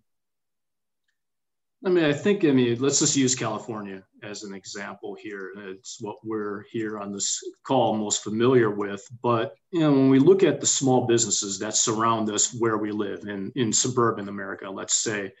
I 1.85 1.89
mean, 1.89 2.05
I 2.05 2.13
think, 2.13 2.43
I 2.43 2.51
mean, 2.51 2.79
let's 2.79 2.99
just 2.99 3.15
use 3.15 3.35
California 3.35 4.03
as 4.23 4.43
an 4.43 4.53
example 4.53 5.15
here. 5.19 5.51
It's 5.57 5.97
what 6.01 6.17
we're 6.23 6.63
here 6.71 6.97
on 6.99 7.13
this 7.13 7.39
call 7.65 7.95
most 7.95 8.23
familiar 8.23 8.71
with. 8.71 9.05
But, 9.21 9.53
you 9.71 9.81
know, 9.81 9.91
when 9.91 10.09
we 10.09 10.17
look 10.17 10.41
at 10.41 10.59
the 10.59 10.65
small 10.65 11.05
businesses 11.05 11.59
that 11.59 11.75
surround 11.75 12.31
us 12.31 12.51
where 12.53 12.77
we 12.77 12.91
live 12.91 13.25
in, 13.27 13.51
in 13.55 13.71
suburban 13.71 14.27
America, 14.27 14.67
let's 14.69 14.95
say, 15.03 15.31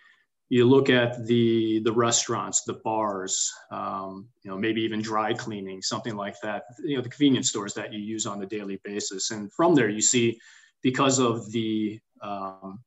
you 0.49 0.63
look 0.65 0.89
at 0.89 1.25
the 1.25 1.79
the 1.79 1.91
restaurants, 1.91 2.63
the 2.63 2.79
bars, 2.85 3.51
um, 3.69 4.29
you 4.43 4.51
know, 4.51 4.57
maybe 4.57 4.81
even 4.81 5.01
dry 5.01 5.33
cleaning, 5.33 5.81
something 5.81 6.15
like 6.15 6.35
that. 6.41 6.63
You 6.83 6.95
know, 6.95 7.01
the 7.01 7.09
convenience 7.09 7.49
stores 7.49 7.73
that 7.73 7.91
you 7.91 7.99
use 7.99 8.25
on 8.25 8.41
a 8.41 8.45
daily 8.45 8.79
basis, 8.85 9.31
and 9.31 9.51
from 9.51 9.75
there 9.75 9.89
you 9.89 10.01
see, 10.01 10.39
because 10.81 11.19
of 11.19 11.51
the 11.51 11.99
um, 12.21 12.79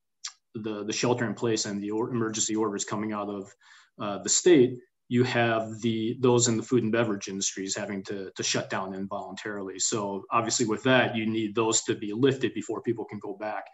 the, 0.55 0.83
the 0.83 0.93
shelter 0.93 1.25
in 1.25 1.33
place 1.33 1.65
and 1.65 1.81
the 1.81 1.91
or 1.91 2.09
emergency 2.09 2.55
orders 2.55 2.85
coming 2.85 3.13
out 3.13 3.29
of 3.29 3.51
uh, 3.99 4.17
the 4.19 4.29
state, 4.29 4.77
you 5.09 5.23
have 5.23 5.81
the 5.81 6.17
those 6.21 6.47
in 6.47 6.55
the 6.55 6.63
food 6.63 6.83
and 6.83 6.91
beverage 6.91 7.27
industries 7.27 7.75
having 7.75 8.01
to, 8.03 8.31
to 8.35 8.43
shut 8.43 8.69
down 8.69 8.93
involuntarily. 8.93 9.77
So 9.77 10.23
obviously 10.31 10.65
with 10.65 10.83
that, 10.83 11.15
you 11.15 11.25
need 11.25 11.53
those 11.53 11.83
to 11.83 11.95
be 11.95 12.13
lifted 12.13 12.53
before 12.53 12.81
people 12.81 13.03
can 13.05 13.19
go 13.19 13.33
back 13.33 13.65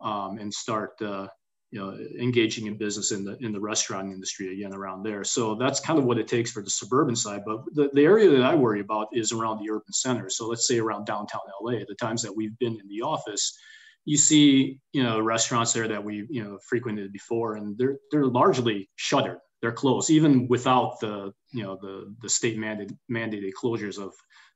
um, 0.00 0.38
and 0.38 0.54
start 0.54 0.92
uh, 1.02 1.26
you 1.72 1.80
know 1.80 1.98
engaging 2.20 2.68
in 2.68 2.78
business 2.78 3.10
in 3.10 3.24
the 3.24 3.36
in 3.40 3.52
the 3.52 3.58
restaurant 3.58 4.12
industry 4.12 4.52
again 4.52 4.72
around 4.72 5.02
there. 5.02 5.24
So 5.24 5.56
that's 5.56 5.80
kind 5.80 5.98
of 5.98 6.04
what 6.04 6.18
it 6.18 6.28
takes 6.28 6.52
for 6.52 6.62
the 6.62 6.70
suburban 6.70 7.16
side. 7.16 7.42
But 7.44 7.64
the, 7.74 7.90
the 7.92 8.04
area 8.04 8.30
that 8.30 8.42
I 8.42 8.54
worry 8.54 8.78
about 8.78 9.08
is 9.12 9.32
around 9.32 9.58
the 9.58 9.72
urban 9.72 9.92
center. 9.92 10.30
So 10.30 10.46
let's 10.46 10.68
say 10.68 10.78
around 10.78 11.06
downtown 11.06 11.40
LA, 11.60 11.80
the 11.88 11.96
times 11.98 12.22
that 12.22 12.34
we've 12.34 12.56
been 12.60 12.78
in 12.80 12.88
the 12.88 13.02
office 13.02 13.58
you 14.04 14.16
see, 14.16 14.80
you 14.92 15.02
know, 15.02 15.20
restaurants 15.20 15.72
there 15.72 15.88
that 15.88 16.02
we, 16.02 16.26
you 16.28 16.44
know, 16.44 16.58
frequented 16.68 17.12
before, 17.12 17.56
and 17.56 17.76
they're 17.78 17.98
they're 18.10 18.26
largely 18.26 18.88
shuttered. 18.96 19.38
They're 19.62 19.72
closed, 19.72 20.10
even 20.10 20.46
without 20.48 21.00
the, 21.00 21.32
you 21.52 21.62
know, 21.62 21.78
the 21.80 22.14
the 22.20 22.28
state 22.28 22.58
mandated 22.58 22.96
mandated 23.10 23.52
closures 23.62 23.98
of 23.98 24.12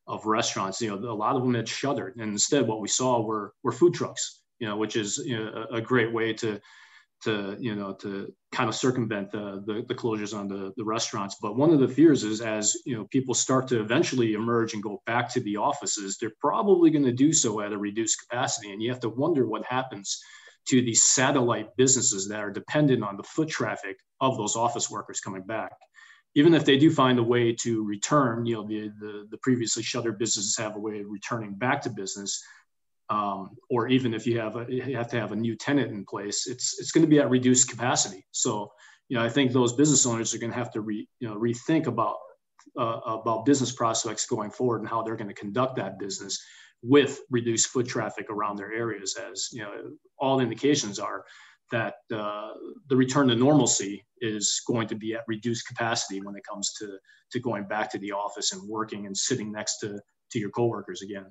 of 0.07 0.27
restaurants. 0.27 0.81
You 0.81 0.91
know, 0.91 1.11
a 1.11 1.13
lot 1.13 1.37
of 1.37 1.43
them 1.43 1.55
had 1.55 1.69
shuttered, 1.69 2.17
and 2.17 2.31
instead, 2.33 2.67
what 2.67 2.81
we 2.81 2.89
saw 2.89 3.23
were 3.23 3.55
were 3.63 3.73
food 3.73 3.95
trucks. 3.95 4.43
You 4.59 4.67
know, 4.67 4.77
which 4.77 4.97
is 4.97 5.19
you 5.19 5.39
know, 5.39 5.67
a, 5.71 5.77
a 5.77 5.81
great 5.81 6.13
way 6.13 6.33
to 6.35 6.61
to 7.25 7.57
you 7.59 7.75
know 7.75 7.93
to 7.95 8.33
kind 8.53 8.69
of 8.69 8.75
circumvent 8.75 9.31
the, 9.31 9.63
the, 9.67 9.85
the 9.89 9.95
closures 9.95 10.37
on 10.37 10.49
the, 10.49 10.73
the 10.77 10.85
restaurants. 10.85 11.37
But 11.41 11.57
one 11.57 11.73
of 11.73 11.81
the 11.81 11.89
fears 11.89 12.25
is 12.25 12.41
as 12.41 12.77
you 12.87 12.97
know 12.97 13.07
people 13.11 13.35
start 13.35 13.69
to 13.69 13.81
eventually 13.81 14.35
emerge 14.35 14.75
and 14.75 14.83
go 14.83 15.03
back 15.07 15.33
to 15.35 15.41
the 15.41 15.57
offices 15.57 16.17
they're 16.19 16.33
probably 16.41 16.91
going 16.91 17.05
to 17.05 17.13
do 17.13 17.33
so 17.33 17.61
at 17.61 17.73
a 17.73 17.79
reduced 17.79 18.21
capacity. 18.29 18.73
And 18.73 18.83
you 18.83 18.91
have 18.91 19.01
to 19.01 19.09
wonder 19.09 19.47
what 19.47 19.65
happens 19.65 20.21
to 20.69 20.83
these 20.83 21.03
satellite 21.03 21.77
businesses 21.77 22.29
that 22.29 22.41
are 22.41 22.51
dependent 22.51 23.03
on 23.03 23.17
the 23.17 23.23
foot 23.23 23.49
traffic 23.49 23.97
of 24.21 24.37
those 24.37 24.55
office 24.57 24.91
workers 24.91 25.21
coming 25.21 25.43
back. 25.43 25.73
Even 26.35 26.55
if 26.55 26.65
they 26.65 26.77
do 26.77 26.91
find 26.91 27.19
a 27.19 27.23
way 27.23 27.55
to 27.55 27.85
return 27.85 28.47
you 28.47 28.55
know 28.55 28.67
the, 28.67 28.91
the, 29.01 29.27
the 29.31 29.39
previously 29.39 29.83
shuttered 29.83 30.19
businesses 30.19 30.57
have 30.57 30.77
a 30.77 30.81
way 30.81 31.01
of 31.01 31.07
returning 31.09 31.55
back 31.55 31.83
to 31.83 31.91
business 31.91 32.43
um, 33.11 33.57
or 33.71 33.88
even 33.88 34.12
if 34.12 34.27
you 34.27 34.38
have 34.38 34.57
a, 34.57 34.66
you 34.68 34.97
have 34.97 35.09
to 35.09 35.21
have 35.21 35.33
a 35.33 35.37
new 35.37 35.57
tenant 35.57 35.90
in 35.90 36.05
place, 36.05 36.47
it's 36.47 36.79
it's 36.79 36.92
going 36.92 37.05
to 37.05 37.11
be 37.11 37.18
at 37.18 37.31
reduced 37.31 37.68
capacity. 37.71 38.27
So 38.33 38.71
you 39.09 39.16
know 39.16 39.25
I 39.25 39.29
think 39.29 39.53
those 39.53 39.73
business 39.73 40.07
owners 40.07 40.35
are 40.35 40.38
going 40.38 40.53
to 40.53 40.59
have 40.59 40.73
to 40.73 40.81
re, 40.81 41.09
you 41.21 41.29
know 41.29 41.37
rethink 41.37 41.87
about 41.87 42.16
uh, 42.79 43.01
about 43.07 43.47
business 43.47 43.73
prospects 43.73 44.27
going 44.27 44.51
forward 44.51 44.81
and 44.81 44.88
how 44.88 45.03
they're 45.03 45.16
going 45.16 45.29
to 45.29 45.35
conduct 45.35 45.77
that 45.77 45.99
business 45.99 46.42
with 46.83 47.21
reduced 47.31 47.68
foot 47.68 47.88
traffic 47.88 48.27
around 48.31 48.57
their 48.57 48.73
areas. 48.73 49.16
As 49.16 49.49
you 49.53 49.62
know, 49.62 49.73
all 50.18 50.40
indications 50.40 50.99
are 50.99 51.25
that 51.71 51.94
uh, 52.14 52.51
the 52.88 52.97
return 52.97 53.29
to 53.29 53.35
normalcy 53.35 54.05
is 54.21 54.62
going 54.66 54.88
to 54.88 54.94
be 54.94 55.14
at 55.14 55.23
reduced 55.29 55.66
capacity 55.66 56.21
when 56.21 56.35
it 56.37 56.42
comes 56.49 56.73
to 56.75 56.99
to 57.33 57.40
going 57.40 57.64
back 57.64 57.90
to 57.90 57.99
the 57.99 58.12
office 58.12 58.53
and 58.53 58.68
working 58.68 59.07
and 59.07 59.16
sitting 59.16 59.51
next 59.51 59.79
to 59.79 59.99
to 60.31 60.38
your 60.38 60.51
coworkers 60.51 61.03
again. 61.03 61.27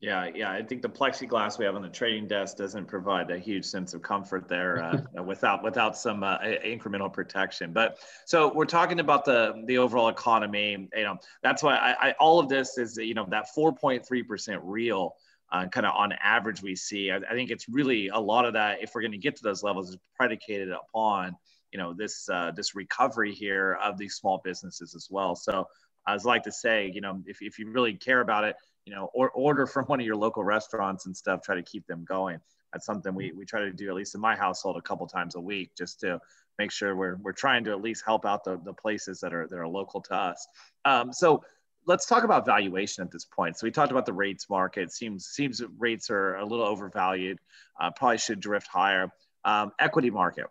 Yeah, 0.00 0.30
yeah. 0.32 0.52
I 0.52 0.62
think 0.62 0.82
the 0.82 0.88
plexiglass 0.88 1.58
we 1.58 1.64
have 1.64 1.74
on 1.74 1.82
the 1.82 1.88
trading 1.88 2.28
desk 2.28 2.56
doesn't 2.56 2.86
provide 2.86 3.32
a 3.32 3.38
huge 3.38 3.64
sense 3.64 3.94
of 3.94 4.02
comfort 4.02 4.48
there 4.48 4.80
uh, 4.80 5.22
without 5.24 5.64
without 5.64 5.96
some 5.96 6.22
uh, 6.22 6.38
incremental 6.38 7.12
protection. 7.12 7.72
But 7.72 7.98
so 8.24 8.52
we're 8.54 8.64
talking 8.64 9.00
about 9.00 9.24
the 9.24 9.60
the 9.66 9.78
overall 9.78 10.08
economy. 10.08 10.88
You 10.94 11.02
know, 11.02 11.16
that's 11.42 11.64
why 11.64 11.76
I, 11.76 12.10
I 12.10 12.14
all 12.20 12.38
of 12.38 12.48
this 12.48 12.78
is 12.78 12.96
you 12.96 13.14
know 13.14 13.26
that 13.30 13.46
4.3 13.56 14.26
percent 14.26 14.60
real. 14.64 15.14
Uh, 15.50 15.66
kind 15.66 15.86
of 15.86 15.94
on 15.96 16.12
average, 16.22 16.60
we 16.60 16.76
see. 16.76 17.10
I, 17.10 17.16
I, 17.16 17.32
think 17.32 17.50
it's 17.50 17.70
really 17.70 18.08
a 18.08 18.18
lot 18.18 18.44
of 18.44 18.52
that. 18.52 18.82
If 18.82 18.90
we're 18.94 19.00
going 19.00 19.12
to 19.12 19.18
get 19.18 19.34
to 19.36 19.42
those 19.42 19.62
levels, 19.62 19.88
is 19.88 19.96
predicated 20.14 20.68
upon 20.70 21.34
you 21.72 21.78
know 21.78 21.94
this 21.94 22.28
uh, 22.28 22.52
this 22.54 22.74
recovery 22.74 23.32
here 23.32 23.78
of 23.82 23.96
these 23.96 24.14
small 24.14 24.42
businesses 24.44 24.94
as 24.94 25.08
well. 25.10 25.34
So 25.34 25.66
I 26.06 26.14
was 26.14 26.24
like 26.24 26.42
to 26.44 26.52
say, 26.52 26.90
you 26.92 27.00
know, 27.00 27.22
if 27.26 27.42
if 27.42 27.58
you 27.58 27.70
really 27.70 27.94
care 27.94 28.20
about 28.20 28.44
it, 28.44 28.56
you 28.88 28.94
know, 28.94 29.10
or 29.12 29.28
order 29.32 29.66
from 29.66 29.84
one 29.84 30.00
of 30.00 30.06
your 30.06 30.16
local 30.16 30.42
restaurants 30.42 31.04
and 31.04 31.14
stuff, 31.14 31.42
try 31.42 31.54
to 31.54 31.62
keep 31.62 31.86
them 31.86 32.06
going. 32.08 32.40
That's 32.72 32.86
something 32.86 33.14
we, 33.14 33.32
we 33.32 33.44
try 33.44 33.60
to 33.60 33.70
do, 33.70 33.90
at 33.90 33.94
least 33.94 34.14
in 34.14 34.20
my 34.22 34.34
household, 34.34 34.78
a 34.78 34.80
couple 34.80 35.06
times 35.06 35.34
a 35.34 35.40
week, 35.40 35.72
just 35.76 36.00
to 36.00 36.18
make 36.58 36.70
sure 36.70 36.96
we're, 36.96 37.16
we're 37.16 37.32
trying 37.32 37.64
to 37.64 37.70
at 37.72 37.82
least 37.82 38.02
help 38.06 38.24
out 38.24 38.44
the, 38.44 38.58
the 38.64 38.72
places 38.72 39.20
that 39.20 39.34
are, 39.34 39.46
that 39.46 39.58
are 39.58 39.68
local 39.68 40.00
to 40.00 40.14
us. 40.14 40.46
Um, 40.86 41.12
so 41.12 41.44
let's 41.86 42.06
talk 42.06 42.24
about 42.24 42.46
valuation 42.46 43.04
at 43.04 43.10
this 43.10 43.26
point. 43.26 43.58
So 43.58 43.66
we 43.66 43.70
talked 43.70 43.92
about 43.92 44.06
the 44.06 44.14
rates 44.14 44.48
market. 44.48 44.90
Seems 44.90 45.26
seems 45.26 45.62
rates 45.76 46.08
are 46.08 46.36
a 46.36 46.46
little 46.46 46.64
overvalued. 46.64 47.38
Uh, 47.78 47.90
probably 47.90 48.16
should 48.16 48.40
drift 48.40 48.68
higher. 48.68 49.12
Um, 49.44 49.72
equity 49.78 50.08
market 50.08 50.46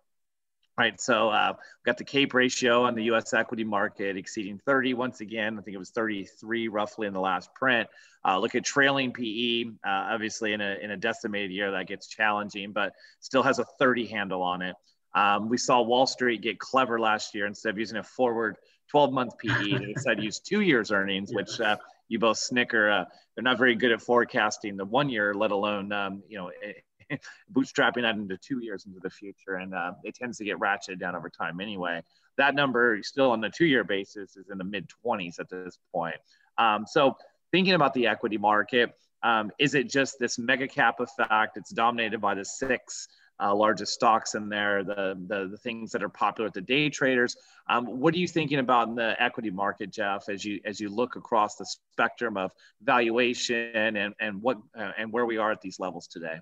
right? 0.78 1.00
So 1.02 1.30
uh, 1.30 1.54
we've 1.56 1.86
got 1.86 1.98
the 1.98 2.04
CAPE 2.04 2.34
ratio 2.34 2.84
on 2.84 2.96
the 2.96 3.06
U.S. 3.06 3.34
equity 3.34 3.64
market 3.64 4.16
exceeding 4.16 4.60
30 4.66 4.94
once 4.94 5.22
again. 5.22 5.58
I 5.58 5.62
think 5.62 5.76
it 5.76 5.80
was 5.80 5.90
33 5.90 6.68
roughly 6.68 7.08
in 7.08 7.14
the 7.14 7.20
last 7.20 7.54
print. 7.56 7.90
Uh, 8.24 8.40
look 8.40 8.56
at 8.56 8.64
trailing 8.64 9.12
PE. 9.12 9.66
Uh, 9.66 9.70
obviously, 9.86 10.54
in 10.54 10.62
a 10.62 10.78
in 10.82 10.92
a 10.92 10.98
decimated 10.98 11.52
year, 11.52 11.72
that 11.72 11.88
gets 11.88 12.08
challenging, 12.08 12.72
but 12.72 12.94
still 13.22 13.44
has 13.44 13.60
a 13.60 13.66
30 13.80 14.06
handle 14.08 14.42
on 14.42 14.62
it. 14.62 14.76
Um, 15.16 15.50
we 15.50 15.58
saw 15.58 15.82
Wall 15.82 16.06
Street 16.06 16.42
get 16.42 16.60
clever 16.60 17.00
last 17.00 17.34
year 17.34 17.48
instead 17.48 17.70
of 17.70 17.80
using 17.80 17.98
a 17.98 18.04
forward 18.04 18.58
12 18.92 19.14
month 19.14 19.34
PE, 19.40 19.50
they 19.80 19.94
decided 19.94 20.18
to 20.18 20.24
use 20.24 20.40
two 20.40 20.62
years 20.62 20.92
earnings, 20.92 21.34
which 21.34 21.60
uh, 21.60 21.78
you 22.08 22.20
both 22.20 22.38
snicker. 22.38 22.90
Uh, 22.90 23.06
they're 23.36 23.44
not 23.44 23.58
very 23.58 23.76
good 23.76 23.92
at 23.92 24.02
forecasting 24.02 24.78
the 24.78 24.86
one 24.86 25.10
year, 25.10 25.34
let 25.34 25.52
alone 25.52 25.92
um, 25.92 26.24
you 26.28 26.38
know 26.38 26.52
bootstrapping 27.54 28.02
that 28.02 28.16
into 28.16 28.38
two 28.38 28.60
years 28.60 28.86
into 28.86 29.00
the 29.00 29.10
future, 29.10 29.56
and 29.56 29.74
uh, 29.74 29.94
it 30.04 30.16
tends 30.16 30.38
to 30.38 30.46
get 30.46 30.58
ratcheted 30.58 31.00
down 31.00 31.16
over 31.16 31.30
time 31.30 31.60
anyway. 31.60 32.02
That 32.38 32.56
number, 32.56 33.02
still 33.04 33.32
on 33.32 33.42
the 33.42 33.50
two-year 33.50 33.84
basis, 33.84 34.38
is 34.38 34.50
in 34.50 34.58
the 34.58 34.64
mid 34.64 34.90
20s 35.06 35.40
at 35.40 35.50
this 35.50 35.80
point. 35.94 36.16
Um, 36.58 36.86
so, 36.88 37.18
thinking 37.52 37.74
about 37.74 37.94
the 37.94 38.08
equity 38.08 38.38
market, 38.38 38.94
Um, 39.24 39.52
is 39.58 39.74
it 39.74 39.90
just 39.90 40.20
this 40.20 40.38
mega 40.38 40.68
cap 40.68 41.00
effect? 41.00 41.58
It's 41.58 41.72
dominated 41.72 42.22
by 42.22 42.36
the 42.36 42.46
six 42.46 43.08
uh, 43.40 43.54
largest 43.54 43.94
stocks 43.94 44.36
in 44.36 44.50
there, 44.50 44.84
the, 44.84 45.18
the, 45.28 45.48
the 45.50 45.58
things 45.58 45.92
that 45.92 46.04
are 46.04 46.10
popular 46.10 46.48
with 46.48 46.54
the 46.54 46.62
day 46.62 46.90
traders. 46.90 47.36
Um, 47.70 48.00
what 48.00 48.14
are 48.14 48.18
you 48.18 48.28
thinking 48.28 48.60
about 48.60 48.88
in 48.88 48.96
the 48.96 49.16
equity 49.22 49.50
market, 49.50 49.92
Jeff, 49.92 50.30
as 50.30 50.44
you 50.44 50.60
as 50.66 50.80
you 50.80 50.90
look 50.90 51.16
across 51.16 51.56
the 51.56 51.66
spectrum 51.66 52.38
of 52.38 52.52
valuation 52.82 53.96
and 53.96 54.14
and 54.20 54.42
what 54.42 54.58
uh, 54.78 54.92
and 54.98 55.12
where 55.12 55.26
we 55.26 55.38
are 55.38 55.52
at 55.52 55.62
these 55.62 55.80
levels 55.80 56.08
today? 56.08 56.40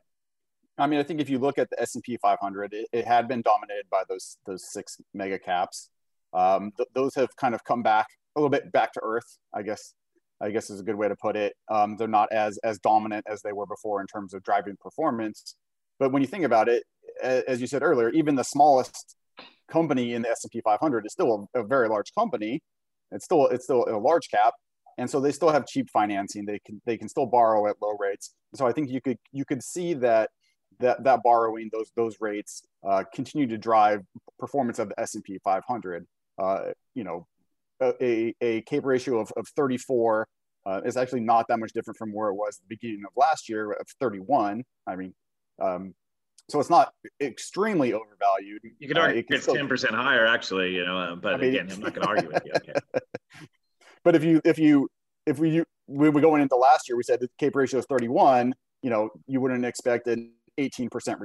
I 0.78 0.88
mean, 0.88 1.00
I 1.00 1.04
think 1.04 1.22
if 1.22 1.30
you 1.30 1.40
look 1.40 1.58
at 1.58 1.70
the 1.70 1.82
S 1.82 1.96
and 1.96 2.04
P 2.04 2.18
500, 2.18 2.74
it, 2.74 2.88
it, 2.92 3.06
had 3.06 3.28
been 3.28 3.42
dominated 3.42 3.86
by 3.90 4.04
those 4.10 4.38
those 4.46 4.72
six 4.72 4.98
mega 5.14 5.40
caps. 5.40 5.90
Um, 6.34 6.72
th- 6.76 6.90
those 6.94 7.16
have 7.16 7.36
kind 7.38 7.56
of 7.56 7.64
come 7.64 7.82
back 7.82 8.08
a 8.36 8.40
little 8.40 8.50
bit 8.50 8.72
back 8.72 8.92
to 8.94 9.02
earth, 9.04 9.38
I 9.54 9.62
guess. 9.62 9.94
I 10.42 10.52
guess 10.52 10.70
is 10.70 10.82
a 10.82 10.84
good 10.84 10.96
way 10.96 11.08
to 11.08 11.16
put 11.16 11.38
it. 11.38 11.54
Um, 11.72 11.96
they're 11.96 12.10
not 12.10 12.32
as 12.34 12.58
as 12.60 12.78
dominant 12.80 13.26
as 13.30 13.42
they 13.42 13.54
were 13.54 13.66
before 13.66 14.02
in 14.02 14.08
terms 14.08 14.34
of 14.34 14.44
driving 14.44 14.76
performance. 14.82 15.56
But 15.98 16.12
when 16.12 16.22
you 16.22 16.28
think 16.28 16.44
about 16.44 16.68
it, 16.68 16.84
as 17.24 17.62
you 17.62 17.68
said 17.68 17.82
earlier, 17.82 18.10
even 18.10 18.36
the 18.36 18.44
smallest 18.44 19.16
company 19.70 20.14
in 20.14 20.22
the 20.22 20.30
S&P 20.30 20.62
500 20.62 21.06
is 21.06 21.14
still 21.14 21.48
a, 21.56 21.62
a 21.62 21.64
very 21.64 21.88
large 21.88 22.14
company. 22.14 22.62
It's 23.12 23.26
still 23.26 23.48
it's 23.48 23.64
still 23.64 23.86
a 23.88 23.98
large 23.98 24.30
cap, 24.30 24.54
and 24.98 25.10
so 25.10 25.20
they 25.20 25.32
still 25.32 25.50
have 25.50 25.68
cheap 25.68 25.90
financing. 25.92 26.46
They 26.46 26.60
can 26.66 26.82
they 26.86 26.98
can 26.98 27.08
still 27.08 27.28
borrow 27.28 27.68
at 27.68 27.76
low 27.82 27.96
rates. 27.98 28.34
So 28.56 28.68
I 28.68 28.72
think 28.72 28.90
you 28.90 29.00
could 29.00 29.18
you 29.32 29.46
could 29.46 29.64
see 29.64 29.94
that 29.96 30.32
that 30.80 31.04
that 31.04 31.22
borrowing 31.24 31.70
those 31.72 31.92
those 31.96 32.18
rates 32.20 32.64
uh, 32.88 33.04
continue 33.14 33.48
to 33.48 33.58
drive 33.58 34.04
performance 34.40 34.80
of 34.80 34.90
the 34.90 35.00
S&P 35.00 35.40
500. 35.44 36.06
Uh, 36.38 36.72
you 36.94 37.04
know, 37.04 37.26
a, 37.82 38.36
a 38.42 38.62
CAPE 38.62 38.86
ratio 38.86 39.20
of, 39.20 39.32
of 39.38 39.48
34 39.56 40.28
uh, 40.66 40.82
is 40.86 40.98
actually 40.98 41.22
not 41.22 41.48
that 41.48 41.60
much 41.60 41.72
different 41.74 41.98
from 41.98 42.12
where 42.12 42.30
it 42.30 42.36
was 42.36 42.58
the 42.58 42.76
beginning 42.76 43.04
of 43.06 43.12
last 43.16 43.48
year 43.48 43.72
of 43.72 43.88
31. 44.00 44.64
I 44.88 44.96
mean, 44.96 45.14
um, 45.62 45.94
so 46.50 46.60
it's 46.60 46.70
not 46.70 46.94
extremely 47.22 47.94
overvalued. 47.94 48.62
You 48.80 48.88
could 48.88 48.98
argue 48.98 49.18
uh, 49.18 49.20
it 49.20 49.26
it's 49.30 49.48
ten 49.48 49.68
percent 49.68 49.96
higher, 49.96 50.28
actually. 50.28 50.76
You 50.76 50.86
know, 50.86 50.98
uh, 50.98 51.16
but 51.16 51.36
I 51.36 51.38
mean, 51.38 51.50
again, 51.50 51.72
I'm 51.72 51.80
not 51.80 51.96
going 51.96 52.04
to 52.04 52.10
argue 52.10 52.30
with 52.32 52.44
you. 52.46 52.52
Okay. 52.56 52.74
but 54.04 54.16
if 54.16 54.24
you 54.24 54.42
if 54.46 54.60
you 54.60 54.88
if 55.26 55.40
we 55.40 55.64
we 55.88 56.10
were 56.10 56.22
going 56.22 56.42
into 56.42 56.56
last 56.56 56.88
year, 56.88 56.98
we 56.98 57.04
said 57.04 57.20
the 57.20 57.30
CAPE 57.40 57.56
ratio 57.56 57.80
is 57.80 57.86
31. 57.88 58.54
You 58.84 58.90
know, 58.92 59.10
you 59.26 59.42
wouldn't 59.42 59.66
expect 59.66 60.08
an 60.08 60.34
18 60.58 60.89
percent 60.89 61.20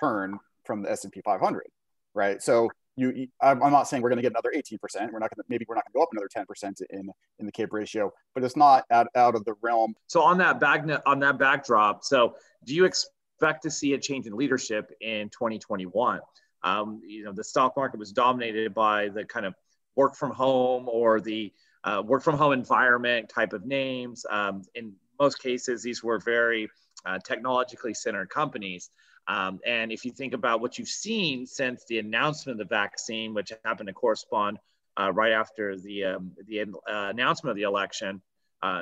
return 0.00 0.38
from 0.64 0.82
the 0.82 0.90
S&P 0.90 1.20
500, 1.20 1.66
right? 2.14 2.42
So 2.42 2.70
you, 2.96 3.26
I'm 3.42 3.58
not 3.58 3.88
saying 3.88 4.02
we're 4.02 4.08
going 4.08 4.18
to 4.18 4.22
get 4.22 4.32
another 4.32 4.52
18 4.54 4.78
percent. 4.78 5.12
We're 5.12 5.18
not 5.18 5.34
going 5.34 5.42
to 5.42 5.44
maybe 5.48 5.66
we're 5.68 5.74
not 5.74 5.84
going 5.84 5.92
to 5.92 5.98
go 5.98 6.02
up 6.02 6.08
another 6.12 6.28
10 6.30 6.46
percent 6.46 6.80
in 6.90 7.10
in 7.38 7.46
the 7.46 7.52
CAPE 7.52 7.72
ratio, 7.72 8.12
but 8.34 8.44
it's 8.44 8.56
not 8.56 8.84
out, 8.90 9.08
out 9.16 9.34
of 9.34 9.44
the 9.44 9.54
realm. 9.62 9.94
So 10.06 10.22
on 10.22 10.38
that 10.38 10.60
back 10.60 10.86
on 11.06 11.18
that 11.20 11.38
backdrop, 11.38 12.04
so 12.04 12.36
do 12.64 12.74
you 12.74 12.84
expect 12.84 13.10
expect 13.34 13.62
to 13.62 13.70
see 13.70 13.94
a 13.94 13.98
change 13.98 14.26
in 14.26 14.36
leadership 14.36 14.92
in 15.00 15.28
2021. 15.30 16.20
Um, 16.62 17.00
you 17.06 17.24
know, 17.24 17.32
the 17.32 17.44
stock 17.44 17.76
market 17.76 17.98
was 17.98 18.12
dominated 18.12 18.72
by 18.72 19.08
the 19.08 19.24
kind 19.24 19.44
of 19.44 19.54
work 19.96 20.14
from 20.14 20.30
home 20.30 20.88
or 20.88 21.20
the 21.20 21.52
uh, 21.84 22.02
work 22.04 22.22
from 22.22 22.38
home 22.38 22.52
environment 22.52 23.28
type 23.28 23.52
of 23.52 23.66
names. 23.66 24.24
Um, 24.30 24.62
in 24.74 24.94
most 25.20 25.40
cases, 25.40 25.82
these 25.82 26.02
were 26.02 26.18
very 26.18 26.68
uh, 27.06 27.18
technologically 27.24 27.94
centered 27.94 28.30
companies. 28.30 28.90
Um, 29.26 29.60
and 29.66 29.90
if 29.90 30.04
you 30.04 30.12
think 30.12 30.34
about 30.34 30.60
what 30.60 30.78
you've 30.78 30.88
seen 30.88 31.46
since 31.46 31.84
the 31.86 31.98
announcement 31.98 32.60
of 32.60 32.68
the 32.68 32.74
vaccine, 32.74 33.34
which 33.34 33.52
happened 33.64 33.86
to 33.88 33.92
correspond 33.92 34.58
uh, 34.98 35.12
right 35.12 35.32
after 35.32 35.76
the, 35.78 36.04
um, 36.04 36.32
the 36.46 36.60
uh, 36.60 36.64
announcement 36.86 37.50
of 37.50 37.56
the 37.56 37.62
election, 37.62 38.20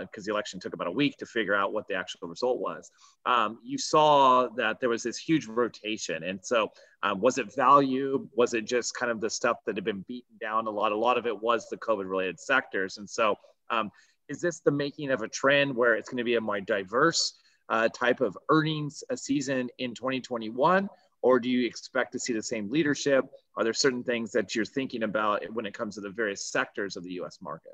because 0.00 0.24
uh, 0.24 0.26
the 0.26 0.30
election 0.30 0.60
took 0.60 0.74
about 0.74 0.86
a 0.86 0.92
week 0.92 1.16
to 1.16 1.26
figure 1.26 1.54
out 1.54 1.72
what 1.72 1.88
the 1.88 1.94
actual 1.94 2.28
result 2.28 2.60
was. 2.60 2.90
Um, 3.26 3.58
you 3.64 3.78
saw 3.78 4.48
that 4.56 4.78
there 4.78 4.88
was 4.88 5.02
this 5.02 5.18
huge 5.18 5.46
rotation. 5.46 6.22
And 6.22 6.38
so, 6.42 6.70
um, 7.02 7.20
was 7.20 7.38
it 7.38 7.52
value? 7.54 8.28
Was 8.36 8.54
it 8.54 8.64
just 8.64 8.94
kind 8.94 9.10
of 9.10 9.20
the 9.20 9.30
stuff 9.30 9.56
that 9.66 9.76
had 9.76 9.84
been 9.84 10.04
beaten 10.06 10.36
down 10.40 10.68
a 10.68 10.70
lot? 10.70 10.92
A 10.92 10.96
lot 10.96 11.18
of 11.18 11.26
it 11.26 11.36
was 11.36 11.68
the 11.68 11.78
COVID 11.78 12.08
related 12.08 12.38
sectors. 12.38 12.98
And 12.98 13.10
so, 13.10 13.34
um, 13.70 13.90
is 14.28 14.40
this 14.40 14.60
the 14.60 14.70
making 14.70 15.10
of 15.10 15.22
a 15.22 15.28
trend 15.28 15.74
where 15.74 15.94
it's 15.94 16.08
going 16.08 16.18
to 16.18 16.24
be 16.24 16.36
a 16.36 16.40
more 16.40 16.60
diverse 16.60 17.34
uh, 17.72 17.88
type 17.88 18.20
of 18.20 18.38
earnings 18.50 19.02
a 19.10 19.16
season 19.16 19.68
in 19.78 19.94
2021? 19.94 20.88
Or 21.22 21.40
do 21.40 21.48
you 21.48 21.66
expect 21.66 22.12
to 22.12 22.18
see 22.18 22.32
the 22.32 22.42
same 22.42 22.70
leadership? 22.70 23.24
Are 23.56 23.64
there 23.64 23.72
certain 23.72 24.04
things 24.04 24.30
that 24.32 24.54
you're 24.54 24.64
thinking 24.64 25.04
about 25.04 25.42
when 25.52 25.66
it 25.66 25.72
comes 25.72 25.94
to 25.94 26.00
the 26.00 26.10
various 26.10 26.44
sectors 26.46 26.96
of 26.96 27.02
the 27.02 27.12
US 27.22 27.38
market? 27.40 27.72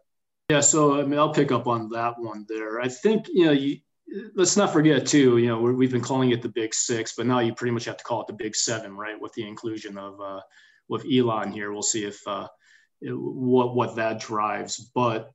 Yeah, 0.51 0.61
so 0.61 1.01
I 1.01 1.05
mean, 1.05 1.19
I'll 1.19 1.35
pick 1.35 1.51
up 1.53 1.67
on 1.67 1.91
that 1.91 2.19
one 2.19 2.47
there. 2.49 2.81
I 2.81 2.89
think 2.89 3.27
you 3.29 3.47
know, 3.47 3.53
you, 3.53 3.79
let's 4.35 4.57
not 4.57 4.73
forget 4.73 5.07
too. 5.07 5.39
You 5.39 5.49
know, 5.49 5.61
we've 5.61 5.91
been 5.91 6.01
calling 6.01 6.31
it 6.31 6.43
the 6.43 6.49
Big 6.49 6.73
Six, 6.73 7.15
but 7.17 7.27
now 7.27 7.41
you 7.41 7.55
pretty 7.55 7.73
much 7.73 7.85
have 7.87 7.99
to 7.99 8.05
call 8.05 8.23
it 8.23 8.29
the 8.29 8.33
Big 8.33 8.55
Seven, 8.55 8.97
right? 8.97 9.21
With 9.21 9.33
the 9.35 9.47
inclusion 9.47 9.99
of 9.99 10.21
uh, 10.21 10.41
with 10.89 11.05
Elon 11.13 11.53
here, 11.53 11.73
we'll 11.73 11.83
see 11.83 12.05
if 12.05 12.21
uh, 12.27 12.49
what 13.03 13.75
what 13.75 13.97
that 13.97 14.21
drives. 14.21 14.91
But 14.95 15.33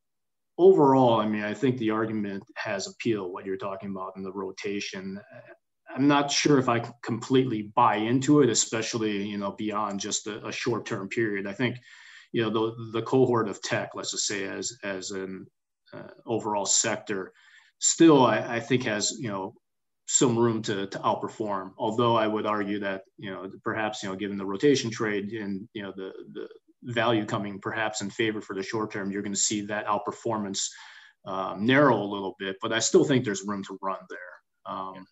overall, 0.63 1.19
I 1.19 1.27
mean, 1.27 1.43
I 1.43 1.53
think 1.53 1.77
the 1.77 1.91
argument 1.91 2.43
has 2.55 2.87
appeal. 2.87 3.31
What 3.31 3.45
you're 3.45 3.57
talking 3.57 3.91
about 3.91 4.13
in 4.15 4.23
the 4.23 4.31
rotation. 4.31 5.19
I'm 5.93 6.07
not 6.07 6.31
sure 6.31 6.57
if 6.57 6.69
I 6.69 6.79
completely 7.03 7.71
buy 7.75 7.97
into 7.97 8.41
it, 8.41 8.49
especially 8.49 9.27
you 9.27 9.37
know 9.37 9.51
beyond 9.51 9.99
just 9.99 10.27
a, 10.27 10.45
a 10.47 10.51
short-term 10.51 11.09
period. 11.09 11.45
I 11.47 11.53
think 11.53 11.77
you 12.31 12.41
know 12.41 12.49
the 12.49 12.91
the 12.93 13.01
cohort 13.01 13.49
of 13.49 13.61
tech, 13.61 13.89
let's 13.93 14.11
just 14.11 14.25
say 14.25 14.45
as 14.45 14.77
as 14.83 15.11
an 15.11 15.45
uh, 15.93 16.13
overall 16.25 16.65
sector, 16.65 17.33
still 17.79 18.25
I, 18.25 18.55
I 18.55 18.59
think 18.59 18.83
has 18.83 19.11
you 19.19 19.29
know 19.29 19.53
some 20.07 20.37
room 20.37 20.61
to, 20.63 20.87
to 20.87 20.99
outperform. 20.99 21.71
Although 21.77 22.15
I 22.15 22.27
would 22.27 22.45
argue 22.45 22.79
that 22.79 23.01
you 23.17 23.31
know 23.31 23.51
perhaps 23.63 24.01
you 24.01 24.09
know 24.09 24.15
given 24.15 24.37
the 24.37 24.45
rotation 24.45 24.89
trade 24.89 25.31
and 25.33 25.67
you 25.73 25.83
know 25.83 25.93
the 25.95 26.11
the 26.33 26.47
value 26.83 27.25
coming 27.25 27.59
perhaps 27.59 28.01
in 28.01 28.09
favor 28.09 28.41
for 28.41 28.55
the 28.55 28.63
short 28.63 28.91
term, 28.91 29.11
you're 29.11 29.21
going 29.21 29.33
to 29.33 29.39
see 29.39 29.61
that 29.61 29.85
outperformance 29.87 30.67
um, 31.25 31.65
narrow 31.65 31.97
a 31.97 32.05
little 32.05 32.35
bit. 32.39 32.57
But 32.61 32.73
I 32.73 32.79
still 32.79 33.03
think 33.03 33.25
there's 33.25 33.43
room 33.45 33.63
to 33.65 33.77
run 33.81 33.99
there. 34.09 34.73
Um, 34.73 35.05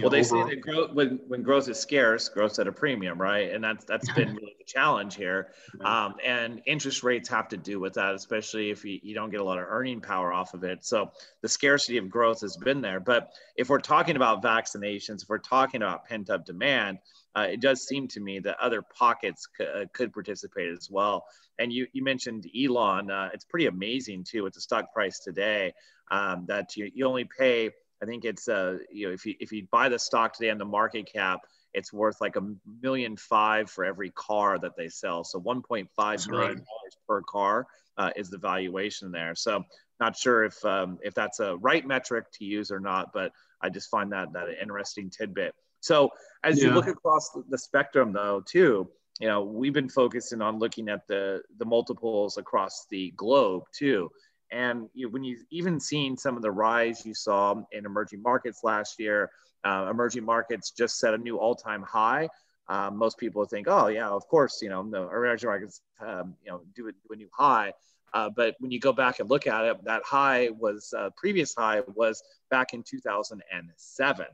well, 0.00 0.10
they 0.10 0.22
say 0.22 0.42
that 0.42 0.60
growth, 0.60 0.92
when, 0.92 1.18
when 1.28 1.42
growth 1.42 1.66
is 1.68 1.78
scarce, 1.78 2.28
growth's 2.28 2.58
at 2.58 2.66
a 2.66 2.72
premium, 2.72 3.18
right? 3.18 3.52
And 3.52 3.64
that's 3.64 3.86
that's 3.86 4.10
been 4.14 4.34
really 4.34 4.54
the 4.58 4.64
challenge 4.66 5.14
here. 5.14 5.52
Um, 5.82 6.14
and 6.22 6.60
interest 6.66 7.02
rates 7.02 7.28
have 7.30 7.48
to 7.48 7.56
do 7.56 7.80
with 7.80 7.94
that, 7.94 8.14
especially 8.14 8.70
if 8.70 8.84
you, 8.84 8.98
you 9.02 9.14
don't 9.14 9.30
get 9.30 9.40
a 9.40 9.44
lot 9.44 9.58
of 9.58 9.64
earning 9.66 10.02
power 10.02 10.30
off 10.32 10.52
of 10.52 10.62
it. 10.62 10.84
So 10.84 11.10
the 11.40 11.48
scarcity 11.48 11.96
of 11.96 12.10
growth 12.10 12.42
has 12.42 12.56
been 12.58 12.82
there. 12.82 13.00
But 13.00 13.32
if 13.56 13.70
we're 13.70 13.80
talking 13.80 14.16
about 14.16 14.42
vaccinations, 14.42 15.22
if 15.22 15.28
we're 15.28 15.38
talking 15.38 15.80
about 15.80 16.06
pent 16.06 16.28
up 16.28 16.44
demand, 16.44 16.98
uh, 17.36 17.46
it 17.50 17.60
does 17.60 17.86
seem 17.86 18.08
to 18.08 18.20
me 18.20 18.38
that 18.40 18.58
other 18.60 18.82
pockets 18.82 19.46
uh, 19.60 19.84
could 19.92 20.12
participate 20.12 20.70
as 20.70 20.88
well. 20.90 21.24
And 21.58 21.72
you, 21.72 21.86
you 21.92 22.02
mentioned 22.02 22.46
Elon. 22.56 23.10
Uh, 23.10 23.30
it's 23.32 23.44
pretty 23.44 23.66
amazing 23.66 24.24
too 24.24 24.44
with 24.44 24.54
the 24.54 24.60
stock 24.60 24.92
price 24.92 25.18
today 25.18 25.72
um, 26.10 26.44
that 26.48 26.76
you, 26.76 26.90
you 26.94 27.06
only 27.06 27.24
pay– 27.24 27.70
I 28.02 28.06
think 28.06 28.24
it's 28.24 28.48
uh 28.48 28.78
you 28.90 29.08
know 29.08 29.12
if 29.12 29.26
you 29.26 29.34
if 29.40 29.52
you 29.52 29.66
buy 29.70 29.88
the 29.88 29.98
stock 29.98 30.32
today 30.34 30.50
on 30.50 30.58
the 30.58 30.64
market 30.64 31.10
cap, 31.12 31.40
it's 31.74 31.92
worth 31.92 32.20
like 32.20 32.36
a 32.36 32.42
million 32.80 33.16
five 33.16 33.70
for 33.70 33.84
every 33.84 34.10
car 34.10 34.58
that 34.58 34.76
they 34.76 34.88
sell. 34.88 35.24
So 35.24 35.40
1.5 35.40 36.30
million 36.30 36.54
dollars 36.54 36.96
per 37.06 37.22
car 37.22 37.66
uh, 37.96 38.10
is 38.16 38.30
the 38.30 38.38
valuation 38.38 39.10
there. 39.10 39.34
So 39.34 39.64
not 40.00 40.16
sure 40.16 40.44
if 40.44 40.64
um, 40.64 40.98
if 41.02 41.14
that's 41.14 41.40
a 41.40 41.56
right 41.56 41.86
metric 41.86 42.26
to 42.34 42.44
use 42.44 42.70
or 42.70 42.80
not, 42.80 43.12
but 43.12 43.32
I 43.60 43.68
just 43.68 43.90
find 43.90 44.12
that 44.12 44.32
that 44.32 44.48
an 44.48 44.56
interesting 44.60 45.10
tidbit. 45.10 45.54
So 45.80 46.10
as 46.44 46.58
yeah. 46.58 46.68
you 46.68 46.74
look 46.74 46.86
across 46.86 47.30
the 47.48 47.58
spectrum, 47.58 48.12
though, 48.12 48.42
too, 48.46 48.88
you 49.20 49.26
know, 49.26 49.42
we've 49.42 49.72
been 49.72 49.88
focusing 49.88 50.40
on 50.40 50.58
looking 50.58 50.88
at 50.88 51.06
the 51.08 51.42
the 51.58 51.64
multiples 51.64 52.38
across 52.38 52.86
the 52.90 53.12
globe 53.16 53.64
too. 53.72 54.10
And 54.50 54.88
you 54.94 55.06
know, 55.06 55.10
when 55.12 55.24
you've 55.24 55.44
even 55.50 55.80
seen 55.80 56.16
some 56.16 56.36
of 56.36 56.42
the 56.42 56.50
rise 56.50 57.04
you 57.04 57.14
saw 57.14 57.62
in 57.72 57.84
emerging 57.84 58.22
markets 58.22 58.60
last 58.62 58.98
year, 58.98 59.30
uh, 59.64 59.88
emerging 59.90 60.24
markets 60.24 60.70
just 60.70 60.98
set 60.98 61.14
a 61.14 61.18
new 61.18 61.38
all-time 61.38 61.82
high. 61.82 62.28
Um, 62.68 62.96
most 62.96 63.18
people 63.18 63.44
think, 63.44 63.66
oh 63.68 63.88
yeah, 63.88 64.08
of 64.08 64.26
course, 64.28 64.60
you 64.62 64.68
know, 64.68 64.88
the 64.88 65.02
emerging 65.02 65.48
markets, 65.48 65.80
um, 66.00 66.34
you 66.44 66.50
know, 66.50 66.60
do 66.74 66.88
a, 66.88 66.92
do 66.92 67.12
a 67.12 67.16
new 67.16 67.28
high. 67.32 67.72
Uh, 68.14 68.30
but 68.34 68.54
when 68.58 68.70
you 68.70 68.80
go 68.80 68.92
back 68.92 69.20
and 69.20 69.28
look 69.28 69.46
at 69.46 69.64
it, 69.64 69.84
that 69.84 70.02
high 70.04 70.48
was 70.50 70.94
uh, 70.96 71.10
previous 71.16 71.54
high 71.54 71.82
was 71.94 72.22
back 72.50 72.72
in 72.72 72.82
2007, 72.82 74.26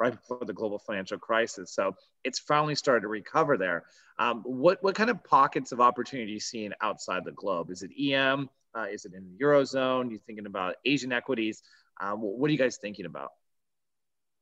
right 0.00 0.12
before 0.12 0.44
the 0.44 0.52
global 0.52 0.78
financial 0.78 1.18
crisis. 1.18 1.72
So 1.72 1.94
it's 2.24 2.38
finally 2.38 2.74
started 2.74 3.02
to 3.02 3.08
recover 3.08 3.56
there. 3.56 3.84
Um, 4.18 4.42
what 4.42 4.82
what 4.82 4.94
kind 4.94 5.10
of 5.10 5.22
pockets 5.22 5.72
of 5.72 5.80
opportunity 5.80 6.32
are 6.32 6.34
you 6.34 6.40
seeing 6.40 6.72
outside 6.80 7.24
the 7.24 7.32
globe? 7.32 7.70
Is 7.70 7.82
it 7.82 7.90
EM? 8.00 8.48
Uh, 8.74 8.86
is 8.90 9.04
it 9.04 9.12
in 9.14 9.24
the 9.24 9.44
eurozone? 9.44 10.10
You 10.10 10.18
thinking 10.26 10.46
about 10.46 10.76
Asian 10.84 11.12
equities? 11.12 11.62
Um, 12.00 12.20
what 12.20 12.48
are 12.48 12.52
you 12.52 12.58
guys 12.58 12.78
thinking 12.78 13.04
about? 13.04 13.30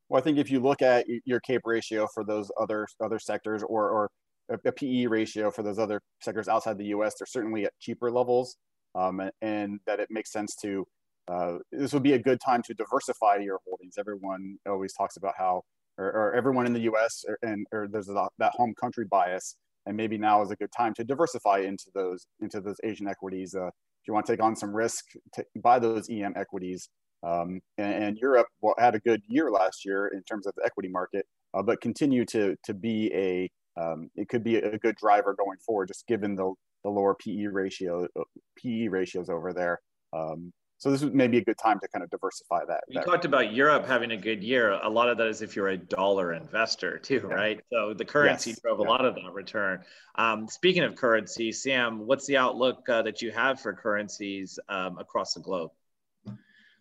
Well, 0.09 0.21
I 0.21 0.25
think 0.25 0.39
if 0.39 0.51
you 0.51 0.61
look 0.61 0.81
at 0.81 1.07
your 1.27 1.41
CAPE 1.41 1.63
ratio 1.65 2.07
for 2.15 2.25
those 2.25 2.51
other 2.59 2.87
other 3.03 3.19
sectors, 3.19 3.63
or 3.63 3.91
or 3.91 4.11
a, 4.49 4.73
PE 4.73 5.07
ratio 5.07 5.51
for 5.51 5.63
those 5.63 5.79
other 5.79 6.01
sectors 6.23 6.49
outside 6.49 6.79
the 6.79 6.87
U.S., 6.87 7.15
they're 7.19 7.27
certainly 7.27 7.65
at 7.65 7.73
cheaper 7.79 8.11
levels, 8.11 8.57
um, 8.95 9.21
and, 9.21 9.33
and, 9.43 9.81
that 9.87 10.01
it 10.01 10.09
makes 10.11 10.33
sense 10.33 10.57
to 10.63 10.87
uh, 11.29 11.59
this 11.71 11.93
would 11.93 12.03
be 12.03 12.15
a 12.15 12.19
good 12.19 12.41
time 12.41 12.63
to 12.63 12.75
diversify 12.75 13.37
your 13.37 13.61
holdings. 13.67 13.95
Everyone 13.99 14.57
always 14.67 14.95
talks 14.95 15.17
about 15.17 15.35
how, 15.37 15.63
or, 15.99 16.07
or 16.07 16.35
everyone 16.35 16.67
in 16.67 16.73
the 16.73 16.81
U.S. 16.81 17.25
Or, 17.29 17.39
and 17.43 17.67
or 17.73 17.87
there's 17.91 18.07
that 18.07 18.53
home 18.53 18.75
country 18.81 19.05
bias, 19.05 19.57
and 19.87 19.97
maybe 19.97 20.17
now 20.17 20.43
is 20.43 20.51
a 20.51 20.57
good 20.57 20.73
time 20.77 20.95
to 20.95 21.05
diversify 21.05 21.59
into 21.59 21.87
those 21.95 22.27
into 22.41 22.61
those 22.61 22.77
Asian 22.83 23.09
equities. 23.09 23.55
Uh, 23.55 23.67
if 23.67 24.07
you 24.07 24.15
want 24.15 24.27
to 24.27 24.33
take 24.33 24.43
on 24.43 24.57
some 24.57 24.75
risk, 24.75 25.05
to 25.35 25.45
buy 25.63 25.79
those 25.79 26.09
EM 26.09 26.35
equities. 26.37 26.89
Um, 27.27 27.61
and, 27.79 28.05
and, 28.05 28.19
Europe 28.19 28.47
had 28.79 28.95
a 28.95 29.01
good 29.01 29.21
year 29.27 29.51
last 29.51 29.85
year 29.85 30.07
in 30.07 30.23
terms 30.23 30.47
of 30.47 30.55
the 30.55 30.65
equity 30.65 30.89
market, 30.89 31.27
uh, 31.53 31.63
but 31.63 31.81
continue 31.81 32.25
to 32.27 32.55
to 32.63 32.75
be 32.75 33.13
a 33.13 33.51
um, 33.81 34.09
it 34.15 34.29
could 34.29 34.45
be 34.45 34.57
a 34.57 34.79
good 34.79 34.95
driver 34.95 35.35
going 35.37 35.59
forward, 35.67 35.89
just 35.89 36.07
given 36.07 36.37
the 36.37 36.55
the 36.85 36.91
lower 36.91 37.17
PE 37.17 37.47
ratio 37.47 38.07
uh, 38.19 38.23
PE 38.57 38.87
ratios 38.87 39.29
over 39.29 39.53
there. 39.53 39.81
Um, 40.13 40.53
so 40.79 40.93
this 40.93 41.03
may 41.03 41.27
be 41.27 41.39
a 41.39 41.45
good 41.45 41.59
time 41.59 41.81
to 41.81 41.89
kind 41.89 42.05
of 42.05 42.11
diversify 42.11 42.65
that. 42.67 42.85
You 42.89 43.03
talked 43.03 43.25
about 43.25 43.53
Europe 43.53 43.85
having 43.85 44.13
a 44.13 44.17
good 44.17 44.45
year. 44.45 44.73
A 44.73 44.89
lot 44.89 45.09
of 45.09 45.19
that 45.19 45.27
is 45.27 45.43
if 45.43 45.57
you're 45.57 45.69
a 45.69 45.77
dollar 45.77 46.33
investor 46.33 46.99
too, 46.99 47.27
yeah. 47.29 47.35
right? 47.35 47.61
So 47.73 47.95
the 47.95 48.05
currency 48.05 48.51
yes. 48.51 48.61
drove 48.61 48.79
yeah. 48.79 48.87
a 48.87 48.89
lot 48.89 49.05
of 49.05 49.17
that 49.17 49.33
return. 49.33 49.83
Um, 50.15 50.47
speaking 50.47 50.85
of 50.85 50.95
currency, 50.95 51.51
Sam, 51.51 52.07
what's 52.07 52.27
the 52.27 52.37
outlook 52.37 52.89
uh, 52.89 53.03
that 53.03 53.21
you 53.21 53.33
have 53.33 53.61
for 53.61 53.73
currencies 53.73 54.61
um, 54.69 54.99
across 54.99 55.35
the 55.35 55.41
globe? 55.41 55.73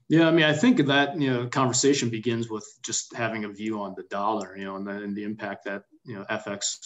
Yeah, 0.09 0.27
I 0.27 0.31
mean, 0.31 0.45
I 0.45 0.53
think 0.53 0.85
that 0.85 1.19
you 1.19 1.33
know 1.33 1.47
conversation 1.47 2.09
begins 2.09 2.49
with 2.49 2.65
just 2.83 3.15
having 3.15 3.45
a 3.45 3.49
view 3.49 3.81
on 3.81 3.95
the 3.97 4.03
dollar, 4.03 4.55
you 4.55 4.63
know, 4.63 4.75
and 4.75 4.87
the, 4.87 4.91
and 4.91 5.15
the 5.15 5.23
impact 5.23 5.65
that 5.65 5.83
you 6.05 6.15
know 6.15 6.25
FX 6.29 6.77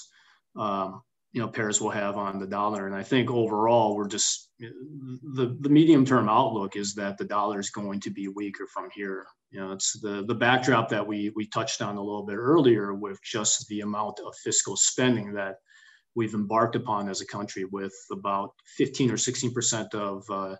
um, 0.55 1.01
you 1.33 1.41
know 1.41 1.47
pairs 1.47 1.79
will 1.79 1.89
have 1.89 2.17
on 2.17 2.39
the 2.39 2.47
dollar. 2.47 2.87
And 2.87 2.95
I 2.95 3.03
think 3.03 3.31
overall, 3.31 3.95
we're 3.95 4.07
just 4.07 4.51
the 4.59 5.57
the 5.61 5.69
medium 5.69 6.05
term 6.05 6.27
outlook 6.27 6.75
is 6.75 6.93
that 6.95 7.17
the 7.17 7.25
dollar 7.25 7.59
is 7.59 7.69
going 7.69 7.99
to 8.01 8.09
be 8.09 8.27
weaker 8.27 8.67
from 8.73 8.89
here. 8.93 9.25
You 9.49 9.61
know, 9.61 9.71
it's 9.71 9.99
the 9.99 10.25
the 10.27 10.35
backdrop 10.35 10.89
that 10.89 11.05
we 11.05 11.31
we 11.35 11.47
touched 11.47 11.81
on 11.81 11.97
a 11.97 12.03
little 12.03 12.25
bit 12.25 12.37
earlier 12.37 12.93
with 12.93 13.19
just 13.23 13.67
the 13.67 13.81
amount 13.81 14.19
of 14.25 14.35
fiscal 14.43 14.75
spending 14.75 15.33
that 15.33 15.55
we've 16.15 16.33
embarked 16.33 16.75
upon 16.75 17.07
as 17.07 17.21
a 17.21 17.27
country, 17.27 17.63
with 17.65 17.93
about 18.11 18.51
15 18.77 19.11
or 19.11 19.17
16 19.17 19.53
percent 19.53 19.95
of 19.95 20.23
uh, 20.29 20.55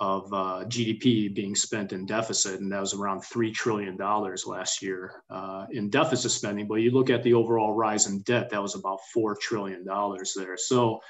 of 0.00 0.32
uh, 0.32 0.64
GDP 0.66 1.32
being 1.32 1.54
spent 1.54 1.92
in 1.92 2.06
deficit, 2.06 2.60
and 2.60 2.72
that 2.72 2.80
was 2.80 2.94
around 2.94 3.20
three 3.20 3.52
trillion 3.52 3.98
dollars 3.98 4.46
last 4.46 4.80
year 4.80 5.22
uh, 5.28 5.66
in 5.70 5.90
deficit 5.90 6.30
spending. 6.30 6.66
But 6.66 6.76
you 6.76 6.90
look 6.90 7.10
at 7.10 7.22
the 7.22 7.34
overall 7.34 7.74
rise 7.74 8.06
in 8.06 8.20
debt, 8.22 8.48
that 8.50 8.62
was 8.62 8.74
about 8.74 9.00
four 9.12 9.36
trillion 9.40 9.84
dollars 9.84 10.32
there. 10.34 10.56
So 10.56 11.00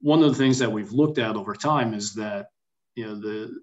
one 0.00 0.22
of 0.22 0.30
the 0.30 0.38
things 0.38 0.58
that 0.58 0.72
we've 0.72 0.92
looked 0.92 1.18
at 1.18 1.36
over 1.36 1.54
time 1.54 1.92
is 1.92 2.14
that 2.14 2.46
you 2.96 3.06
know 3.06 3.14
the 3.20 3.60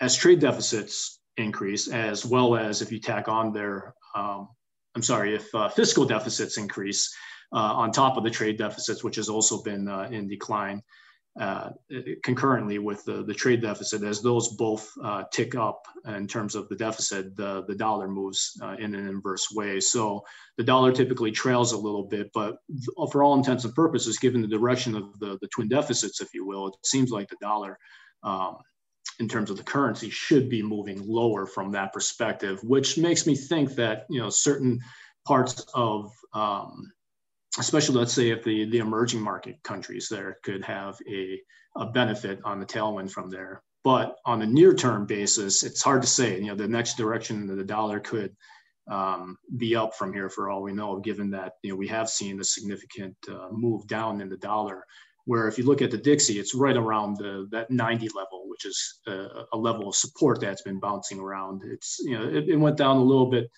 as 0.00 0.16
trade 0.16 0.40
deficits 0.40 1.20
increase, 1.36 1.88
as 1.88 2.24
well 2.24 2.56
as 2.56 2.80
if 2.82 2.90
you 2.90 3.00
tack 3.00 3.28
on 3.28 3.52
their, 3.52 3.94
um, 4.14 4.48
I'm 4.94 5.02
sorry, 5.02 5.34
if 5.34 5.54
uh, 5.54 5.68
fiscal 5.68 6.04
deficits 6.04 6.56
increase 6.56 7.14
uh, 7.52 7.74
on 7.74 7.92
top 7.92 8.16
of 8.16 8.24
the 8.24 8.30
trade 8.30 8.58
deficits, 8.58 9.04
which 9.04 9.16
has 9.16 9.28
also 9.28 9.62
been 9.62 9.88
uh, 9.88 10.08
in 10.10 10.28
decline 10.28 10.82
uh, 11.38 11.70
concurrently 12.24 12.78
with 12.78 13.04
the, 13.04 13.22
the 13.22 13.34
trade 13.34 13.62
deficit, 13.62 14.02
as 14.02 14.20
those 14.20 14.48
both 14.56 14.90
uh, 15.04 15.24
tick 15.32 15.54
up 15.54 15.86
in 16.06 16.26
terms 16.26 16.54
of 16.54 16.68
the 16.68 16.74
deficit, 16.74 17.36
the, 17.36 17.64
the 17.68 17.74
dollar 17.74 18.08
moves 18.08 18.58
uh, 18.62 18.74
in 18.78 18.94
an 18.94 19.06
inverse 19.06 19.48
way. 19.52 19.78
So 19.78 20.24
the 20.56 20.64
dollar 20.64 20.92
typically 20.92 21.30
trails 21.30 21.72
a 21.72 21.78
little 21.78 22.04
bit, 22.04 22.30
but 22.34 22.56
for 23.12 23.22
all 23.22 23.34
intents 23.34 23.64
and 23.64 23.74
purposes, 23.74 24.18
given 24.18 24.42
the 24.42 24.48
direction 24.48 24.96
of 24.96 25.16
the, 25.20 25.38
the 25.40 25.48
twin 25.48 25.68
deficits, 25.68 26.20
if 26.20 26.34
you 26.34 26.44
will, 26.44 26.68
it 26.68 26.74
seems 26.84 27.10
like 27.10 27.28
the 27.28 27.36
dollar, 27.40 27.78
um, 28.24 28.56
in 29.20 29.28
terms 29.28 29.50
of 29.50 29.56
the 29.56 29.62
currency, 29.62 30.10
should 30.10 30.48
be 30.48 30.62
moving 30.62 31.00
lower 31.06 31.46
from 31.46 31.70
that 31.72 31.92
perspective, 31.92 32.58
which 32.64 32.98
makes 32.98 33.26
me 33.26 33.34
think 33.34 33.74
that 33.74 34.06
you 34.08 34.20
know 34.20 34.30
certain 34.30 34.80
parts 35.26 35.66
of 35.74 36.12
um, 36.34 36.90
especially 37.58 37.96
let's 37.96 38.12
say 38.12 38.30
if 38.30 38.44
the, 38.44 38.68
the 38.70 38.78
emerging 38.78 39.20
market 39.20 39.62
countries 39.62 40.08
there 40.10 40.38
could 40.42 40.64
have 40.64 40.98
a, 41.08 41.40
a 41.76 41.86
benefit 41.86 42.40
on 42.44 42.60
the 42.60 42.66
tailwind 42.66 43.10
from 43.10 43.30
there. 43.30 43.62
But 43.84 44.16
on 44.26 44.42
a 44.42 44.46
near 44.46 44.74
term 44.74 45.06
basis, 45.06 45.62
it's 45.62 45.82
hard 45.82 46.02
to 46.02 46.08
say. 46.08 46.38
You 46.38 46.48
know, 46.48 46.54
the 46.54 46.68
next 46.68 46.96
direction 46.96 47.46
that 47.46 47.54
the 47.54 47.64
dollar 47.64 48.00
could 48.00 48.36
um, 48.90 49.38
be 49.56 49.76
up 49.76 49.94
from 49.94 50.12
here 50.12 50.28
for 50.28 50.50
all 50.50 50.62
we 50.62 50.72
know, 50.72 50.98
given 50.98 51.30
that 51.30 51.54
you 51.62 51.70
know 51.70 51.76
we 51.76 51.88
have 51.88 52.10
seen 52.10 52.40
a 52.40 52.44
significant 52.44 53.16
uh, 53.30 53.48
move 53.50 53.86
down 53.86 54.20
in 54.20 54.28
the 54.28 54.36
dollar. 54.36 54.84
Where 55.26 55.46
if 55.46 55.58
you 55.58 55.64
look 55.64 55.82
at 55.82 55.90
the 55.90 55.98
Dixie, 55.98 56.38
it's 56.38 56.54
right 56.54 56.76
around 56.76 57.18
the, 57.18 57.46
that 57.50 57.70
90 57.70 58.08
level, 58.16 58.48
which 58.48 58.64
is 58.64 59.00
a, 59.06 59.44
a 59.52 59.58
level 59.58 59.88
of 59.88 59.94
support 59.94 60.40
that's 60.40 60.62
been 60.62 60.80
bouncing 60.80 61.20
around. 61.20 61.62
It's 61.64 61.98
you 62.00 62.18
know 62.18 62.28
it, 62.28 62.48
it 62.48 62.56
went 62.56 62.76
down 62.76 62.96
a 62.96 63.02
little 63.02 63.30
bit 63.30 63.50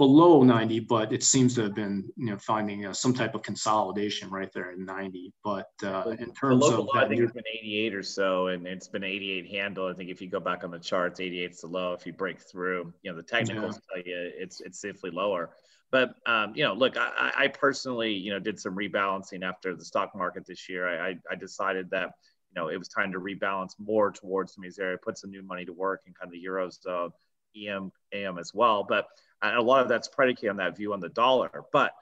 below 0.00 0.42
90, 0.42 0.80
but 0.80 1.12
it 1.12 1.22
seems 1.22 1.54
to 1.54 1.62
have 1.64 1.74
been 1.74 2.10
you 2.16 2.30
know 2.30 2.38
finding 2.38 2.86
uh, 2.86 2.92
some 2.94 3.12
type 3.12 3.34
of 3.34 3.42
consolidation 3.42 4.30
right 4.30 4.50
there 4.50 4.70
at 4.70 4.78
90. 4.78 5.30
But 5.44 5.68
uh, 5.84 6.14
in 6.18 6.32
terms 6.32 6.64
of 6.64 6.88
that, 6.94 7.04
I 7.04 7.08
think 7.08 7.20
it's 7.20 7.34
been 7.34 7.44
88 7.46 7.94
or 7.94 8.02
so, 8.02 8.46
and 8.46 8.66
it's 8.66 8.88
been 8.88 9.04
88 9.04 9.50
handle. 9.50 9.88
I 9.88 9.92
think 9.92 10.08
if 10.08 10.22
you 10.22 10.30
go 10.30 10.40
back 10.40 10.64
on 10.64 10.70
the 10.70 10.78
charts, 10.78 11.20
88 11.20 11.50
is 11.50 11.60
the 11.60 11.66
low. 11.66 11.92
If 11.92 12.06
you 12.06 12.14
break 12.14 12.40
through, 12.40 12.94
you 13.02 13.10
know 13.10 13.16
the 13.18 13.22
technicals 13.22 13.78
yeah. 13.94 14.02
tell 14.02 14.06
you 14.06 14.32
it's 14.38 14.62
it's 14.62 14.80
safely 14.80 15.10
lower. 15.10 15.50
But 15.90 16.14
um, 16.24 16.54
you 16.54 16.64
know, 16.64 16.72
look, 16.72 16.96
I, 16.96 17.32
I 17.36 17.48
personally 17.48 18.14
you 18.14 18.32
know 18.32 18.38
did 18.38 18.58
some 18.58 18.74
rebalancing 18.74 19.44
after 19.44 19.76
the 19.76 19.84
stock 19.84 20.16
market 20.16 20.46
this 20.46 20.66
year. 20.66 20.88
I, 20.88 21.16
I 21.30 21.34
decided 21.34 21.90
that 21.90 22.12
you 22.48 22.54
know 22.56 22.68
it 22.68 22.78
was 22.78 22.88
time 22.88 23.12
to 23.12 23.20
rebalance 23.20 23.74
more 23.78 24.10
towards 24.10 24.54
some 24.54 24.64
of 24.64 24.70
these 24.70 24.78
areas, 24.78 25.00
put 25.04 25.18
some 25.18 25.30
new 25.30 25.42
money 25.42 25.66
to 25.66 25.74
work 25.74 26.04
in 26.06 26.14
kind 26.14 26.26
of 26.26 26.32
the 26.32 26.42
eurozone, 26.42 27.10
EM, 27.56 27.92
AM 28.12 28.38
as 28.38 28.52
well. 28.54 28.84
But 28.88 29.06
and 29.42 29.56
a 29.56 29.62
lot 29.62 29.82
of 29.82 29.88
that's 29.88 30.08
predicated 30.08 30.50
on 30.50 30.56
that 30.56 30.76
view 30.76 30.92
on 30.92 31.00
the 31.00 31.08
dollar. 31.08 31.64
But 31.72 31.92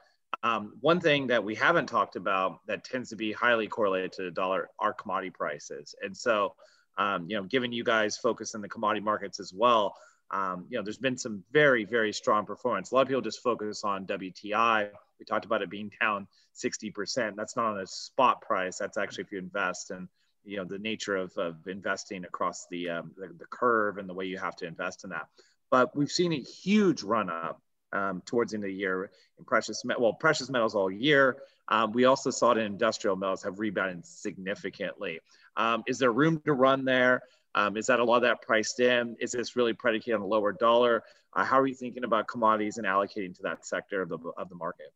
um, 0.43 0.75
one 0.81 1.01
thing 1.01 1.29
that 1.29 1.43
we 1.43 1.55
haven't 1.55 1.87
talked 1.87 2.17
about 2.17 2.61
that 2.67 2.85
tends 2.85 3.11
to 3.11 3.17
be 3.17 3.33
highly 3.33 3.67
correlated 3.67 4.13
to 4.13 4.23
the 4.25 4.31
dollar 4.31 4.71
are 4.79 4.93
commodity 4.93 5.31
prices. 5.31 5.95
And 6.03 6.17
so, 6.17 6.55
um, 6.97 7.27
you 7.29 7.37
know, 7.37 7.45
given 7.45 7.73
you 7.73 7.85
guys 7.85 8.17
focus 8.17 8.55
in 8.55 8.61
the 8.61 8.69
commodity 8.69 9.05
markets 9.05 9.41
as 9.41 9.53
well, 9.53 9.95
um, 10.31 10.67
you 10.69 10.77
know, 10.77 10.85
there's 10.85 10.99
been 10.99 11.17
some 11.17 11.43
very, 11.53 11.85
very 11.85 12.13
strong 12.13 12.45
performance. 12.45 12.91
A 12.91 12.95
lot 12.95 13.03
of 13.03 13.09
people 13.09 13.23
just 13.23 13.43
focus 13.43 13.83
on 13.85 14.07
WTI. 14.07 14.91
We 15.19 15.25
talked 15.25 15.47
about 15.47 15.63
it 15.63 15.71
being 15.71 15.91
down 16.01 16.29
60%. 16.55 17.35
That's 17.35 17.57
not 17.57 17.67
on 17.67 17.81
a 17.81 17.87
spot 17.87 18.43
price. 18.43 18.79
That's 18.79 18.99
actually 18.99 19.25
if 19.25 19.33
you 19.33 19.39
invest 19.39 19.91
and 19.91 20.09
you 20.49 20.57
know 20.57 20.65
the 20.65 20.79
nature 20.79 21.17
of, 21.17 21.37
of 21.37 21.69
investing 21.69 22.25
across 22.25 22.67
the, 22.71 22.89
um, 22.89 23.13
the, 23.17 23.29
the 23.39 23.47
curve 23.47 23.99
and 23.99 24.09
the 24.09 24.15
way 24.15 24.25
you 24.25 24.39
have 24.39 24.57
to 24.57 24.67
invest 24.67 25.05
in 25.05 25.11
that. 25.11 25.29
But 25.71 25.95
we've 25.95 26.11
seen 26.11 26.33
a 26.33 26.41
huge 26.41 27.03
run 27.03 27.29
up 27.29 27.61
um, 27.93 28.23
towards 28.25 28.53
the 28.53 28.57
end 28.57 28.65
of 28.65 28.69
the 28.69 28.75
year 28.75 29.11
in 29.39 29.45
precious 29.45 29.85
metal. 29.85 30.03
Well, 30.03 30.13
precious 30.15 30.49
metals 30.49 30.75
all 30.75 30.91
year. 30.91 31.37
Um, 31.69 31.93
we 31.93 32.07
also 32.07 32.31
saw 32.31 32.53
it 32.53 32.59
in 32.59 32.65
industrial 32.65 33.17
metals 33.17 33.43
have 33.43 33.59
rebounded 33.59 34.07
significantly. 34.07 35.21
Um, 35.57 35.85
is 35.87 35.99
there 35.99 36.11
room 36.11 36.41
to 36.47 36.55
run 36.55 36.85
there? 36.85 37.23
Um, 37.55 37.77
is 37.77 37.87
that 37.87 38.01
a 38.01 38.05
lot 38.05 38.17
of 38.17 38.23
that 38.23 38.41
priced 38.41 38.81
in? 38.81 39.17
Is 39.21 39.33
this 39.33 39.57
really 39.57 39.75
predicated 39.75 40.15
on 40.15 40.23
a 40.23 40.27
lower 40.27 40.53
dollar? 40.53 41.03
Uh, 41.35 41.45
how 41.45 41.59
are 41.61 41.67
you 41.67 41.75
thinking 41.75 42.05
about 42.05 42.27
commodities 42.27 42.79
and 42.79 42.87
allocating 42.87 43.35
to 43.37 43.43
that 43.43 43.67
sector 43.67 44.01
of 44.01 44.09
the, 44.09 44.19
of 44.39 44.49
the 44.49 44.55
market? 44.55 44.93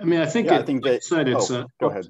I 0.00 0.04
mean, 0.04 0.20
I 0.20 0.26
think, 0.26 0.46
yeah, 0.46 0.56
it, 0.56 0.60
I 0.60 0.62
think 0.64 0.84
that, 0.84 1.04
said 1.04 1.28
it's. 1.28 1.50
Oh, 1.50 1.62
uh, 1.62 1.66
go 1.80 1.90
ahead. 1.90 2.08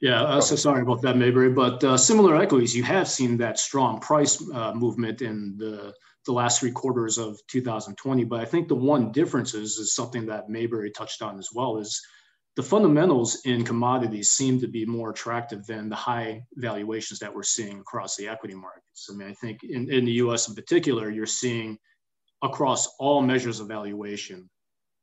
Yeah, 0.00 0.22
uh, 0.22 0.40
so 0.40 0.54
sorry 0.54 0.82
about 0.82 1.02
that, 1.02 1.16
Mayberry. 1.16 1.50
But 1.50 1.82
uh, 1.82 1.96
similar 1.96 2.36
equities, 2.36 2.74
you 2.76 2.84
have 2.84 3.08
seen 3.08 3.36
that 3.38 3.58
strong 3.58 3.98
price 4.00 4.40
uh, 4.52 4.72
movement 4.74 5.22
in 5.22 5.56
the 5.58 5.92
the 6.26 6.32
last 6.32 6.60
three 6.60 6.70
quarters 6.70 7.16
of 7.16 7.40
2020. 7.48 8.24
But 8.24 8.40
I 8.40 8.44
think 8.44 8.68
the 8.68 8.74
one 8.74 9.10
difference 9.12 9.54
is, 9.54 9.78
is 9.78 9.94
something 9.94 10.26
that 10.26 10.50
Mayberry 10.50 10.90
touched 10.90 11.22
on 11.22 11.38
as 11.38 11.48
well 11.54 11.78
is 11.78 12.00
the 12.54 12.62
fundamentals 12.62 13.38
in 13.46 13.64
commodities 13.64 14.32
seem 14.32 14.60
to 14.60 14.68
be 14.68 14.84
more 14.84 15.10
attractive 15.10 15.64
than 15.66 15.88
the 15.88 15.96
high 15.96 16.42
valuations 16.56 17.18
that 17.20 17.34
we're 17.34 17.42
seeing 17.44 17.78
across 17.80 18.14
the 18.16 18.28
equity 18.28 18.54
markets. 18.54 19.08
I 19.10 19.14
mean, 19.14 19.28
I 19.28 19.32
think 19.34 19.60
in, 19.62 19.90
in 19.90 20.04
the 20.04 20.12
US 20.24 20.48
in 20.48 20.54
particular, 20.54 21.08
you're 21.08 21.24
seeing 21.24 21.78
across 22.42 22.88
all 22.98 23.22
measures 23.22 23.58
of 23.58 23.68
valuation 23.68 24.50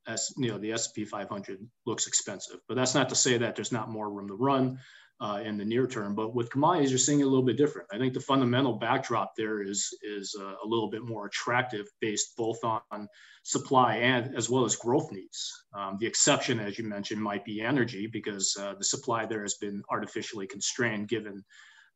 as 0.07 0.31
you 0.37 0.49
know 0.49 0.57
the 0.57 0.71
S&P 0.71 1.05
500 1.05 1.59
looks 1.85 2.07
expensive 2.07 2.59
but 2.67 2.75
that's 2.75 2.95
not 2.95 3.09
to 3.09 3.15
say 3.15 3.37
that 3.37 3.55
there's 3.55 3.71
not 3.71 3.89
more 3.89 4.11
room 4.11 4.27
to 4.27 4.35
run 4.35 4.77
uh, 5.21 5.41
in 5.43 5.57
the 5.57 5.65
near 5.65 5.87
term. 5.87 6.13
But 6.13 6.35
with 6.35 6.49
commodities, 6.49 6.91
you're 6.91 6.97
seeing 6.97 7.21
a 7.21 7.25
little 7.25 7.45
bit 7.45 7.57
different. 7.57 7.87
I 7.91 7.97
think 7.97 8.13
the 8.13 8.19
fundamental 8.19 8.73
backdrop 8.73 9.33
there 9.37 9.61
is 9.61 9.87
is 10.03 10.35
uh, 10.39 10.55
a 10.63 10.67
little 10.67 10.89
bit 10.89 11.03
more 11.03 11.27
attractive, 11.27 11.87
based 12.01 12.35
both 12.37 12.59
on 12.63 13.07
supply 13.43 13.97
and 13.97 14.35
as 14.35 14.49
well 14.49 14.65
as 14.65 14.75
growth 14.75 15.11
needs. 15.11 15.51
Um, 15.73 15.97
the 15.99 16.07
exception, 16.07 16.59
as 16.59 16.77
you 16.77 16.85
mentioned, 16.85 17.21
might 17.21 17.45
be 17.45 17.61
energy 17.61 18.07
because 18.11 18.55
uh, 18.59 18.73
the 18.77 18.83
supply 18.83 19.25
there 19.25 19.43
has 19.43 19.55
been 19.55 19.83
artificially 19.89 20.47
constrained 20.47 21.07
given. 21.07 21.43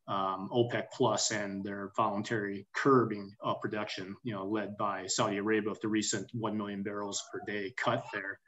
Um, 0.09 0.49
OPEC 0.51 0.85
plus 0.91 1.29
and 1.29 1.63
their 1.63 1.91
voluntary 1.95 2.65
curbing 2.73 3.31
of 3.41 3.61
production, 3.61 4.15
you 4.23 4.33
know, 4.33 4.43
led 4.43 4.75
by 4.75 5.05
Saudi 5.05 5.37
Arabia 5.37 5.69
with 5.69 5.81
the 5.81 5.87
recent 5.87 6.27
1 6.33 6.57
million 6.57 6.81
barrels 6.81 7.23
per 7.31 7.41
day 7.45 7.71
cut 7.77 8.03
there. 8.11 8.39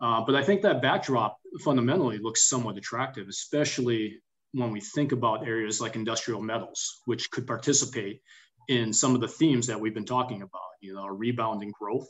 Uh, 0.00 0.24
but 0.24 0.36
I 0.36 0.44
think 0.44 0.62
that 0.62 0.80
backdrop 0.80 1.38
fundamentally 1.60 2.18
looks 2.18 2.48
somewhat 2.48 2.76
attractive, 2.76 3.26
especially 3.28 4.20
when 4.52 4.70
we 4.70 4.80
think 4.80 5.12
about 5.12 5.46
areas 5.46 5.80
like 5.80 5.96
industrial 5.96 6.40
metals, 6.40 7.02
which 7.06 7.30
could 7.30 7.46
participate 7.46 8.22
in 8.68 8.92
some 8.92 9.14
of 9.14 9.20
the 9.20 9.28
themes 9.28 9.66
that 9.66 9.80
we've 9.80 9.94
been 9.94 10.04
talking 10.04 10.42
about. 10.42 10.60
You 10.80 10.94
know, 10.94 11.04
a 11.04 11.12
rebounding 11.12 11.72
growth, 11.78 12.08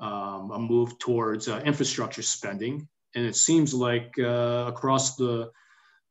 um, 0.00 0.50
a 0.50 0.58
move 0.58 0.98
towards 0.98 1.48
uh, 1.48 1.62
infrastructure 1.64 2.22
spending, 2.22 2.88
and 3.14 3.24
it 3.24 3.36
seems 3.36 3.72
like 3.72 4.12
uh, 4.18 4.64
across 4.66 5.16
the 5.16 5.50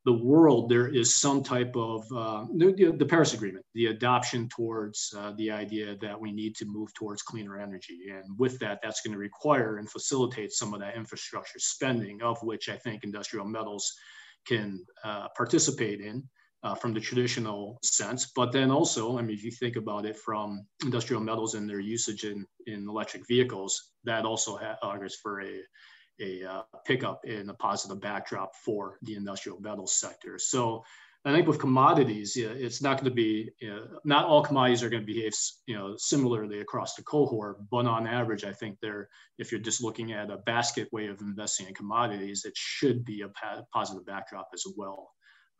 the 0.04 0.12
world, 0.12 0.68
there 0.68 0.88
is 0.88 1.16
some 1.16 1.42
type 1.42 1.74
of 1.76 2.04
uh, 2.14 2.44
the, 2.56 2.94
the, 2.98 3.06
Paris 3.06 3.32
Agreement, 3.32 3.64
the 3.74 3.86
adoption 3.86 4.48
towards 4.50 5.14
uh, 5.16 5.32
the 5.38 5.50
idea 5.50 5.96
that 6.02 6.20
we 6.20 6.30
need 6.30 6.54
to 6.56 6.66
move 6.66 6.92
towards 6.92 7.22
cleaner 7.22 7.58
energy. 7.58 8.10
And 8.10 8.38
with 8.38 8.58
that, 8.58 8.80
that's 8.82 9.00
going 9.00 9.12
to 9.12 9.18
require 9.18 9.78
and 9.78 9.90
facilitate 9.90 10.52
some 10.52 10.74
of 10.74 10.80
that 10.80 10.96
infrastructure 10.96 11.58
spending, 11.58 12.20
of 12.22 12.36
which 12.42 12.68
I 12.68 12.76
think 12.76 13.02
industrial 13.02 13.46
metals 13.46 13.90
can 14.46 14.84
uh, 15.04 15.28
participate 15.34 16.00
in 16.00 16.22
uh, 16.64 16.74
from 16.74 16.92
the 16.92 17.00
traditional 17.00 17.78
sense. 17.82 18.32
But 18.36 18.52
then 18.52 18.70
also, 18.70 19.18
I 19.18 19.22
mean, 19.22 19.36
if 19.36 19.42
you 19.42 19.50
think 19.50 19.76
about 19.76 20.04
it 20.04 20.18
from 20.18 20.66
industrial 20.82 21.22
metals 21.22 21.54
and 21.54 21.68
their 21.68 21.80
usage 21.80 22.24
in, 22.24 22.46
in 22.66 22.86
electric 22.88 23.26
vehicles, 23.26 23.92
that 24.04 24.26
also 24.26 24.58
augurs 24.82 25.16
for 25.22 25.40
a 25.40 25.60
a 26.20 26.44
uh, 26.44 26.62
pickup 26.86 27.24
in 27.24 27.48
a 27.50 27.54
positive 27.54 28.00
backdrop 28.00 28.54
for 28.64 28.98
the 29.02 29.14
industrial 29.14 29.60
metals 29.60 29.98
sector. 29.98 30.38
So 30.38 30.82
I 31.26 31.32
think 31.32 31.48
with 31.48 31.58
commodities, 31.58 32.36
it's 32.36 32.82
not 32.82 32.98
going 32.98 33.08
to 33.08 33.14
be, 33.14 33.50
you 33.58 33.70
know, 33.70 33.86
not 34.04 34.26
all 34.26 34.42
commodities 34.42 34.82
are 34.82 34.90
going 34.90 35.06
to 35.06 35.12
behave, 35.12 35.32
you 35.66 35.74
know, 35.74 35.94
similarly 35.96 36.60
across 36.60 36.94
the 36.94 37.02
cohort, 37.02 37.58
but 37.70 37.86
on 37.86 38.06
average, 38.06 38.44
I 38.44 38.52
think 38.52 38.76
they're, 38.82 39.08
if 39.38 39.50
you're 39.50 39.60
just 39.60 39.82
looking 39.82 40.12
at 40.12 40.30
a 40.30 40.36
basket 40.36 40.86
way 40.92 41.06
of 41.06 41.22
investing 41.22 41.66
in 41.66 41.72
commodities, 41.72 42.44
it 42.44 42.52
should 42.54 43.06
be 43.06 43.22
a 43.22 43.30
positive 43.72 44.04
backdrop 44.04 44.48
as 44.52 44.64
well. 44.76 45.12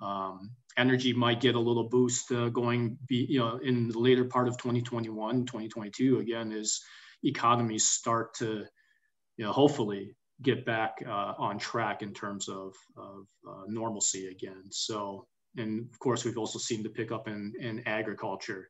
Um, 0.02 0.50
energy 0.76 1.14
might 1.14 1.40
get 1.40 1.55
a 1.55 1.61
little 1.61 1.88
boost 1.88 2.30
uh, 2.30 2.50
going, 2.50 2.98
be, 3.09 3.26
you 3.28 3.38
know, 3.38 3.57
in 3.57 3.88
the 3.88 3.98
later 3.98 4.26
part 4.26 4.48
of 4.48 4.59
2021, 4.59 5.46
2022, 5.46 6.18
again, 6.18 6.52
as 6.52 6.78
economies 7.24 7.88
start 7.88 8.34
to, 8.34 8.66
you 9.38 9.44
know, 9.46 9.52
hopefully 9.52 10.14
get 10.45 10.64
back 10.64 11.03
uh, 11.07 11.34
on 11.38 11.59
track 11.59 12.03
in 12.03 12.12
terms 12.12 12.49
of, 12.49 12.74
of 12.97 13.26
uh, 13.49 13.64
normalcy 13.66 14.28
again. 14.28 14.64
So, 14.70 15.26
and 15.57 15.88
of 15.90 15.99
course, 15.99 16.24
we've 16.24 16.38
also 16.38 16.59
seen 16.59 16.82
the 16.82 16.88
pickup 16.88 17.26
in, 17.26 17.53
in 17.59 17.82
agriculture 17.86 18.68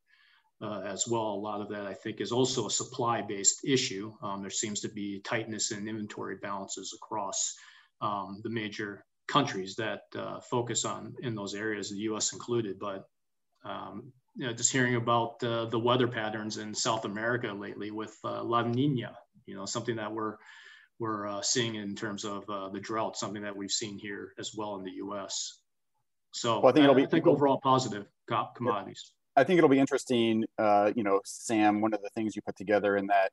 uh, 0.63 0.83
as 0.87 1.07
well. 1.09 1.23
A 1.23 1.45
lot 1.51 1.61
of 1.61 1.69
that, 1.71 1.87
I 1.87 1.95
think, 1.95 2.21
is 2.21 2.33
also 2.33 2.67
a 2.67 2.71
supply-based 2.71 3.61
issue. 3.65 4.13
Um, 4.23 4.41
there 4.41 4.51
seems 4.51 4.81
to 4.81 4.89
be 4.89 5.21
tightness 5.21 5.73
in 5.73 5.89
inventory 5.89 6.37
balances 6.37 6.97
across 6.97 7.55
um, 8.01 8.41
the 8.43 8.51
major 8.51 9.05
countries 9.27 9.75
that 9.77 10.03
uh, 10.17 10.41
focus 10.41 10.85
on 10.85 11.15
in 11.23 11.35
those 11.35 11.55
areas, 11.55 11.91
the 11.91 11.97
U.S. 12.11 12.33
included. 12.33 12.79
But 12.79 13.05
um, 13.65 14.13
you 14.37 14.47
know, 14.47 14.53
just 14.53 14.73
hearing 14.73 14.97
about 14.97 15.43
uh, 15.43 15.67
the 15.67 15.79
weather 15.79 16.09
patterns 16.09 16.59
in 16.59 16.75
South 16.75 17.05
America 17.05 17.53
lately 17.53 17.91
with 17.91 18.17
uh, 18.25 18.43
La 18.43 18.63
Nina, 18.63 19.17
you 19.47 19.55
know, 19.55 19.65
something 19.65 19.97
that 19.97 20.13
we're 20.13 20.37
we're 20.99 21.27
uh, 21.27 21.43
seeing 21.43 21.75
in 21.77 21.95
terms 21.95 22.25
of 22.25 22.49
uh, 22.49 22.69
the 22.69 22.81
drought, 22.81 23.17
something 23.17 23.43
that 23.43 23.57
we've 23.57 23.71
seen 23.71 23.99
here 23.99 24.33
as 24.39 24.53
well 24.57 24.77
in 24.77 24.85
the 24.85 24.93
U.S. 24.93 25.59
So 26.33 26.61
well, 26.61 26.71
I 26.71 26.73
think 26.73 26.85
it'll 26.85 26.95
be 26.95 27.05
I 27.05 27.07
think 27.07 27.27
overall 27.27 27.61
positive 27.63 28.07
commodities. 28.57 29.13
I 29.37 29.45
think 29.45 29.59
it'll 29.59 29.71
be 29.71 29.79
interesting. 29.79 30.45
Uh, 30.59 30.93
you 30.95 31.03
know, 31.03 31.21
Sam, 31.25 31.81
one 31.81 31.93
of 31.93 32.03
the 32.03 32.11
things 32.15 32.37
you 32.37 32.43
put 32.43 32.57
together 32.57 32.97
in 32.97 33.07
that 33.09 33.31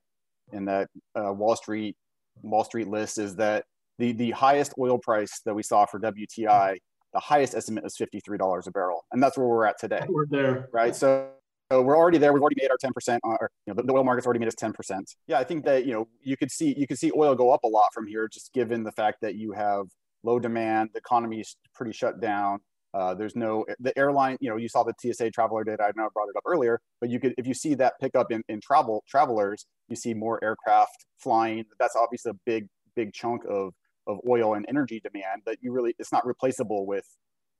in 0.51 0.65
that 0.65 0.89
uh, 1.15 1.31
Wall 1.33 1.55
Street 1.55 1.95
Wall 2.41 2.63
Street 2.63 2.87
list 2.87 3.17
is 3.17 3.35
that 3.35 3.65
the 3.99 4.11
the 4.13 4.31
highest 4.31 4.73
oil 4.79 4.97
price 4.97 5.41
that 5.45 5.53
we 5.53 5.63
saw 5.63 5.85
for 5.85 5.99
WTI, 5.99 6.77
the 7.13 7.19
highest 7.19 7.55
estimate 7.55 7.83
was 7.83 7.95
fifty 7.95 8.19
three 8.19 8.37
dollars 8.37 8.67
a 8.67 8.71
barrel, 8.71 9.05
and 9.11 9.21
that's 9.21 9.37
where 9.37 9.47
we're 9.47 9.65
at 9.65 9.79
today. 9.79 10.05
We're 10.09 10.27
there, 10.27 10.69
right? 10.73 10.95
So 10.95 11.29
so 11.71 11.81
we're 11.81 11.97
already 11.97 12.17
there. 12.17 12.33
We've 12.33 12.41
already 12.41 12.57
made 12.61 12.69
our 12.69 12.77
10%, 12.77 13.19
or 13.23 13.49
you 13.65 13.73
know, 13.73 13.81
the, 13.81 13.87
the 13.87 13.93
oil 13.93 14.03
market's 14.03 14.27
already 14.27 14.39
made 14.39 14.49
us 14.49 14.55
10%. 14.55 15.15
Yeah, 15.27 15.39
I 15.39 15.45
think 15.45 15.63
that 15.65 15.85
you 15.85 15.93
know 15.93 16.07
you 16.21 16.35
could 16.35 16.51
see 16.51 16.75
you 16.77 16.85
could 16.85 16.99
see 16.99 17.11
oil 17.15 17.33
go 17.33 17.51
up 17.51 17.63
a 17.63 17.67
lot 17.67 17.93
from 17.93 18.07
here, 18.07 18.27
just 18.27 18.51
given 18.53 18.83
the 18.83 18.91
fact 18.91 19.19
that 19.21 19.35
you 19.35 19.53
have 19.53 19.85
low 20.23 20.37
demand, 20.37 20.89
the 20.93 20.99
economy 20.99 21.39
is 21.39 21.55
pretty 21.73 21.93
shut 21.93 22.19
down. 22.19 22.59
Uh, 22.93 23.13
there's 23.13 23.37
no 23.37 23.65
the 23.79 23.97
airline. 23.97 24.37
You 24.41 24.49
know, 24.49 24.57
you 24.57 24.67
saw 24.67 24.83
the 24.83 24.93
TSA 24.99 25.31
traveler 25.31 25.63
data. 25.63 25.83
I 25.83 25.91
know 25.95 26.05
I 26.05 26.09
brought 26.13 26.27
it 26.27 26.35
up 26.35 26.43
earlier, 26.45 26.81
but 26.99 27.09
you 27.09 27.21
could 27.21 27.33
if 27.37 27.47
you 27.47 27.53
see 27.53 27.73
that 27.75 27.93
pickup 28.01 28.31
in, 28.31 28.43
in 28.49 28.59
travel 28.59 29.03
travelers, 29.07 29.65
you 29.87 29.95
see 29.95 30.13
more 30.13 30.43
aircraft 30.43 31.05
flying. 31.19 31.63
That's 31.79 31.95
obviously 31.95 32.31
a 32.31 32.39
big 32.45 32.67
big 32.97 33.13
chunk 33.13 33.43
of 33.49 33.73
of 34.07 34.19
oil 34.27 34.55
and 34.55 34.65
energy 34.67 34.99
demand 34.99 35.43
that 35.45 35.59
you 35.61 35.71
really 35.71 35.95
it's 35.99 36.11
not 36.11 36.25
replaceable 36.25 36.85
with 36.85 37.05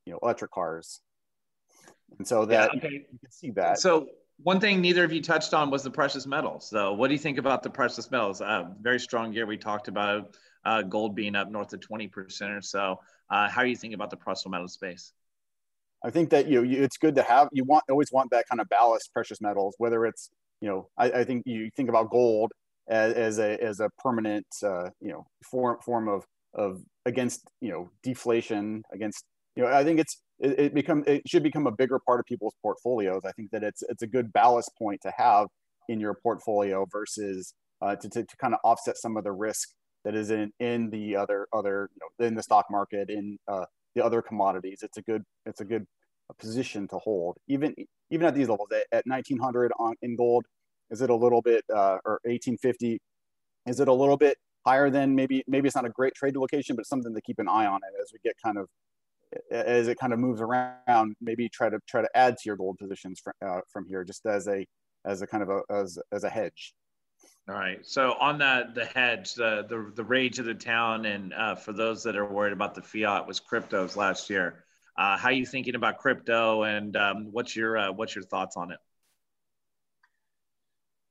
you 0.05 0.11
know 0.11 0.19
electric 0.21 0.51
cars 0.51 0.99
and 2.17 2.27
so 2.27 2.45
that 2.45 2.71
yeah, 2.73 2.79
okay. 2.79 2.93
you 2.93 3.19
can 3.19 3.31
see 3.31 3.51
that. 3.51 3.79
So 3.79 4.07
one 4.43 4.59
thing 4.59 4.81
neither 4.81 5.03
of 5.03 5.11
you 5.11 5.21
touched 5.21 5.53
on 5.53 5.69
was 5.69 5.83
the 5.83 5.91
precious 5.91 6.25
metals. 6.25 6.67
So 6.69 6.93
what 6.93 7.07
do 7.07 7.13
you 7.13 7.19
think 7.19 7.37
about 7.37 7.63
the 7.63 7.69
precious 7.69 8.09
metals? 8.09 8.41
Uh, 8.41 8.65
very 8.81 8.99
strong 8.99 9.33
year. 9.33 9.45
We 9.45 9.57
talked 9.57 9.87
about 9.87 10.35
uh, 10.65 10.81
gold 10.83 11.15
being 11.15 11.35
up 11.35 11.49
north 11.49 11.73
of 11.73 11.79
20% 11.79 12.57
or 12.57 12.61
so. 12.61 12.99
Uh, 13.29 13.49
how 13.49 13.61
are 13.61 13.65
you 13.65 13.75
thinking 13.75 13.95
about 13.95 14.09
the 14.09 14.17
precious 14.17 14.47
metal 14.47 14.67
space? 14.67 15.13
I 16.03 16.09
think 16.09 16.31
that 16.31 16.47
you, 16.47 16.57
know, 16.57 16.63
you, 16.63 16.83
it's 16.83 16.97
good 16.97 17.15
to 17.15 17.23
have, 17.23 17.49
you 17.51 17.63
want, 17.63 17.83
always 17.89 18.11
want 18.11 18.31
that 18.31 18.45
kind 18.49 18.59
of 18.59 18.67
ballast 18.69 19.11
precious 19.13 19.39
metals, 19.39 19.75
whether 19.77 20.05
it's, 20.05 20.29
you 20.59 20.67
know, 20.67 20.89
I, 20.97 21.11
I 21.11 21.23
think 21.23 21.43
you 21.45 21.69
think 21.75 21.89
about 21.89 22.09
gold 22.09 22.51
as, 22.87 23.13
as 23.13 23.39
a, 23.39 23.63
as 23.63 23.79
a 23.79 23.89
permanent, 23.99 24.47
uh, 24.63 24.89
you 24.99 25.11
know, 25.11 25.25
form, 25.49 25.77
form 25.81 26.07
of, 26.07 26.25
of 26.53 26.81
against, 27.05 27.47
you 27.61 27.69
know, 27.69 27.91
deflation 28.03 28.83
against, 28.91 29.23
you 29.55 29.63
know, 29.63 29.69
I 29.69 29.83
think 29.83 29.99
it's, 29.99 30.21
it, 30.39 30.59
it 30.59 30.73
become 30.73 31.03
it 31.07 31.27
should 31.27 31.43
become 31.43 31.67
a 31.67 31.71
bigger 31.71 31.99
part 31.99 32.19
of 32.19 32.25
people's 32.25 32.55
portfolios. 32.61 33.21
I 33.25 33.31
think 33.31 33.51
that 33.51 33.63
it's 33.63 33.83
it's 33.89 34.01
a 34.01 34.07
good 34.07 34.33
ballast 34.33 34.71
point 34.77 35.01
to 35.01 35.11
have 35.17 35.47
in 35.87 35.99
your 35.99 36.15
portfolio 36.15 36.85
versus 36.91 37.53
uh, 37.81 37.95
to, 37.95 38.09
to, 38.09 38.23
to 38.23 38.37
kind 38.37 38.53
of 38.53 38.59
offset 38.63 38.97
some 38.97 39.17
of 39.17 39.23
the 39.23 39.31
risk 39.31 39.69
that 40.03 40.15
is 40.15 40.31
in 40.31 40.51
in 40.59 40.89
the 40.89 41.15
other 41.15 41.47
other 41.53 41.89
you 41.93 41.99
know 42.01 42.25
in 42.25 42.35
the 42.35 42.43
stock 42.43 42.65
market 42.71 43.09
in 43.09 43.37
uh, 43.47 43.65
the 43.95 44.03
other 44.03 44.21
commodities. 44.21 44.79
It's 44.81 44.97
a 44.97 45.01
good 45.01 45.23
it's 45.45 45.61
a 45.61 45.65
good 45.65 45.85
position 46.39 46.87
to 46.87 46.97
hold 46.97 47.35
even 47.49 47.75
even 48.09 48.25
at 48.25 48.33
these 48.33 48.47
levels 48.47 48.69
at, 48.71 48.85
at 48.91 49.03
1900 49.05 49.71
on 49.79 49.95
in 50.01 50.15
gold. 50.15 50.45
Is 50.89 51.01
it 51.01 51.09
a 51.09 51.15
little 51.15 51.41
bit 51.41 51.63
uh, 51.73 51.97
or 52.05 52.19
1850? 52.23 52.99
Is 53.67 53.79
it 53.79 53.87
a 53.87 53.93
little 53.93 54.17
bit 54.17 54.37
higher 54.65 54.89
than 54.89 55.15
maybe 55.15 55.43
maybe 55.47 55.67
it's 55.67 55.75
not 55.75 55.85
a 55.85 55.89
great 55.89 56.13
trade 56.15 56.35
location, 56.35 56.75
but 56.75 56.85
something 56.85 57.13
to 57.13 57.21
keep 57.21 57.39
an 57.39 57.47
eye 57.47 57.65
on 57.65 57.79
it 57.83 58.01
as 58.01 58.11
we 58.13 58.19
get 58.23 58.35
kind 58.43 58.57
of 58.57 58.67
as 59.51 59.87
it 59.87 59.97
kind 59.97 60.13
of 60.13 60.19
moves 60.19 60.41
around, 60.41 61.15
maybe 61.21 61.49
try 61.49 61.69
to 61.69 61.79
try 61.87 62.01
to 62.01 62.09
add 62.15 62.37
to 62.37 62.43
your 62.45 62.55
gold 62.55 62.77
positions 62.77 63.19
from, 63.19 63.33
uh, 63.45 63.61
from 63.71 63.85
here, 63.85 64.03
just 64.03 64.25
as 64.25 64.47
a 64.47 64.65
as 65.05 65.21
a 65.21 65.27
kind 65.27 65.43
of 65.43 65.49
a 65.49 65.61
as, 65.69 65.97
as 66.11 66.23
a 66.23 66.29
hedge. 66.29 66.73
All 67.49 67.55
right. 67.55 67.85
So 67.85 68.13
on 68.19 68.37
that, 68.39 68.75
the 68.75 68.85
hedge, 68.85 69.33
the 69.33 69.65
the, 69.67 69.91
the 69.95 70.03
rage 70.03 70.39
of 70.39 70.45
the 70.45 70.53
town, 70.53 71.05
and 71.05 71.33
uh, 71.33 71.55
for 71.55 71.73
those 71.73 72.03
that 72.03 72.15
are 72.15 72.25
worried 72.25 72.53
about 72.53 72.75
the 72.75 72.81
fiat, 72.81 73.27
was 73.27 73.39
cryptos 73.39 73.95
last 73.95 74.29
year. 74.29 74.63
Uh, 74.97 75.17
how 75.17 75.29
are 75.29 75.33
you 75.33 75.45
thinking 75.45 75.75
about 75.75 75.97
crypto, 75.97 76.63
and 76.63 76.95
um, 76.95 77.29
what's 77.31 77.55
your 77.55 77.77
uh, 77.77 77.91
what's 77.91 78.15
your 78.15 78.23
thoughts 78.25 78.57
on 78.57 78.71
it? 78.71 78.79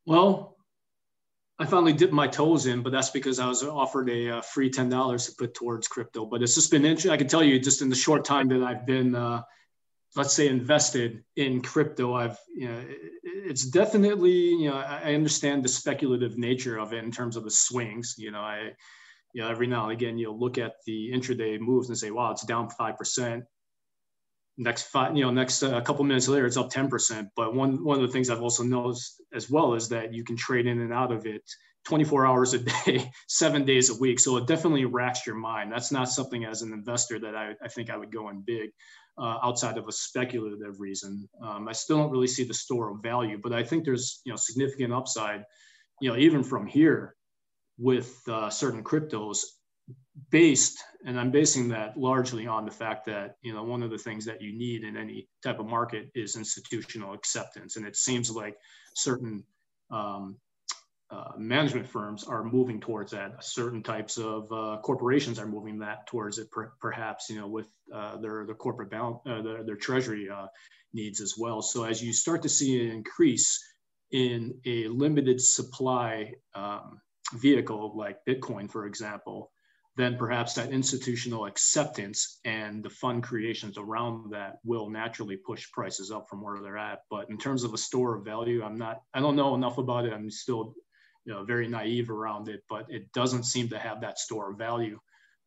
Well, 0.06 0.56
I 1.60 1.66
finally 1.66 1.92
dipped 1.92 2.14
my 2.14 2.26
toes 2.26 2.64
in, 2.64 2.82
but 2.82 2.90
that's 2.90 3.10
because 3.10 3.38
I 3.38 3.46
was 3.46 3.62
offered 3.62 4.08
a 4.08 4.38
uh, 4.38 4.40
free 4.40 4.70
ten 4.70 4.88
dollars 4.88 5.26
to 5.26 5.32
put 5.36 5.52
towards 5.52 5.88
crypto. 5.88 6.24
But 6.24 6.42
it's 6.42 6.54
just 6.54 6.70
been 6.70 6.86
interesting. 6.86 7.10
I 7.10 7.18
can 7.18 7.28
tell 7.28 7.44
you, 7.44 7.60
just 7.60 7.82
in 7.82 7.90
the 7.90 7.94
short 7.94 8.24
time 8.24 8.48
that 8.48 8.62
I've 8.62 8.86
been, 8.86 9.14
uh, 9.14 9.42
let's 10.16 10.32
say, 10.32 10.48
invested 10.48 11.22
in 11.36 11.60
crypto, 11.60 12.14
I've, 12.14 12.38
you 12.56 12.66
know, 12.66 12.82
it's 13.22 13.66
definitely, 13.66 14.32
you 14.32 14.70
know, 14.70 14.76
I 14.76 15.12
understand 15.12 15.62
the 15.62 15.68
speculative 15.68 16.38
nature 16.38 16.78
of 16.78 16.94
it 16.94 17.04
in 17.04 17.12
terms 17.12 17.36
of 17.36 17.44
the 17.44 17.50
swings. 17.50 18.14
You 18.16 18.30
know, 18.30 18.40
I, 18.40 18.70
you 19.34 19.42
know, 19.42 19.50
every 19.50 19.66
now 19.66 19.82
and 19.84 19.92
again, 19.92 20.16
you'll 20.16 20.40
look 20.40 20.56
at 20.56 20.76
the 20.86 21.12
intraday 21.12 21.60
moves 21.60 21.90
and 21.90 21.98
say, 21.98 22.10
wow, 22.10 22.30
it's 22.32 22.42
down 22.42 22.70
five 22.70 22.96
percent 22.96 23.44
next 24.56 24.84
five, 24.84 25.16
you 25.16 25.24
know, 25.24 25.30
next 25.30 25.62
a 25.62 25.76
uh, 25.76 25.80
couple 25.80 26.04
minutes 26.04 26.28
later, 26.28 26.46
it's 26.46 26.56
up 26.56 26.70
10%. 26.70 27.28
But 27.36 27.54
one, 27.54 27.84
one 27.84 27.96
of 27.96 28.02
the 28.02 28.12
things 28.12 28.30
I've 28.30 28.42
also 28.42 28.62
noticed 28.62 29.22
as 29.34 29.50
well 29.50 29.74
is 29.74 29.88
that 29.88 30.12
you 30.12 30.24
can 30.24 30.36
trade 30.36 30.66
in 30.66 30.80
and 30.80 30.92
out 30.92 31.12
of 31.12 31.26
it 31.26 31.42
24 31.84 32.26
hours 32.26 32.54
a 32.54 32.58
day, 32.58 33.10
seven 33.28 33.64
days 33.64 33.90
a 33.90 33.98
week. 33.98 34.20
So 34.20 34.36
it 34.36 34.46
definitely 34.46 34.84
racks 34.84 35.26
your 35.26 35.36
mind. 35.36 35.72
That's 35.72 35.92
not 35.92 36.08
something 36.08 36.44
as 36.44 36.62
an 36.62 36.72
investor 36.72 37.18
that 37.20 37.34
I, 37.34 37.54
I 37.62 37.68
think 37.68 37.90
I 37.90 37.96
would 37.96 38.12
go 38.12 38.28
in 38.28 38.42
big 38.42 38.70
uh, 39.18 39.38
outside 39.42 39.78
of 39.78 39.88
a 39.88 39.92
speculative 39.92 40.78
reason. 40.78 41.28
Um, 41.42 41.68
I 41.68 41.72
still 41.72 41.98
don't 41.98 42.10
really 42.10 42.26
see 42.26 42.44
the 42.44 42.54
store 42.54 42.90
of 42.90 43.02
value, 43.02 43.38
but 43.42 43.52
I 43.52 43.62
think 43.62 43.84
there's, 43.84 44.20
you 44.24 44.32
know, 44.32 44.36
significant 44.36 44.92
upside, 44.92 45.44
you 46.00 46.10
know, 46.10 46.16
even 46.16 46.42
from 46.42 46.66
here 46.66 47.14
with 47.78 48.20
uh, 48.28 48.50
certain 48.50 48.84
cryptos 48.84 49.38
based 50.30 50.78
and 51.06 51.18
i'm 51.18 51.30
basing 51.30 51.68
that 51.68 51.96
largely 51.96 52.46
on 52.46 52.64
the 52.64 52.70
fact 52.70 53.06
that 53.06 53.36
you 53.42 53.54
know 53.54 53.62
one 53.62 53.82
of 53.82 53.90
the 53.90 53.98
things 53.98 54.24
that 54.24 54.42
you 54.42 54.52
need 54.56 54.82
in 54.82 54.96
any 54.96 55.28
type 55.42 55.60
of 55.60 55.66
market 55.66 56.10
is 56.14 56.36
institutional 56.36 57.14
acceptance 57.14 57.76
and 57.76 57.86
it 57.86 57.96
seems 57.96 58.30
like 58.30 58.56
certain 58.94 59.42
um, 59.90 60.36
uh, 61.10 61.32
management 61.38 61.86
firms 61.86 62.24
are 62.24 62.44
moving 62.44 62.80
towards 62.80 63.12
that 63.12 63.42
certain 63.42 63.82
types 63.82 64.18
of 64.18 64.50
uh, 64.52 64.78
corporations 64.82 65.38
are 65.38 65.46
moving 65.46 65.78
that 65.78 66.06
towards 66.06 66.38
it 66.38 66.50
per- 66.50 66.72
perhaps 66.80 67.30
you 67.30 67.38
know 67.38 67.48
with 67.48 67.68
uh, 67.94 68.16
their 68.16 68.44
their 68.46 68.54
corporate 68.54 68.90
balance 68.90 69.18
uh, 69.26 69.42
their, 69.42 69.64
their 69.64 69.76
treasury 69.76 70.28
uh, 70.28 70.46
needs 70.92 71.20
as 71.20 71.34
well. 71.38 71.62
So 71.62 71.84
as 71.84 72.02
you 72.02 72.12
start 72.12 72.42
to 72.42 72.48
see 72.48 72.84
an 72.84 72.90
increase 72.90 73.62
in 74.12 74.58
a 74.66 74.88
limited 74.88 75.40
supply 75.40 76.34
um, 76.54 77.00
vehicle 77.34 77.92
like 77.96 78.18
Bitcoin, 78.28 78.70
for 78.70 78.86
example, 78.86 79.50
then 79.96 80.16
perhaps 80.16 80.54
that 80.54 80.70
institutional 80.70 81.46
acceptance 81.46 82.40
and 82.44 82.82
the 82.82 82.90
fund 82.90 83.22
creations 83.22 83.76
around 83.76 84.32
that 84.32 84.58
will 84.64 84.88
naturally 84.88 85.36
push 85.36 85.70
prices 85.72 86.10
up 86.10 86.28
from 86.28 86.42
where 86.42 86.60
they're 86.62 86.78
at. 86.78 87.00
But 87.10 87.28
in 87.28 87.36
terms 87.36 87.64
of 87.64 87.74
a 87.74 87.78
store 87.78 88.16
of 88.16 88.24
value, 88.24 88.62
I'm 88.62 88.76
not, 88.76 89.02
I 89.12 89.20
don't 89.20 89.36
know 89.36 89.54
enough 89.54 89.78
about 89.78 90.06
it. 90.06 90.12
I'm 90.12 90.30
still, 90.30 90.74
you 91.24 91.32
know, 91.32 91.44
very 91.44 91.68
naive 91.68 92.10
around 92.10 92.48
it, 92.48 92.62
but 92.68 92.86
it 92.88 93.12
doesn't 93.12 93.44
seem 93.44 93.68
to 93.68 93.78
have 93.78 94.00
that 94.00 94.18
store 94.18 94.52
of 94.52 94.58
value 94.58 94.98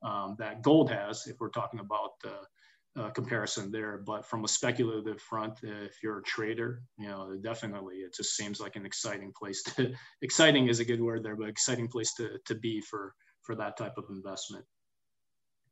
um, 0.04 0.36
that 0.40 0.62
gold 0.62 0.92
has, 0.92 1.26
if 1.28 1.38
we're 1.40 1.50
talking 1.50 1.80
about 1.80 2.12
uh, 2.26 3.02
uh, 3.02 3.10
comparison 3.12 3.72
there. 3.72 3.98
But 4.06 4.26
from 4.26 4.44
a 4.44 4.48
speculative 4.48 5.22
front, 5.22 5.60
if 5.64 6.04
you're 6.04 6.20
a 6.20 6.24
trader, 6.24 6.84
you 6.98 7.08
know, 7.08 7.36
definitely 7.42 7.96
it 7.96 8.14
just 8.14 8.36
seems 8.36 8.60
like 8.60 8.76
an 8.76 8.86
exciting 8.86 9.32
place 9.38 9.64
to, 9.64 9.94
exciting 10.22 10.68
is 10.68 10.80
a 10.80 10.86
good 10.86 11.02
word 11.02 11.24
there, 11.24 11.36
but 11.36 11.50
exciting 11.50 11.88
place 11.88 12.14
to, 12.16 12.38
to 12.46 12.56
be 12.56 12.82
for, 12.82 13.16
for 13.44 13.56
that 13.56 13.78
type 13.78 13.98
of 13.98 14.06
investment. 14.10 14.66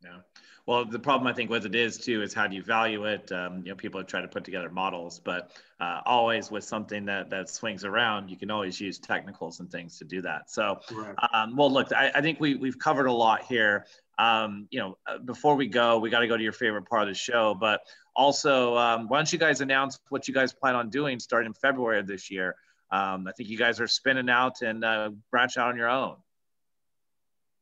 Yeah. 0.03 0.17
Well, 0.65 0.85
the 0.85 0.99
problem 0.99 1.27
I 1.27 1.33
think 1.33 1.49
with 1.49 1.65
it 1.65 1.75
is 1.75 1.97
too 1.97 2.21
is 2.21 2.33
how 2.33 2.47
do 2.47 2.55
you 2.55 2.63
value 2.63 3.05
it? 3.05 3.31
Um, 3.31 3.63
you 3.63 3.69
know, 3.69 3.75
people 3.75 3.99
have 3.99 4.07
tried 4.07 4.21
to 4.21 4.27
put 4.27 4.43
together 4.43 4.69
models, 4.69 5.19
but 5.19 5.51
uh, 5.79 6.01
always 6.05 6.51
with 6.51 6.63
something 6.63 7.05
that 7.05 7.29
that 7.31 7.49
swings 7.49 7.83
around, 7.83 8.29
you 8.29 8.37
can 8.37 8.51
always 8.51 8.79
use 8.79 8.99
technicals 8.99 9.59
and 9.59 9.71
things 9.71 9.97
to 9.99 10.05
do 10.05 10.21
that. 10.21 10.51
So, 10.51 10.79
right. 10.91 11.15
um, 11.33 11.55
well, 11.55 11.71
look, 11.71 11.91
I, 11.93 12.11
I, 12.13 12.21
think 12.21 12.39
we 12.39 12.55
we've 12.55 12.77
covered 12.77 13.07
a 13.07 13.11
lot 13.11 13.43
here. 13.43 13.85
Um, 14.19 14.67
you 14.69 14.79
know, 14.79 14.97
uh, 15.07 15.17
before 15.17 15.55
we 15.55 15.67
go, 15.67 15.97
we 15.97 16.11
got 16.11 16.19
to 16.19 16.27
go 16.27 16.37
to 16.37 16.43
your 16.43 16.53
favorite 16.53 16.87
part 16.87 17.03
of 17.03 17.07
the 17.07 17.15
show, 17.15 17.55
but 17.59 17.81
also, 18.15 18.77
um, 18.77 19.07
why 19.07 19.17
don't 19.17 19.33
you 19.33 19.39
guys 19.39 19.61
announce 19.61 19.99
what 20.09 20.27
you 20.27 20.33
guys 20.33 20.53
plan 20.53 20.75
on 20.75 20.89
doing 20.89 21.19
starting 21.19 21.47
in 21.47 21.53
February 21.53 21.99
of 21.99 22.07
this 22.07 22.29
year? 22.29 22.55
Um, 22.91 23.27
I 23.27 23.31
think 23.31 23.49
you 23.49 23.57
guys 23.57 23.79
are 23.79 23.87
spinning 23.87 24.29
out 24.29 24.61
and 24.61 24.83
uh, 24.83 25.11
branch 25.31 25.57
out 25.57 25.69
on 25.69 25.77
your 25.77 25.89
own. 25.89 26.17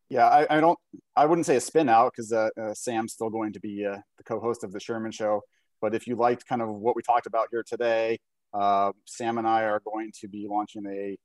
Yeah, 0.09 0.27
I, 0.27 0.57
I, 0.57 0.59
don't. 0.59 0.77
I 1.15 1.25
wouldn't 1.27 1.45
say 1.45 1.55
a 1.55 1.61
spin 1.61 1.87
out 1.87 2.13
because 2.13 2.33
uh, 2.33 2.49
uh, 2.59 2.73
Sam's 2.73 3.13
still 3.13 3.29
going 3.29 3.53
to 3.53 3.59
be 3.59 3.85
uh, 3.85 3.97
the 4.17 4.23
co-host 4.23 4.63
of 4.63 4.71
the 4.71 4.79
Sherman 4.79 5.11
Show. 5.11 5.41
But 5.81 5.93
if 5.93 6.07
you 6.07 6.15
liked 6.15 6.47
kind 6.47 6.63
of 6.63 6.69
what 6.69 6.95
we 6.95 7.03
talked 7.03 7.27
about 7.27 7.47
here 7.51 7.63
today, 7.65 8.17
uh, 8.53 8.91
Sam 9.05 9.37
and 9.37 9.47
I 9.47 9.63
are 9.63 9.79
going 9.85 10.11
to 10.21 10.27
be 10.27 10.47
launching 10.49 10.85
a 10.87 11.17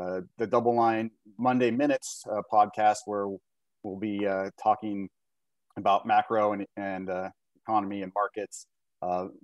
uh, 0.00 0.22
the 0.38 0.48
DoubleLine 0.48 1.10
Monday 1.38 1.70
Minutes 1.70 2.24
uh, 2.30 2.42
podcast 2.52 2.98
where 3.06 3.28
we'll 3.84 3.98
be 3.98 4.26
talking 4.60 5.08
about 5.76 6.06
macro 6.06 6.52
and, 6.52 6.66
and 6.76 7.10
economy 7.64 8.02
and 8.02 8.12
markets. 8.14 8.66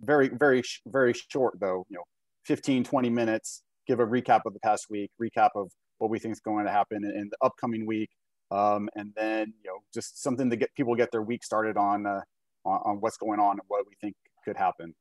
very, 0.01 0.29
very, 0.29 0.63
very 0.87 1.15
short 1.31 1.55
though. 1.61 1.87
You 1.89 1.99
know, 1.99 2.05
15, 2.47 2.83
20 2.83 3.11
minutes. 3.11 3.63
Give 3.87 4.01
a 4.01 4.07
recap 4.07 4.41
of 4.45 4.55
the 4.55 4.61
past 4.61 4.87
week, 4.91 5.11
recap 5.23 5.51
of 5.55 5.71
what 5.99 6.11
we 6.11 6.19
think 6.19 6.33
is 6.33 6.41
going 6.41 6.67
to 6.67 6.73
happen 6.73 7.05
in, 7.05 7.11
in 7.11 7.29
the 7.31 7.37
upcoming 7.47 7.87
week 7.87 8.11
um, 8.51 8.89
and 8.97 9.13
then 9.17 9.53
you 9.63 9.71
know 9.71 9.79
just 9.93 10.23
something 10.23 10.51
to 10.51 10.57
get 10.57 10.75
people 10.75 10.95
get 10.95 11.11
their 11.13 11.23
week 11.23 11.45
started 11.45 11.77
on, 11.77 12.07
uh, 12.07 12.21
on, 12.65 12.81
on 12.85 12.97
what's 13.01 13.17
going 13.17 13.41
on 13.41 13.53
and 13.53 13.63
what 13.69 13.85
we 13.87 13.95
think 14.01 14.15
could 14.45 14.57
happen. 14.57 14.95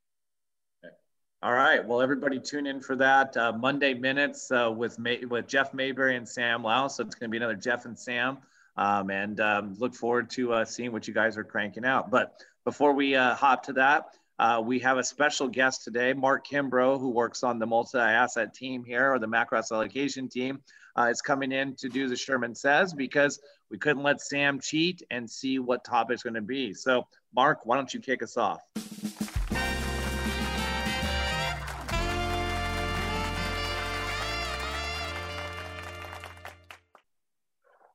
All 1.43 1.53
right. 1.53 1.85
Well, 1.85 2.01
everybody 2.01 2.39
tune 2.39 2.65
in 2.65 2.81
for 2.81 2.95
that 2.95 3.37
uh, 3.37 3.51
Monday 3.51 3.93
minutes 3.93 4.51
uh, 4.51 4.73
with 4.75 4.97
May- 4.97 5.23
with 5.23 5.47
Jeff 5.47 5.71
Mayberry 5.71 6.15
and 6.15 6.27
Sam 6.27 6.63
Lau. 6.63 6.87
So 6.87 7.03
it's 7.03 7.13
going 7.13 7.29
to 7.29 7.31
be 7.31 7.37
another 7.37 7.55
Jeff 7.55 7.85
and 7.85 7.97
Sam, 7.97 8.39
um, 8.75 9.11
and 9.11 9.39
um, 9.39 9.75
look 9.77 9.93
forward 9.93 10.31
to 10.31 10.53
uh, 10.53 10.65
seeing 10.65 10.91
what 10.91 11.07
you 11.07 11.13
guys 11.13 11.37
are 11.37 11.43
cranking 11.43 11.85
out. 11.85 12.09
But 12.09 12.41
before 12.65 12.93
we 12.93 13.15
uh, 13.15 13.35
hop 13.35 13.63
to 13.65 13.73
that, 13.73 14.05
uh, 14.39 14.63
we 14.65 14.79
have 14.79 14.97
a 14.97 15.03
special 15.03 15.47
guest 15.47 15.83
today, 15.83 16.13
Mark 16.13 16.47
Kimbrough, 16.47 16.99
who 16.99 17.09
works 17.09 17.43
on 17.43 17.59
the 17.59 17.67
multi-asset 17.67 18.55
team 18.55 18.83
here 18.83 19.13
or 19.13 19.19
the 19.19 19.27
macro 19.27 19.59
asset 19.59 19.75
allocation 19.75 20.29
team 20.29 20.59
uh, 20.97 21.05
is 21.05 21.21
coming 21.21 21.51
in 21.51 21.75
to 21.75 21.89
do 21.89 22.07
the 22.07 22.15
Sherman 22.15 22.55
Says 22.55 22.93
because 22.93 23.39
we 23.69 23.77
couldn't 23.77 24.03
let 24.03 24.21
Sam 24.21 24.59
cheat 24.59 25.03
and 25.11 25.29
see 25.29 25.59
what 25.59 25.83
topic's 25.83 26.23
going 26.23 26.33
to 26.33 26.41
be. 26.41 26.73
So, 26.73 27.07
Mark, 27.35 27.65
why 27.65 27.75
don't 27.75 27.93
you 27.93 27.99
kick 27.99 28.23
us 28.23 28.37
off? 28.37 28.61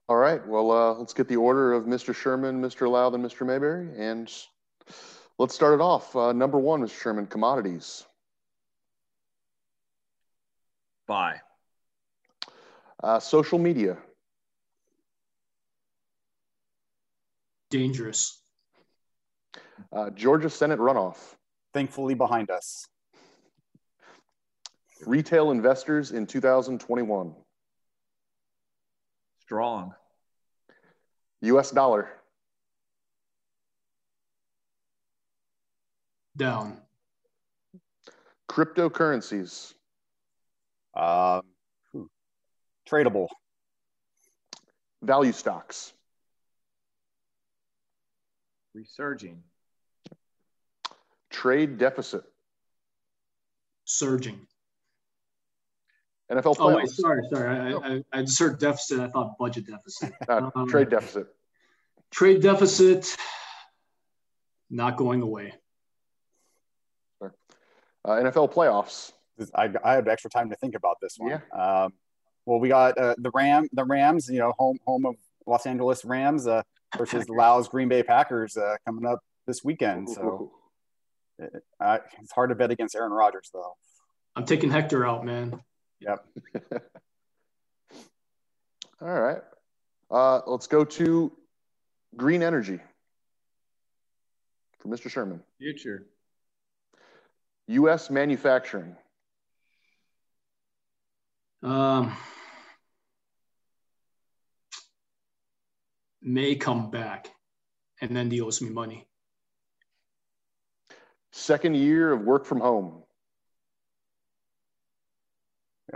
All 0.09 0.18
right. 0.18 0.46
Well, 0.46 0.70
uh, 0.70 0.94
let's 0.94 1.14
get 1.14 1.26
the 1.26 1.36
order 1.36 1.72
of 1.72 1.84
Mr. 1.84 2.14
Sherman, 2.14 2.61
Mr. 2.61 2.88
Lau, 2.90 3.09
and 3.09 3.24
Mr. 3.24 3.46
Mayberry. 3.46 3.88
And 3.96 4.30
let's 5.38 5.55
start 5.55 5.74
it 5.74 5.80
off. 5.80 6.14
Uh, 6.14 6.32
number 6.32 6.59
one, 6.59 6.82
Mr. 6.82 7.00
Sherman, 7.00 7.26
commodities. 7.26 8.05
Buy. 11.07 11.40
Uh, 13.03 13.18
social 13.18 13.59
media. 13.59 13.98
Dangerous. 17.70 18.40
Uh, 19.92 20.11
Georgia 20.11 20.48
Senate 20.48 20.78
runoff. 20.78 21.16
Thankfully 21.74 22.14
behind 22.14 22.50
us. 22.50 22.86
Retail 25.05 25.50
investors 25.50 26.12
in 26.12 26.26
2021. 26.26 27.34
Strong. 29.40 29.94
US 31.40 31.70
dollar. 31.70 32.09
Down. 36.36 36.78
Cryptocurrencies. 38.48 39.74
Um, 40.94 41.42
tradable? 42.89 43.28
Value 45.03 45.33
stocks. 45.33 45.93
Resurging. 48.74 49.43
Trade 51.30 51.78
deficit. 51.78 52.22
Surging. 53.85 54.47
NFL 56.30 56.57
playoffs. 56.57 56.57
Oh, 56.59 56.76
wait, 56.76 56.89
sorry, 56.89 57.22
sorry. 57.30 57.74
I, 57.74 57.76
I, 57.76 58.03
I 58.12 58.22
just 58.22 58.39
heard 58.39 58.59
deficit. 58.59 59.01
I 59.01 59.09
thought 59.09 59.37
budget 59.39 59.66
deficit. 59.66 60.12
Uh, 60.28 60.51
um, 60.55 60.68
trade 60.68 60.89
deficit. 60.89 61.26
Trade 62.11 62.41
deficit 62.41 63.16
not 64.70 64.97
going 64.97 65.20
away. 65.22 65.53
Uh, 67.22 67.28
NFL 68.05 68.53
playoffs. 68.53 69.12
I, 69.55 69.70
I 69.85 69.95
had 69.95 70.09
extra 70.09 70.30
time 70.30 70.51
to 70.51 70.57
think 70.57 70.74
about 70.74 70.97
this 71.01 71.16
one. 71.18 71.30
Yeah. 71.30 71.85
Um, 71.85 71.93
well, 72.47 72.61
we 72.61 72.68
got 72.68 72.99
uh, 72.99 73.14
the 73.18 73.30
Ram, 73.32 73.68
the 73.72 73.84
Rams, 73.84 74.28
you 74.28 74.38
know, 74.38 74.53
home 74.59 74.78
home 74.86 75.07
of 75.07 75.14
Los 75.47 75.66
Angeles 75.66 76.05
Rams 76.05 76.47
uh, 76.47 76.62
versus 76.97 77.28
Lau's 77.28 77.68
Green 77.68 77.88
Bay 77.88 78.03
Packers 78.03 78.57
uh, 78.57 78.76
coming 78.86 79.07
up 79.07 79.20
this 79.47 79.64
weekend. 79.64 80.09
So 80.09 80.53
it, 81.38 81.53
uh, 81.80 81.99
it's 82.20 82.32
hard 82.32 82.51
to 82.51 82.55
bet 82.55 82.70
against 82.70 82.95
Aaron 82.95 83.12
Rodgers, 83.12 83.51
though. 83.53 83.76
I'm 84.34 84.45
taking 84.47 84.70
Hector 84.70 85.07
out, 85.07 85.24
man. 85.24 85.61
Yep. 86.01 86.24
All 89.01 89.20
right. 89.20 89.43
Uh, 90.11 90.40
let's 90.47 90.66
go 90.66 90.84
to 90.84 91.32
green 92.16 92.43
energy 92.43 92.80
for 94.78 94.88
Mr. 94.88 95.11
Sherman. 95.11 95.43
Future. 95.59 96.07
U.S. 97.68 98.11
manufacturing. 98.11 98.97
Um, 101.62 102.16
may 106.20 106.56
come 106.56 106.90
back 106.90 107.30
and 108.00 108.16
then 108.16 108.30
he 108.30 108.40
owes 108.40 108.60
me 108.60 108.70
money. 108.70 109.06
Second 111.32 111.76
year 111.76 112.12
of 112.12 112.22
work 112.22 112.44
from 112.44 112.60
home. 112.60 113.02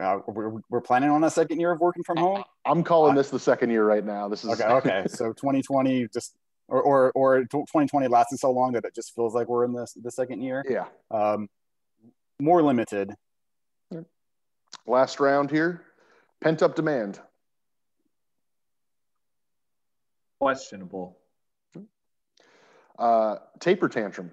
Uh, 0.00 0.18
we're, 0.26 0.60
we're 0.68 0.80
planning 0.80 1.10
on 1.10 1.24
a 1.24 1.30
second 1.30 1.58
year 1.58 1.72
of 1.72 1.80
working 1.80 2.02
from 2.02 2.18
home. 2.18 2.44
I'm 2.64 2.82
calling 2.82 3.14
this 3.14 3.30
the 3.30 3.38
second 3.38 3.70
year 3.70 3.84
right 3.84 4.04
now. 4.04 4.28
This 4.28 4.44
is 4.44 4.50
okay. 4.50 4.64
Okay, 4.64 5.04
so 5.08 5.32
2020 5.32 6.08
just 6.12 6.34
or, 6.68 6.82
or 6.82 7.12
or 7.12 7.40
2020 7.40 8.08
lasted 8.08 8.38
so 8.38 8.50
long 8.50 8.72
that 8.72 8.84
it 8.84 8.94
just 8.94 9.14
feels 9.14 9.34
like 9.34 9.48
we're 9.48 9.64
in 9.64 9.72
this 9.72 9.94
the 9.94 10.10
second 10.10 10.42
year. 10.42 10.64
Yeah. 10.68 10.86
Um, 11.10 11.48
more 12.38 12.62
limited. 12.62 13.14
Last 14.86 15.18
round 15.18 15.50
here, 15.50 15.82
pent 16.40 16.62
up 16.62 16.74
demand. 16.76 17.18
Questionable. 20.38 21.18
Uh, 22.98 23.36
taper 23.58 23.88
tantrum. 23.88 24.30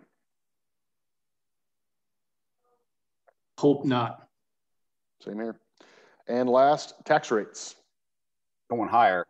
Hope 3.57 3.85
not. 3.85 4.27
Same 5.23 5.35
here. 5.35 5.55
And 6.27 6.49
last, 6.49 6.93
tax 7.05 7.31
rates. 7.31 7.75
Going 8.69 8.89
higher, 8.89 9.25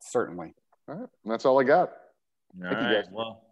certainly. 0.00 0.54
All 0.88 0.94
right. 0.96 1.08
And 1.24 1.32
that's 1.32 1.44
all 1.44 1.60
I 1.60 1.64
got. 1.64 1.92
All 2.62 2.70
Thank 2.70 2.74
right. 2.74 3.04
Well, 3.10 3.43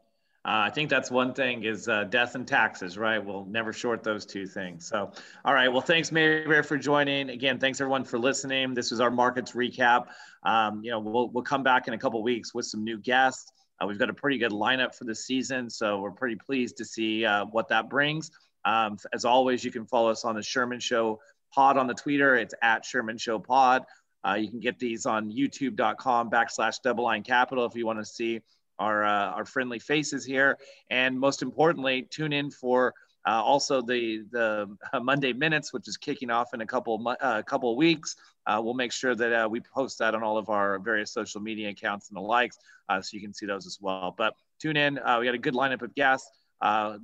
Uh, 0.45 0.67
I 0.67 0.71
think 0.71 0.91
that's 0.91 1.09
one 1.09 1.35
thing 1.35 1.63
is 1.63 1.89
uh, 1.89 2.03
death 2.05 2.35
and 2.35 2.47
taxes, 2.47 2.99
right? 2.99 3.25
We'll 3.25 3.45
never 3.45 3.73
short 3.73 4.03
those 4.03 4.27
two 4.27 4.45
things. 4.45 4.85
So, 4.89 5.13
all 5.45 5.55
right. 5.55 5.69
Well, 5.69 5.83
thanks, 5.83 6.11
Mayberry, 6.11 6.65
for 6.65 6.77
joining. 6.77 7.31
Again, 7.31 7.61
thanks 7.61 7.81
everyone 7.81 8.05
for 8.05 8.19
listening. 8.19 8.75
This 8.75 8.91
was 8.91 9.01
our 9.01 9.11
markets 9.11 9.53
recap. 9.53 10.07
Um, 10.43 10.83
you 10.83 10.91
know, 10.91 10.99
we'll 10.99 11.29
we'll 11.29 11.45
come 11.45 11.63
back 11.63 11.87
in 11.87 11.95
a 11.95 11.99
couple 11.99 12.21
weeks 12.25 12.53
with 12.53 12.67
some 12.67 12.83
new 12.83 12.99
guests. 12.99 13.53
Uh, 13.81 13.87
we've 13.87 14.01
got 14.01 14.11
a 14.11 14.15
pretty 14.15 14.37
good 14.37 14.51
lineup 14.51 14.97
for 14.97 15.05
the 15.05 15.15
season, 15.15 15.71
so 15.71 16.01
we're 16.01 16.11
pretty 16.11 16.37
pleased 16.37 16.77
to 16.79 16.85
see 16.85 17.25
uh, 17.25 17.45
what 17.47 17.69
that 17.69 17.89
brings. 17.89 18.33
Um, 18.65 18.97
as 19.13 19.25
always, 19.25 19.65
you 19.65 19.71
can 19.71 19.87
follow 19.87 20.11
us 20.11 20.25
on 20.25 20.35
the 20.35 20.43
Sherman 20.43 20.81
Show 20.81 21.21
Pod 21.55 21.77
on 21.77 21.87
the 21.87 21.95
Twitter. 21.95 22.35
It's 22.35 22.55
at 22.63 22.85
Sherman 22.85 23.19
Show 23.19 23.39
Pod. 23.39 23.85
Uh, 24.27 24.35
you 24.35 24.49
can 24.49 24.61
get 24.61 24.79
these 24.79 25.07
on 25.07 25.31
youtube.com 25.31 26.31
backslash 26.31 26.81
double 26.83 27.05
line 27.05 27.23
capital 27.23 27.65
if 27.65 27.75
you 27.77 27.87
want 27.87 27.99
to 27.99 28.05
see 28.05 28.41
our, 28.79 29.05
uh, 29.05 29.31
our 29.31 29.45
friendly 29.45 29.79
faces 29.79 30.25
here. 30.25 30.59
And 30.91 31.19
most 31.19 31.43
importantly, 31.43 32.03
tune 32.11 32.33
in 32.33 32.51
for 32.51 32.95
uh, 33.27 33.43
also 33.43 33.81
the, 33.81 34.25
the 34.31 34.69
Monday 35.01 35.33
Minutes, 35.33 35.73
which 35.73 35.89
is 35.89 35.97
kicking 35.97 36.31
off 36.31 36.55
in 36.55 36.61
a 36.61 36.67
couple, 36.67 37.15
uh, 37.21 37.43
couple 37.43 37.77
weeks. 37.77 38.17
Uh, 38.47 38.61
we'll 38.63 38.75
make 38.75 38.93
sure 38.93 39.15
that 39.15 39.33
uh, 39.33 39.49
we 39.49 39.61
post 39.61 39.99
that 39.99 40.15
on 40.15 40.23
all 40.23 40.37
of 40.37 40.49
our 40.49 40.79
various 40.81 41.13
social 41.13 41.41
media 41.41 41.69
accounts 41.69 42.09
and 42.09 42.17
the 42.17 42.21
likes 42.21 42.59
uh, 42.89 43.01
so 43.01 43.15
you 43.15 43.21
can 43.21 43.33
see 43.33 43.47
those 43.47 43.67
as 43.67 43.79
well. 43.81 44.15
But 44.17 44.35
tune 44.61 44.77
in. 44.77 44.95
we 44.95 45.01
got 45.01 45.35
a 45.35 45.39
good 45.39 45.55
lineup 45.55 45.83
of 45.83 45.95
guests. 45.95 46.29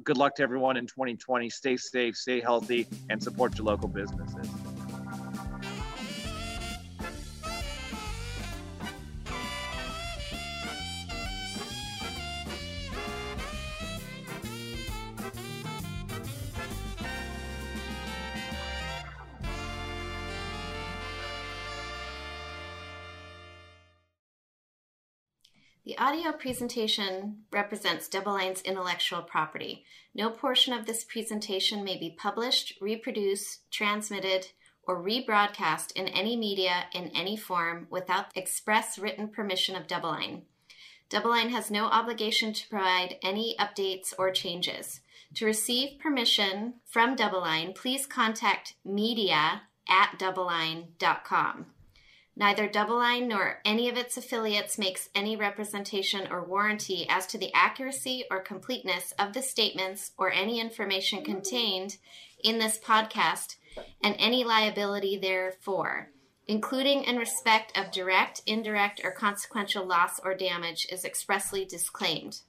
good 0.03 0.16
luck 0.16 0.35
to 0.37 0.43
everyone 0.43 0.77
in 0.77 0.87
2020. 0.87 1.49
Stay 1.51 1.77
safe, 1.77 2.16
stay 2.16 2.41
healthy, 2.41 2.87
and 3.09 3.23
support 3.23 3.57
your 3.57 3.66
local 3.66 3.89
businesses. 3.89 4.49
Audio 26.19 26.33
presentation 26.33 27.45
represents 27.53 28.09
DoubleLine's 28.09 28.61
intellectual 28.62 29.23
property. 29.23 29.85
No 30.16 30.31
portion 30.31 30.73
of 30.73 30.85
this 30.85 31.05
presentation 31.05 31.85
may 31.85 31.97
be 31.97 32.16
published, 32.19 32.75
reproduced, 32.81 33.71
transmitted, 33.71 34.49
or 34.83 35.01
rebroadcast 35.01 35.93
in 35.93 36.09
any 36.09 36.37
media 36.37 36.87
in 36.93 37.12
any 37.14 37.37
form 37.37 37.87
without 37.89 38.37
express 38.37 38.99
written 38.99 39.29
permission 39.29 39.77
of 39.77 39.87
DoubleLine. 39.87 40.43
DoubleLine 41.09 41.51
has 41.51 41.71
no 41.71 41.85
obligation 41.85 42.53
to 42.53 42.69
provide 42.69 43.14
any 43.23 43.55
updates 43.61 44.12
or 44.19 44.33
changes. 44.33 45.01
To 45.35 45.47
receive 45.47 46.01
permission 46.01 46.75
from 46.85 47.14
DoubleLine, 47.14 47.77
please 47.77 48.07
contact 48.07 48.75
media 48.85 49.62
at 49.89 50.19
doubleline.com. 50.19 51.66
Neither 52.39 52.68
DoubleLine 52.68 53.26
nor 53.26 53.61
any 53.64 53.89
of 53.89 53.97
its 53.97 54.16
affiliates 54.16 54.78
makes 54.78 55.09
any 55.12 55.34
representation 55.34 56.28
or 56.30 56.45
warranty 56.45 57.05
as 57.09 57.26
to 57.26 57.39
the 57.39 57.53
accuracy 57.53 58.26
or 58.30 58.39
completeness 58.39 59.12
of 59.18 59.32
the 59.32 59.43
statements 59.43 60.12
or 60.16 60.30
any 60.30 60.61
information 60.61 61.18
mm. 61.18 61.24
contained 61.24 61.97
in 62.45 62.61
this 62.61 62.78
podcast 62.78 63.57
and 64.05 64.14
any 64.20 64.45
liability 64.45 65.18
therefor, 65.18 66.11
including 66.47 67.03
in 67.03 67.16
respect 67.16 67.76
of 67.76 67.91
direct, 67.91 68.43
indirect, 68.47 69.01
or 69.03 69.11
consequential 69.11 69.84
loss 69.84 70.20
or 70.20 70.32
damage, 70.32 70.86
is 70.93 71.05
expressly 71.05 71.64
disclaimed. 71.64 72.43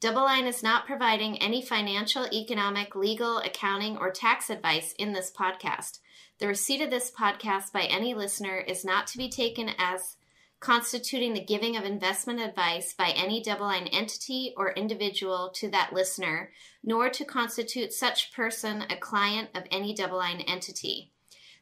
DoubleLine 0.00 0.48
is 0.48 0.60
not 0.60 0.86
providing 0.86 1.38
any 1.38 1.62
financial, 1.62 2.26
economic, 2.32 2.96
legal, 2.96 3.38
accounting, 3.38 3.96
or 3.96 4.10
tax 4.10 4.50
advice 4.50 4.92
in 4.98 5.12
this 5.12 5.30
podcast. 5.30 6.00
The 6.40 6.48
receipt 6.48 6.80
of 6.80 6.90
this 6.90 7.12
podcast 7.12 7.72
by 7.72 7.82
any 7.82 8.12
listener 8.12 8.58
is 8.58 8.84
not 8.84 9.06
to 9.08 9.18
be 9.18 9.28
taken 9.28 9.70
as 9.78 10.16
constituting 10.58 11.32
the 11.32 11.44
giving 11.44 11.76
of 11.76 11.84
investment 11.84 12.40
advice 12.40 12.92
by 12.92 13.10
any 13.10 13.40
DoubleLine 13.42 13.88
entity 13.92 14.52
or 14.56 14.72
individual 14.72 15.50
to 15.54 15.70
that 15.70 15.92
listener, 15.92 16.50
nor 16.82 17.08
to 17.10 17.24
constitute 17.24 17.92
such 17.92 18.32
person 18.32 18.82
a 18.90 18.96
client 18.96 19.50
of 19.54 19.64
any 19.70 19.94
DoubleLine 19.94 20.42
entity. 20.48 21.12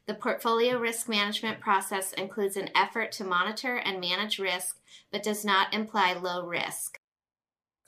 The 0.07 0.15
portfolio 0.15 0.79
risk 0.79 1.07
management 1.07 1.59
process 1.59 2.11
includes 2.13 2.57
an 2.57 2.69
effort 2.75 3.11
to 3.13 3.23
monitor 3.23 3.75
and 3.75 3.99
manage 3.99 4.39
risk, 4.39 4.79
but 5.11 5.21
does 5.21 5.45
not 5.45 5.73
imply 5.73 6.13
low 6.13 6.47
risk. 6.47 6.99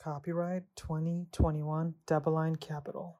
Copyright 0.00 0.62
2021 0.76 1.94
DoubleLine 2.06 2.60
Capital. 2.60 3.18